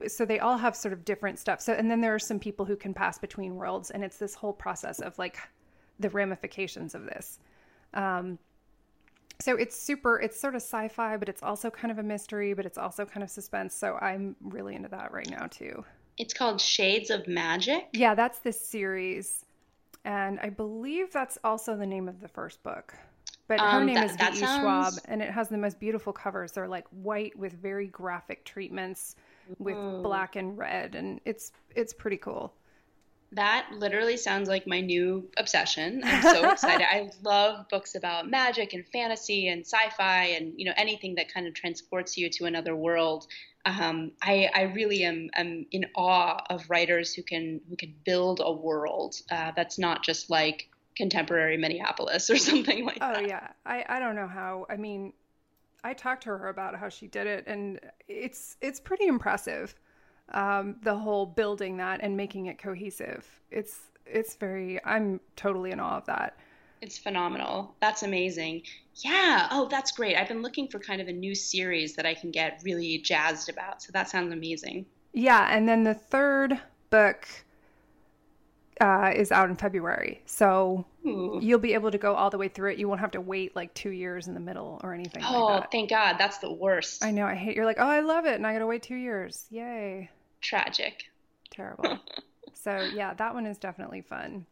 so 0.09 0.24
they 0.24 0.38
all 0.38 0.57
have 0.57 0.74
sort 0.74 0.92
of 0.92 1.05
different 1.05 1.38
stuff. 1.38 1.61
So 1.61 1.72
and 1.72 1.90
then 1.90 2.01
there 2.01 2.14
are 2.14 2.20
some 2.20 2.38
people 2.38 2.64
who 2.64 2.76
can 2.76 2.94
pass 2.94 3.18
between 3.18 3.55
worlds, 3.55 3.90
and 3.90 4.03
it's 4.03 4.16
this 4.16 4.34
whole 4.34 4.53
process 4.53 5.01
of 5.01 5.18
like 5.18 5.38
the 6.01 6.11
ramifications 6.11 6.94
of 6.94 7.05
this. 7.05 7.38
Um, 7.94 8.38
so 9.41 9.57
it's 9.57 9.76
super 9.76 10.20
it's 10.20 10.38
sort 10.38 10.55
of 10.55 10.62
sci-fi 10.62 11.16
but 11.16 11.28
it's 11.28 11.43
also 11.43 11.70
kind 11.70 11.91
of 11.91 11.99
a 11.99 12.03
mystery 12.03 12.55
but 12.55 12.66
it's 12.66 12.78
also 12.78 13.05
kind 13.05 13.22
of 13.22 13.30
suspense 13.30 13.74
so 13.74 13.97
i'm 14.01 14.36
really 14.41 14.74
into 14.74 14.88
that 14.88 15.12
right 15.12 15.30
now 15.30 15.47
too 15.47 15.84
it's 16.18 16.34
called 16.34 16.61
shades 16.61 17.11
of 17.11 17.26
magic 17.26 17.88
yeah 17.93 18.14
that's 18.14 18.38
this 18.41 18.61
series 18.61 19.45
and 20.05 20.38
i 20.41 20.49
believe 20.49 21.12
that's 21.12 21.38
also 21.45 21.76
the 21.76 21.86
name 21.86 22.09
of 22.09 22.20
the 22.20 22.28
first 22.28 22.62
book 22.62 22.95
but 23.51 23.59
her 23.59 23.78
um, 23.78 23.86
name 23.86 23.97
that, 23.97 24.05
is 24.05 24.16
V.E. 24.16 24.47
Sounds... 24.47 24.61
Schwab, 24.62 24.93
and 25.07 25.20
it 25.20 25.28
has 25.28 25.49
the 25.49 25.59
most 25.59 25.80
beautiful 25.80 26.12
covers. 26.12 26.53
They're 26.53 26.68
like 26.68 26.86
white 26.91 27.36
with 27.36 27.53
very 27.55 27.88
graphic 27.88 28.45
treatments, 28.45 29.16
with 29.59 29.74
black 30.05 30.36
and 30.36 30.57
red, 30.57 30.95
and 30.95 31.20
it's 31.24 31.51
it's 31.74 31.93
pretty 31.93 32.16
cool. 32.16 32.55
That 33.33 33.68
literally 33.72 34.16
sounds 34.16 34.49
like 34.49 34.66
my 34.66 34.81
new 34.81 35.28
obsession. 35.37 36.03
I'm 36.05 36.22
so 36.22 36.51
excited. 36.53 36.87
I 36.91 37.11
love 37.22 37.68
books 37.68 37.95
about 37.95 38.28
magic 38.28 38.72
and 38.72 38.85
fantasy 38.89 39.49
and 39.49 39.64
sci-fi 39.64 40.24
and 40.24 40.53
you 40.57 40.64
know 40.64 40.72
anything 40.76 41.14
that 41.14 41.33
kind 41.33 41.47
of 41.47 41.55
transports 41.55 42.16
you 42.16 42.28
to 42.31 42.47
another 42.47 42.74
world. 42.74 43.26
Um, 43.66 44.12
I, 44.22 44.49
I, 44.55 44.62
really 44.62 45.05
am, 45.05 45.28
am, 45.35 45.66
in 45.70 45.85
awe 45.95 46.43
of 46.49 46.68
writers 46.70 47.12
who 47.12 47.22
can 47.22 47.61
who 47.68 47.76
can 47.76 47.95
build 48.05 48.41
a 48.43 48.51
world 48.51 49.16
uh, 49.31 49.53
that's 49.55 49.78
not 49.78 50.03
just 50.03 50.31
like 50.31 50.70
contemporary 50.97 51.59
Minneapolis 51.59 52.31
or 52.31 52.37
something 52.49 52.85
like 52.85 52.99
oh, 53.01 53.12
that. 53.12 53.22
Oh 53.22 53.26
yeah, 53.26 53.49
I, 53.66 53.85
I 53.89 54.01
don't 54.01 54.16
know 54.16 54.26
how. 54.26 54.66
I 54.68 54.76
mean, 54.76 55.12
I 55.85 55.93
talked 55.93 56.24
to 56.24 56.31
her 56.31 56.49
about 56.49 56.74
how 56.74 56.89
she 56.89 57.07
did 57.07 57.26
it, 57.26 57.45
and 57.47 57.78
it's 58.09 58.57
it's 58.61 58.81
pretty 58.81 59.07
impressive 59.07 59.74
um, 60.33 60.76
the 60.83 60.95
whole 60.95 61.26
building 61.26 61.76
that 61.78 62.01
and 62.03 62.16
making 62.16 62.47
it 62.47 62.59
cohesive. 62.59 63.26
It's 63.51 63.78
it's 64.07 64.35
very 64.37 64.85
I'm 64.85 65.20
totally 65.37 65.70
in 65.70 65.81
awe 65.81 65.99
of 65.99 66.07
that. 66.07 66.37
It's 66.81 66.99
phenomenal. 66.99 67.74
That's 67.81 68.03
amazing. 68.03 68.62
Yeah. 68.95 69.49
Oh, 69.51 69.68
that's 69.68 69.93
great. 69.93 70.16
I've 70.16 70.28
been 70.28 70.43
looking 70.43 70.68
for 70.68 70.78
kind 70.78 71.01
of 71.01 71.09
a 71.09 71.12
new 71.12 71.35
series 71.35 71.95
that 71.97 72.07
I 72.07 72.14
can 72.14 72.31
get 72.31 72.61
really 72.64 72.99
jazzed 72.99 73.51
about. 73.51 73.83
So 73.83 73.93
that 73.93 74.09
sounds 74.09 74.33
amazing. 74.33 74.87
Yeah, 75.12 75.49
and 75.51 75.68
then 75.68 75.83
the 75.83 75.95
third 75.95 76.59
book 76.89 77.28
uh, 78.81 79.12
is 79.14 79.31
out 79.31 79.51
in 79.51 79.57
February. 79.57 80.22
So 80.24 80.87
Ooh. 81.05 81.39
you'll 81.43 81.59
be 81.59 81.74
able 81.74 81.91
to 81.91 81.99
go 81.99 82.14
all 82.14 82.31
the 82.31 82.39
way 82.39 82.49
through 82.49 82.70
it. 82.72 82.78
You 82.78 82.89
won't 82.89 83.01
have 83.01 83.11
to 83.11 83.20
wait 83.20 83.55
like 83.55 83.74
two 83.74 83.91
years 83.91 84.26
in 84.26 84.33
the 84.33 84.41
middle 84.41 84.81
or 84.83 84.95
anything. 84.95 85.22
Oh, 85.26 85.47
like 85.47 85.70
thank 85.70 85.91
God. 85.91 86.16
That's 86.18 86.39
the 86.39 86.53
worst. 86.53 87.05
I 87.05 87.11
know. 87.11 87.26
I 87.26 87.35
hate. 87.35 87.57
You're 87.57 87.66
like, 87.66 87.78
oh, 87.78 87.87
I 87.87 88.01
love 88.01 88.24
it, 88.24 88.37
and 88.37 88.47
I 88.47 88.55
got 88.55 88.61
to 88.61 88.66
wait 88.66 88.83
two 88.83 88.97
years. 88.97 89.47
Yay 89.51 90.09
tragic. 90.41 91.05
Terrible. 91.51 91.99
so 92.55 92.88
yeah, 92.95 93.14
that 93.14 93.34
one 93.34 93.47
is 93.47 93.59
definitely 93.59 94.03
fun 94.03 94.47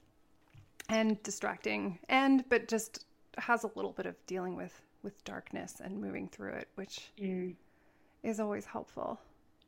and 0.89 1.23
distracting, 1.23 1.99
and 2.09 2.45
but 2.49 2.69
just 2.69 3.05
has 3.37 3.65
a 3.65 3.71
little 3.75 3.93
bit 3.93 4.07
of 4.07 4.15
dealing 4.27 4.57
with 4.57 4.81
with 5.03 5.23
darkness 5.25 5.81
and 5.83 6.01
moving 6.01 6.29
through 6.29 6.53
it, 6.53 6.69
which 6.75 7.11
mm. 7.21 7.55
is 8.23 8.41
always 8.41 8.65
helpful. 8.65 9.21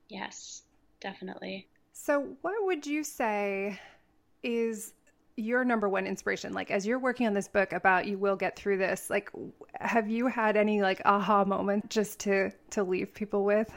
Yes, 0.09 0.63
definitely. 1.01 1.69
So, 1.93 2.37
what 2.43 2.55
would 2.61 2.87
you 2.87 3.05
say 3.05 3.79
is 4.43 4.95
your 5.37 5.65
number 5.65 5.89
one 5.89 6.07
inspiration? 6.07 6.53
Like, 6.53 6.71
as 6.71 6.87
you're 6.87 6.99
working 6.99 7.27
on 7.27 7.35
this 7.35 7.49
book 7.49 7.73
about 7.73 8.07
you 8.07 8.19
will 8.19 8.37
get 8.37 8.57
through 8.57 8.79
this, 8.79 9.11
like, 9.11 9.31
have 9.75 10.09
you 10.09 10.27
had 10.27 10.57
any 10.57 10.83
like 10.83 11.01
aha 11.05 11.45
moment 11.45 11.89
just 11.91 12.19
to 12.21 12.51
to 12.71 12.83
leave 12.83 13.15
people 13.15 13.45
with? 13.45 13.73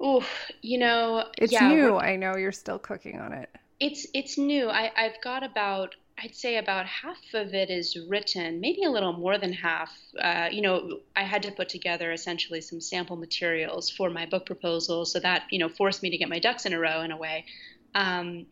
Oh, 0.00 0.24
you 0.60 0.78
know, 0.78 1.24
it's 1.38 1.52
yeah, 1.52 1.68
new. 1.68 1.96
I 1.96 2.16
know 2.16 2.36
you're 2.36 2.52
still 2.52 2.78
cooking 2.78 3.20
on 3.20 3.32
it. 3.32 3.50
It's 3.80 4.06
it's 4.14 4.38
new. 4.38 4.68
I, 4.68 4.90
I've 4.96 5.20
got 5.22 5.42
about 5.42 5.94
I'd 6.22 6.34
say 6.34 6.56
about 6.58 6.86
half 6.86 7.18
of 7.34 7.54
it 7.54 7.70
is 7.70 7.98
written, 8.08 8.60
maybe 8.60 8.84
a 8.84 8.90
little 8.90 9.12
more 9.12 9.36
than 9.36 9.52
half. 9.52 9.90
Uh, 10.18 10.48
you 10.50 10.62
know, 10.62 11.00
I 11.16 11.24
had 11.24 11.42
to 11.42 11.50
put 11.50 11.68
together 11.68 12.12
essentially 12.12 12.60
some 12.60 12.80
sample 12.80 13.16
materials 13.16 13.90
for 13.90 14.10
my 14.10 14.24
book 14.26 14.46
proposal, 14.46 15.04
so 15.06 15.18
that 15.20 15.44
you 15.50 15.58
know 15.58 15.68
forced 15.68 16.02
me 16.02 16.10
to 16.10 16.18
get 16.18 16.28
my 16.28 16.38
ducks 16.38 16.66
in 16.66 16.72
a 16.72 16.78
row 16.78 17.02
in 17.02 17.10
a 17.10 17.16
way. 17.16 17.44
Um, 17.94 18.46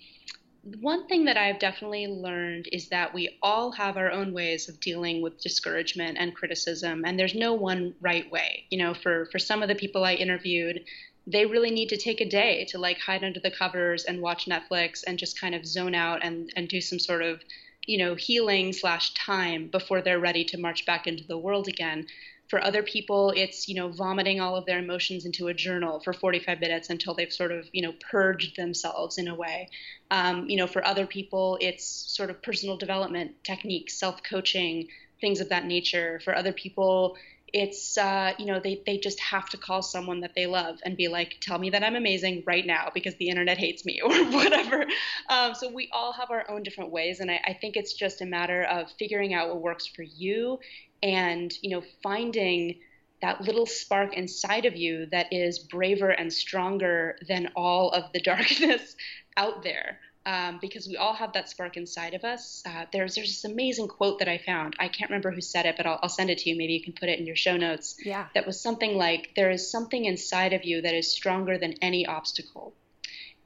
one 0.80 1.08
thing 1.08 1.24
that 1.24 1.36
I've 1.36 1.58
definitely 1.58 2.06
learned 2.06 2.68
is 2.70 2.88
that 2.90 3.12
we 3.12 3.36
all 3.42 3.72
have 3.72 3.96
our 3.96 4.10
own 4.10 4.32
ways 4.32 4.68
of 4.68 4.78
dealing 4.78 5.20
with 5.20 5.40
discouragement 5.40 6.18
and 6.20 6.34
criticism, 6.34 7.04
and 7.04 7.18
there's 7.18 7.34
no 7.34 7.54
one 7.54 7.94
right 8.00 8.30
way. 8.30 8.66
You 8.70 8.78
know, 8.78 8.94
for 8.94 9.26
for 9.26 9.38
some 9.38 9.62
of 9.62 9.68
the 9.68 9.74
people 9.76 10.04
I 10.04 10.14
interviewed, 10.14 10.84
they 11.26 11.46
really 11.46 11.70
need 11.70 11.88
to 11.88 11.96
take 11.96 12.20
a 12.20 12.28
day 12.28 12.64
to 12.70 12.78
like 12.78 12.98
hide 12.98 13.22
under 13.22 13.40
the 13.40 13.50
covers 13.50 14.04
and 14.04 14.20
watch 14.20 14.46
Netflix 14.46 15.02
and 15.06 15.18
just 15.18 15.40
kind 15.40 15.54
of 15.54 15.66
zone 15.66 15.94
out 15.94 16.24
and 16.24 16.52
and 16.56 16.68
do 16.68 16.80
some 16.80 16.98
sort 16.98 17.22
of 17.22 17.40
you 17.86 17.98
know 17.98 18.14
healing 18.14 18.72
slash 18.72 19.14
time 19.14 19.68
before 19.68 20.02
they're 20.02 20.18
ready 20.18 20.44
to 20.44 20.58
march 20.58 20.84
back 20.86 21.06
into 21.06 21.26
the 21.26 21.38
world 21.38 21.68
again. 21.68 22.06
For 22.48 22.62
other 22.62 22.82
people, 22.82 23.32
it's 23.34 23.68
you 23.68 23.74
know 23.74 23.88
vomiting 23.88 24.40
all 24.40 24.56
of 24.56 24.66
their 24.66 24.78
emotions 24.78 25.24
into 25.24 25.48
a 25.48 25.54
journal 25.54 26.00
for 26.00 26.12
45 26.12 26.60
minutes 26.60 26.90
until 26.90 27.14
they've 27.14 27.32
sort 27.32 27.52
of 27.52 27.68
you 27.72 27.82
know 27.82 27.94
purged 28.10 28.56
themselves 28.56 29.16
in 29.16 29.28
a 29.28 29.34
way. 29.34 29.68
Um, 30.10 30.48
you 30.50 30.56
know, 30.56 30.66
for 30.66 30.84
other 30.84 31.06
people, 31.06 31.56
it's 31.60 31.84
sort 31.84 32.30
of 32.30 32.42
personal 32.42 32.76
development 32.76 33.32
techniques, 33.44 33.94
self 33.94 34.22
coaching, 34.22 34.88
things 35.20 35.40
of 35.40 35.48
that 35.48 35.64
nature. 35.64 36.20
For 36.24 36.36
other 36.36 36.52
people, 36.52 37.16
it's 37.52 37.98
uh, 37.98 38.32
you 38.38 38.46
know 38.46 38.60
they, 38.60 38.82
they 38.86 38.98
just 38.98 39.20
have 39.20 39.48
to 39.50 39.56
call 39.56 39.82
someone 39.82 40.20
that 40.20 40.34
they 40.34 40.46
love 40.46 40.78
and 40.84 40.96
be 40.96 41.08
like 41.08 41.36
tell 41.40 41.58
me 41.58 41.70
that 41.70 41.82
i'm 41.84 41.96
amazing 41.96 42.42
right 42.46 42.66
now 42.66 42.90
because 42.94 43.14
the 43.16 43.28
internet 43.28 43.58
hates 43.58 43.84
me 43.84 44.00
or 44.04 44.24
whatever. 44.30 44.86
Um, 45.28 45.54
so 45.54 45.70
we 45.70 45.88
all 45.92 46.12
have 46.12 46.30
our 46.30 46.48
own 46.50 46.62
different 46.62 46.90
ways 46.90 47.20
and 47.20 47.30
I, 47.30 47.40
I 47.46 47.52
think 47.54 47.76
it's 47.76 47.92
just 47.92 48.22
a 48.22 48.26
matter 48.26 48.64
of 48.64 48.90
figuring 48.98 49.34
out 49.34 49.48
what 49.48 49.60
works 49.60 49.86
for 49.86 50.02
you 50.02 50.58
and 51.02 51.52
you 51.62 51.70
know 51.70 51.82
finding 52.02 52.78
that 53.20 53.40
little 53.40 53.66
spark 53.66 54.14
inside 54.14 54.64
of 54.64 54.76
you 54.76 55.06
that 55.06 55.32
is 55.32 55.60
braver 55.60 56.10
and 56.10 56.32
stronger 56.32 57.16
than 57.28 57.50
all 57.54 57.90
of 57.90 58.12
the 58.12 58.20
darkness 58.24 58.96
out 59.36 59.62
there 59.62 59.98
um, 60.24 60.58
because 60.60 60.86
we 60.86 60.96
all 60.96 61.14
have 61.14 61.32
that 61.32 61.48
spark 61.48 61.76
inside 61.76 62.14
of 62.14 62.24
us. 62.24 62.62
Uh, 62.64 62.84
there's 62.92 63.14
there's 63.14 63.28
this 63.28 63.44
amazing 63.44 63.88
quote 63.88 64.18
that 64.20 64.28
I 64.28 64.38
found. 64.38 64.76
I 64.78 64.88
can't 64.88 65.10
remember 65.10 65.30
who 65.30 65.40
said 65.40 65.66
it, 65.66 65.76
but 65.76 65.86
I'll, 65.86 65.98
I'll, 66.02 66.08
send 66.08 66.30
it 66.30 66.38
to 66.38 66.50
you. 66.50 66.56
Maybe 66.56 66.74
you 66.74 66.82
can 66.82 66.92
put 66.92 67.08
it 67.08 67.18
in 67.18 67.26
your 67.26 67.36
show 67.36 67.56
notes. 67.56 67.96
Yeah. 68.04 68.26
That 68.34 68.46
was 68.46 68.60
something 68.60 68.96
like, 68.96 69.32
"There 69.34 69.50
is 69.50 69.70
something 69.70 70.04
inside 70.04 70.52
of 70.52 70.64
you 70.64 70.82
that 70.82 70.94
is 70.94 71.12
stronger 71.12 71.58
than 71.58 71.74
any 71.82 72.06
obstacle," 72.06 72.74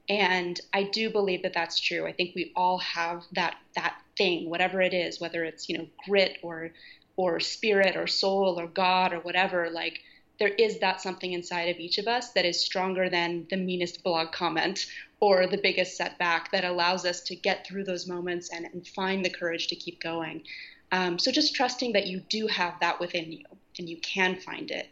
and 0.07 0.59
I 0.73 0.83
do 0.83 1.09
believe 1.09 1.43
that 1.43 1.53
that's 1.53 1.79
true. 1.79 2.05
I 2.05 2.13
think 2.13 2.35
we 2.35 2.51
all 2.55 2.77
have 2.79 3.23
that 3.33 3.55
that 3.75 3.99
thing, 4.17 4.49
whatever 4.49 4.81
it 4.81 4.93
is, 4.93 5.19
whether 5.19 5.43
it's 5.43 5.67
you 5.67 5.77
know 5.77 5.87
grit 6.07 6.37
or 6.43 6.71
or 7.15 7.39
spirit 7.39 7.95
or 7.95 8.05
soul 8.05 8.59
or 8.59 8.67
God 8.67 9.13
or 9.13 9.19
whatever. 9.19 9.69
Like 9.71 10.01
there 10.39 10.49
is 10.49 10.79
that 10.79 11.01
something 11.01 11.33
inside 11.33 11.69
of 11.69 11.79
each 11.79 11.97
of 11.97 12.07
us 12.07 12.31
that 12.33 12.45
is 12.45 12.59
stronger 12.59 13.09
than 13.09 13.47
the 13.49 13.57
meanest 13.57 14.03
blog 14.03 14.31
comment 14.31 14.85
or 15.19 15.47
the 15.47 15.57
biggest 15.57 15.97
setback 15.97 16.51
that 16.51 16.63
allows 16.63 17.05
us 17.05 17.21
to 17.21 17.35
get 17.35 17.65
through 17.65 17.83
those 17.83 18.07
moments 18.07 18.49
and, 18.53 18.65
and 18.65 18.87
find 18.87 19.25
the 19.25 19.29
courage 19.29 19.67
to 19.67 19.75
keep 19.75 20.01
going. 20.01 20.43
Um, 20.91 21.17
so 21.17 21.31
just 21.31 21.55
trusting 21.55 21.93
that 21.93 22.07
you 22.07 22.21
do 22.29 22.47
have 22.47 22.79
that 22.81 22.99
within 22.99 23.31
you 23.31 23.45
and 23.79 23.89
you 23.89 23.97
can 23.97 24.35
find 24.35 24.71
it. 24.71 24.89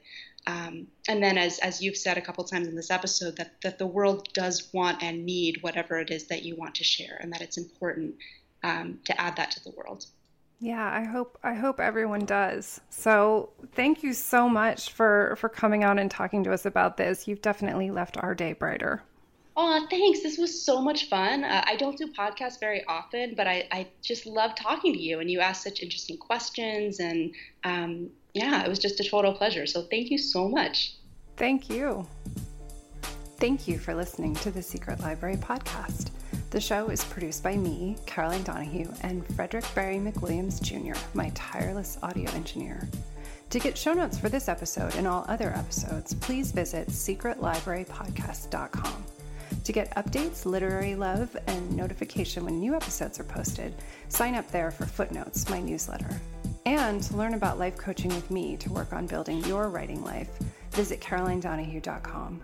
Um, 0.48 0.88
and 1.08 1.24
then, 1.24 1.38
as, 1.38 1.58
as 1.60 1.82
you've 1.82 1.98
said 1.98 2.18
a 2.18 2.22
couple 2.22 2.43
times 2.43 2.68
in 2.68 2.76
this 2.76 2.91
episode, 2.91 3.38
that, 3.38 3.54
that 3.64 3.80
the 3.80 3.88
world 3.88 4.32
does 4.34 4.72
want 4.74 5.02
and 5.02 5.26
need 5.26 5.62
whatever 5.62 6.00
it 6.00 6.12
is 6.12 6.26
that 6.26 6.43
you 6.43 6.56
want 6.56 6.76
to 6.76 6.84
share, 6.84 7.18
and 7.20 7.34
that 7.34 7.41
it's 7.41 7.58
important 7.58 8.16
um, 8.64 9.00
to 9.06 9.20
add 9.20 9.38
that 9.38 9.52
to 9.52 9.64
the 9.64 9.72
world. 9.72 10.06
Yeah, 10.60 10.89
I 10.89 11.03
hope 11.03 11.38
I 11.43 11.53
hope 11.53 11.80
everyone 11.80 12.26
does. 12.26 12.80
So, 12.89 13.49
thank 13.74 14.03
you 14.03 14.14
so 14.14 14.47
much 14.47 14.91
for 14.91 15.36
for 15.38 15.49
coming 15.49 15.84
on 15.84 15.99
and 15.99 16.10
talking 16.10 16.43
to 16.45 16.53
us 16.53 16.66
about 16.66 16.97
this. 16.97 17.28
You've 17.28 17.41
definitely 17.41 17.91
left 17.91 18.18
our 18.18 18.34
day 18.34 18.53
brighter. 18.53 19.03
Oh, 19.58 19.88
thanks. 19.89 20.22
This 20.22 20.38
was 20.38 20.62
so 20.62 20.82
much 20.82 21.08
fun. 21.08 21.43
Uh, 21.45 21.64
I 21.66 21.78
don't 21.78 21.97
do 21.97 22.08
podcasts 22.08 22.60
very 22.60 22.84
often, 22.88 23.36
but 23.36 23.47
I, 23.47 23.68
I 23.72 23.88
just 24.01 24.26
love 24.26 24.53
talking 24.56 24.93
to 24.93 24.99
you, 24.99 25.20
and 25.20 25.32
you 25.32 25.39
ask 25.39 25.64
such 25.64 25.82
interesting 25.82 26.18
questions. 26.18 26.99
And 26.99 27.34
um, 27.64 28.10
yeah, 28.34 28.64
it 28.66 28.70
was 28.70 28.80
just 28.80 28.99
a 28.99 29.03
total 29.03 29.34
pleasure. 29.34 29.66
So 29.66 29.84
thank 29.84 30.12
you 30.12 30.18
so 30.18 30.49
much. 30.49 30.95
Thank 31.38 31.70
you. 31.70 32.06
Thank 33.38 33.68
you 33.68 33.80
for 33.80 33.93
listening 33.93 34.34
to 34.36 34.51
the 34.51 34.62
Secret 34.62 34.99
Library 34.99 35.38
podcast. 35.38 36.10
The 36.56 36.62
show 36.62 36.88
is 36.88 37.03
produced 37.03 37.43
by 37.43 37.58
me, 37.58 37.97
Caroline 38.06 38.43
Donahue, 38.43 38.88
and 39.01 39.28
Frederick 39.36 39.66
Barry 39.76 39.97
McWilliams 39.97 40.62
Jr., 40.62 40.97
my 41.14 41.30
tireless 41.36 41.97
audio 42.01 42.32
engineer. 42.32 42.88
To 43.49 43.60
get 43.60 43.78
show 43.78 43.93
notes 43.93 44.18
for 44.18 44.30
this 44.30 44.47
episode 44.47 44.95
and 44.95 45.06
all 45.06 45.26
other 45.28 45.49
episodes, 45.49 46.14
please 46.14 46.53
visit 46.53 46.88
secretlibrarypodcast.com. 46.88 49.03
To 49.66 49.74
get 49.74 49.93
updates, 49.95 50.45
literary 50.45 50.95
love, 50.95 51.36
and 51.47 51.76
notification 51.76 52.45
when 52.45 52.62
new 52.62 52.74
episodes 52.74 53.20
are 53.20 53.26
posted, 53.26 53.74
sign 54.08 54.36
up 54.36 54.49
there 54.49 54.72
for 54.72 54.86
Footnotes, 54.86 55.49
my 55.49 55.60
newsletter. 55.60 56.22
And 56.66 57.03
to 57.03 57.18
learn 57.18 57.34
about 57.34 57.60
life 57.60 57.76
coaching 57.76 58.16
with 58.16 58.32
me 58.32 58.56
to 58.56 58.72
work 58.72 58.93
on 58.93 59.08
building 59.08 59.43
your 59.43 59.68
writing 59.68 60.06
life, 60.06 60.30
visit 60.72 61.01
carolinedonahue.com. 61.01 62.39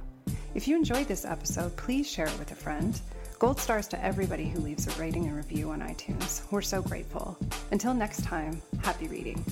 If 0.53 0.67
you 0.67 0.75
enjoyed 0.75 1.07
this 1.07 1.23
episode, 1.23 1.77
please 1.77 2.11
share 2.11 2.27
it 2.27 2.37
with 2.37 2.51
a 2.51 2.55
friend. 2.55 2.99
Gold 3.41 3.59
stars 3.59 3.87
to 3.87 4.05
everybody 4.05 4.47
who 4.47 4.59
leaves 4.59 4.85
a 4.85 4.91
rating 5.01 5.25
and 5.25 5.35
review 5.35 5.71
on 5.71 5.79
iTunes. 5.79 6.43
We're 6.51 6.61
so 6.61 6.83
grateful. 6.83 7.35
Until 7.71 7.95
next 7.95 8.23
time, 8.23 8.61
happy 8.83 9.07
reading. 9.07 9.43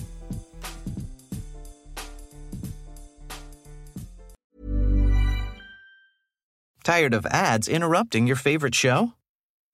Tired 6.84 7.14
of 7.14 7.26
ads 7.26 7.66
interrupting 7.66 8.28
your 8.28 8.36
favorite 8.36 8.76
show? 8.76 9.14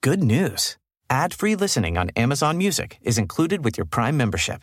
Good 0.02 0.22
news. 0.22 0.78
Ad-free 1.10 1.54
listening 1.54 1.98
on 1.98 2.08
Amazon 2.16 2.56
Music 2.56 2.98
is 3.02 3.18
included 3.18 3.66
with 3.66 3.76
your 3.76 3.84
Prime 3.84 4.16
membership. 4.16 4.62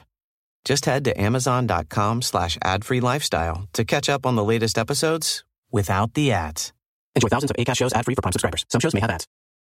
Just 0.66 0.86
head 0.86 1.06
to 1.06 1.22
amazon.com 1.22 2.24
slash 2.24 2.58
ad-free 2.64 3.02
lifestyle 3.02 3.70
to 3.74 3.86
catch 3.86 4.10
up 4.10 4.26
on 4.26 4.36
the 4.36 4.44
latest 4.44 4.80
episodes 4.80 5.44
without 5.72 6.16
the 6.16 6.32
ads. 6.32 6.74
Enjoy 7.16 7.28
thousands 7.28 7.52
of 7.52 7.58
ACAST 7.58 7.78
shows 7.78 7.94
ad-free 7.94 8.16
for 8.16 8.24
Prime 8.24 8.32
subscribers. 8.32 8.66
Some 8.70 8.82
shows 8.82 8.96
may 8.96 9.00
have 9.00 9.12
ads. 9.12 9.28